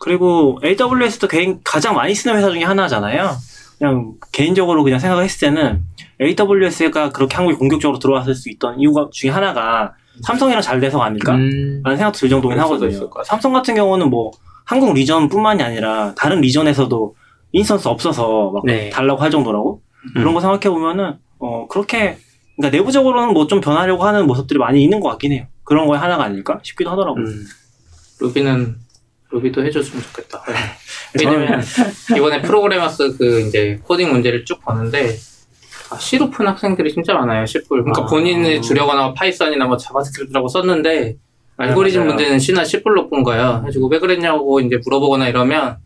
[0.00, 3.32] 그리고 AWS도 개인, 가장 많이 쓰는 회사 중에 하나잖아요.
[3.78, 5.82] 그냥 개인적으로 그냥 생각을 했을 때는
[6.20, 11.34] AWS가 그렇게 한국에 공격적으로 들어왔을 수 있던 이유가 중에 하나가 삼성이랑 잘 돼서가 아닐까?
[11.34, 12.88] 음, 라는 생각도 들 정도긴 하거든요.
[12.90, 13.24] 있을 것 같아요.
[13.24, 14.32] 삼성 같은 경우는 뭐
[14.68, 17.16] 한국 region뿐만이 아니라 다른 region에서도
[17.52, 18.90] instance 없어서 막 네.
[18.90, 20.12] 달라고 할 정도라고 음.
[20.14, 22.18] 그런 거 생각해 보면은 어 그렇게
[22.56, 25.46] 그러니까 내부적으로는 뭐 좀 변하려고 하는 모습들이 많이 있는 것 같긴 해요.
[25.64, 27.24] 그런 거에 하나가 아닐까 싶기도 하더라고요.
[27.24, 27.46] 음.
[28.20, 28.76] 루비는
[29.30, 30.42] 루비도 해줬으면 좋겠다.
[30.42, 31.62] 저는- 왜냐면
[32.16, 35.16] 이번에 프로그래머스 그 이제 코딩 문제를 쭉 보는데
[35.90, 37.46] 아, C로 푼 학생들이 진짜 많아요.
[37.46, 37.58] C+.
[37.66, 38.06] 그러니까 아.
[38.06, 41.16] 본인을 주려거나 파이썬이나 뭐 자바스크립트라고 썼는데
[41.58, 42.14] 알고리즘 네, 맞아요.
[42.16, 42.62] 문제는 C로
[43.10, 43.60] 푼 거예요.
[43.62, 45.76] 그래서 왜 그랬냐고 이제 물어보거나 이러면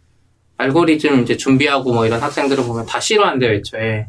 [0.58, 4.06] 알고리즘 이제 준비하고 뭐 이런 학생들을 보면 다 C로 한대요, 애초에.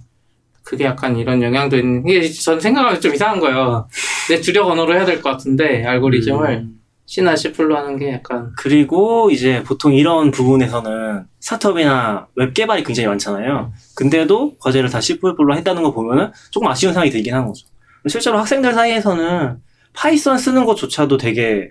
[0.63, 3.87] 그게 약간 이런 영향도 있는, 이게 전 생각하면 좀 이상한 거예요.
[4.29, 6.79] 내 주력 언어로 해야 될 것 같은데, 알고리즘을 음.
[7.05, 13.73] C나 C+로 하는 게 약간, 그리고 이제 보통 이런 부분에서는 스타트업이나 웹 개발이 굉장히 많잖아요.
[13.95, 17.67] 근데도 과제를 다 C++로 했다는 거 보면은 조금 아쉬운 생각이 들긴 하는 거죠.
[18.07, 19.57] 실제로 학생들 사이에서는
[19.93, 21.69] 파이썬 쓰는 것조차도 되게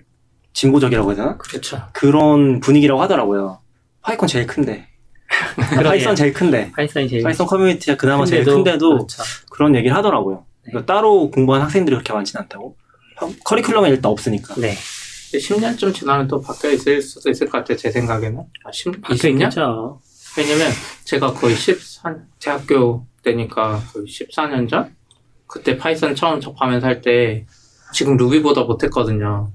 [0.53, 1.37] 진보적이라고 해야 되나?
[1.37, 1.81] 그렇죠.
[1.93, 3.59] 그런 분위기라고 하더라고요.
[4.01, 4.87] 파이콘 제일 큰데.
[5.83, 6.71] 파이썬 제일 큰데.
[6.75, 9.23] 파이썬이 제일 파이썬 커뮤니티가 그나마 제일 큰데도, 큰데도 그렇죠.
[9.49, 10.45] 그런 얘기를 하더라고요.
[10.63, 12.77] 그러니까 따로 공부한 학생들이 그렇게 많지는 않다고.
[13.45, 14.55] 커리큘럼에 일단 없으니까.
[14.55, 14.75] 네.
[15.33, 18.39] 10년쯤 지나면 또 바뀌어 있을 수도 있을 것 같아요, 제 생각에는.
[18.65, 19.39] 아, 10, 20년?
[19.43, 19.99] 바뀌었죠.
[20.37, 20.71] 왜냐면
[21.05, 24.95] 제가 거의 14, 대학교 때니까 거의 14년 전?
[25.47, 27.45] 그때 파이썬 처음 접하면서 할 때
[27.93, 29.51] 지금 루비보다 못했거든요.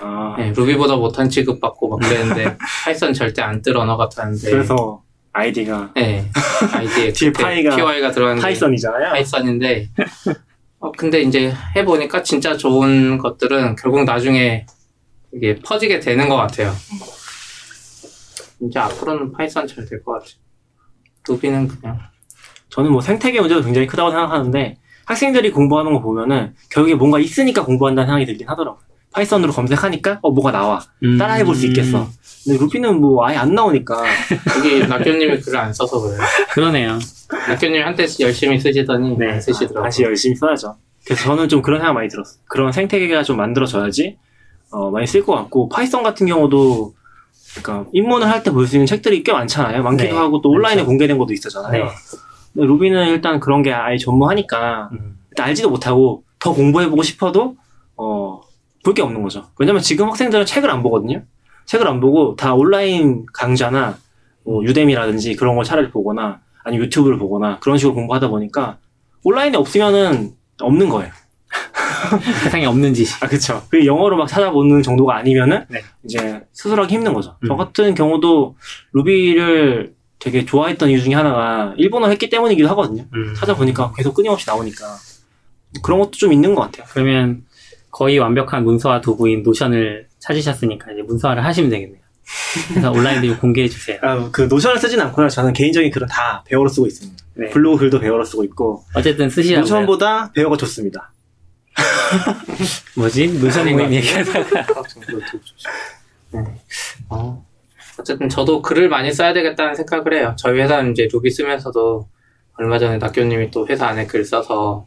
[0.00, 4.50] 아, 네, 루비보다 못한 취급 받고 막 그랬는데 파이썬 절대 안 뜰 언어 같았는데.
[4.50, 5.02] 그래서
[5.32, 6.28] 아이디가 네,
[6.72, 9.10] 아이디에 뒤에 그때 파이가 PY가 들어가는 게 파이썬이잖아요.
[9.12, 9.88] 파이썬인데
[10.80, 14.66] 어, 근데 이제 해보니까 진짜 좋은 것들은 결국 나중에
[15.32, 16.72] 이게 퍼지게 되는 것 같아요.
[18.60, 20.32] 이제 앞으로는 파이썬 잘 될 것 같아요.
[21.28, 21.98] 루비는 그냥
[22.70, 24.76] 저는 뭐 생태계 문제도 굉장히 크다고 생각하는데
[25.08, 28.82] 학생들이 공부하는 거 보면은 결국에 뭔가 있으니까 공부한다는 생각이 들긴 하더라고요.
[29.10, 31.16] 파이썬으로 검색하니까 어 뭐가 나와 음.
[31.16, 32.06] 따라해 볼 수 있겠어.
[32.44, 34.04] 근데 루비는 뭐 아예 안 나오니까
[34.58, 36.18] 여기 낙교님이 글을 안 써서 그래요.
[36.52, 36.98] 그러네요.
[37.48, 39.32] 낙교님 한때 열심히 쓰시더니 네.
[39.32, 39.82] 안 쓰시더라고요.
[39.84, 40.76] 다시 열심히 써야죠.
[41.04, 42.38] 그래서 저는 좀 그런 생각 많이 들었어요.
[42.48, 44.18] 그런 생태계가 좀 만들어져야지
[44.70, 46.92] 어, 많이 쓸 것 같고 파이썬 같은 경우도
[47.62, 49.82] 그러니까 입문을 할 때 볼 수 있는 책들이 꽤 많잖아요.
[49.82, 50.86] 많기도 네, 하고 또 온라인에 많죠.
[50.86, 51.84] 공개된 것도 있었잖아요.
[51.84, 51.90] 네.
[52.64, 55.18] 루비는 일단 그런 게 아예 전무하니까 음.
[55.30, 57.56] 일단 알지도 못하고 더 공부해보고 싶어도
[57.96, 58.40] 어,
[58.84, 59.44] 볼 게 없는 거죠.
[59.58, 61.22] 왜냐면 지금 학생들은 책을 안 보거든요.
[61.66, 63.98] 책을 안 보고 다 온라인 강좌나
[64.44, 68.78] 뭐 유데미라든지 그런 걸 차라리 보거나 아니면 유튜브를 보거나 그런 식으로 공부하다 보니까
[69.24, 70.30] 온라인에 없으면은
[70.60, 71.12] 없는 거예요.
[72.44, 73.22] 세상에 없는 지식.
[73.22, 73.62] 아, 그쵸.
[73.68, 75.80] 그 영어로 막 찾아보는 정도가 아니면은 네.
[76.04, 77.36] 이제 스스로 하기 힘든 거죠.
[77.46, 77.58] 저 음.
[77.58, 78.56] 같은 경우도
[78.92, 83.04] 루비를 되게 좋아했던 이유 중에 하나가 일본어 했기 때문이기도 하거든요.
[83.14, 83.34] 음.
[83.36, 84.84] 찾아보니까 계속 끊임없이 나오니까
[85.82, 86.86] 그런 것도 좀 있는 것 같아요.
[86.90, 87.44] 그러면
[87.90, 92.02] 거의 완벽한 문서화 도구인 노션을 찾으셨으니까 이제 문서화를 하시면 되겠네요.
[92.68, 93.98] 그래서 온라인도 공개해 주세요.
[94.02, 95.28] 아, 그 노션을 쓰진 않고요.
[95.28, 97.24] 저는 개인적인 글은 다 베어로 쓰고 있습니다.
[97.34, 97.50] 네.
[97.50, 99.60] 블로그 글도 베어로 쓰고 있고 어쨌든 쓰시라고요.
[99.60, 101.12] 노션보다 베어가 좋습니다.
[102.96, 103.38] 뭐지?
[103.38, 104.66] 노션 모임 것 얘기하다가
[106.32, 106.40] 네.
[107.08, 107.47] 어.
[107.98, 110.34] 어쨌든 저도 글을 많이 써야 되겠다는 생각을 해요.
[110.38, 112.08] 저희 회사는 이제 루비 쓰면서도
[112.54, 114.86] 얼마 전에 낙교님이 또 회사 안에 글 써서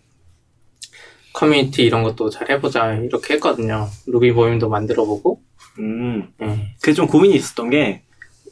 [1.33, 3.87] 커뮤니티 이런 것도 잘 해보자 이렇게 했거든요.
[4.07, 5.41] 루비 모임도 만들어보고.
[5.79, 6.75] 음, 네.
[6.81, 8.03] 그게 좀 고민이 있었던 게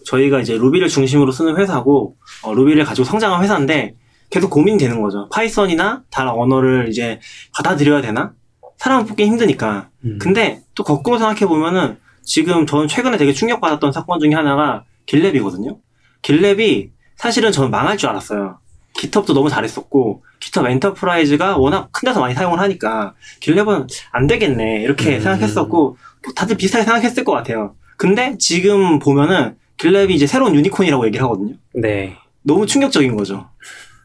[0.06, 3.96] 저희가 이제 루비를 중심으로 쓰는 회사고 어, 루비를 가지고 성장한 회사인데
[4.30, 5.28] 계속 고민이 되는 거죠.
[5.30, 7.20] 파이썬이나 다른 언어를 이제
[7.54, 8.34] 받아들여야 되나?
[8.78, 9.90] 사람을 뽑기 힘드니까.
[10.06, 10.18] 음.
[10.22, 11.98] 근데 또 거꾸로 생각해 보면은
[12.30, 15.80] 지금 저는 최근에 되게 충격받았던 사건 중에 하나가 깃랩이거든요.
[16.22, 18.60] 깃랩이 사실은 저는 망할 줄 알았어요.
[18.94, 25.16] 깃헙도 너무 잘했었고 깃헙 엔터프라이즈가 워낙 큰 데서 많이 사용을 하니까 깃랩은 안 되겠네 이렇게
[25.16, 25.22] 음.
[25.22, 27.74] 생각했었고 뭐 다들 비슷하게 생각했을 것 같아요.
[27.98, 31.56] 근데 지금 보면은 깃랩이 이제 새로운 유니콘이라고 얘기를 하거든요.
[31.74, 32.16] 네.
[32.44, 33.50] 너무 충격적인 거죠.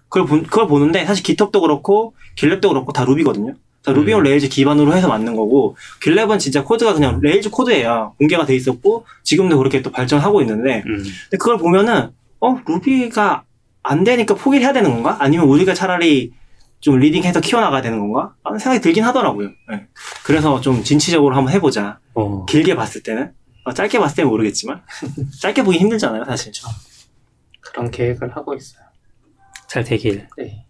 [0.09, 3.55] 그걸, 본- 그걸 보는데 사실 깃헙도 그렇고 깃랩도 그렇고 다 루비거든요.
[3.85, 4.24] 자, 루비 온 음.
[4.24, 8.14] 레일즈 기반으로 해서 만든 거고 깃랩은 진짜 코드가 그냥 레일즈 코드예요.
[8.18, 10.97] 공개가 돼 있었고 지금도 그렇게 또 발전하고 있는데 음.
[10.97, 12.11] 근데 그걸 보면은
[12.41, 13.45] 어 루비가
[13.82, 15.16] 안 되니까 포기를 해야 되는 건가?
[15.20, 16.32] 아니면 우리가 차라리
[16.80, 18.35] 좀 leading해서 키워나가야 되는 건가?
[18.43, 19.51] 라는 생각이 들긴 하더라고요.
[19.70, 19.87] 네.
[20.24, 21.99] 그래서 좀 진취적으로 한번 해보자.
[22.14, 22.47] 어.
[22.47, 23.32] 길게 봤을 때는
[23.64, 24.82] 어, 짧게 봤을 때는 모르겠지만
[25.41, 26.53] 짧게 보기 힘들잖아요, 사실.
[27.61, 28.82] 그런 계획을 하고 있어요.
[29.68, 30.28] 잘 되길.
[30.39, 30.64] 네.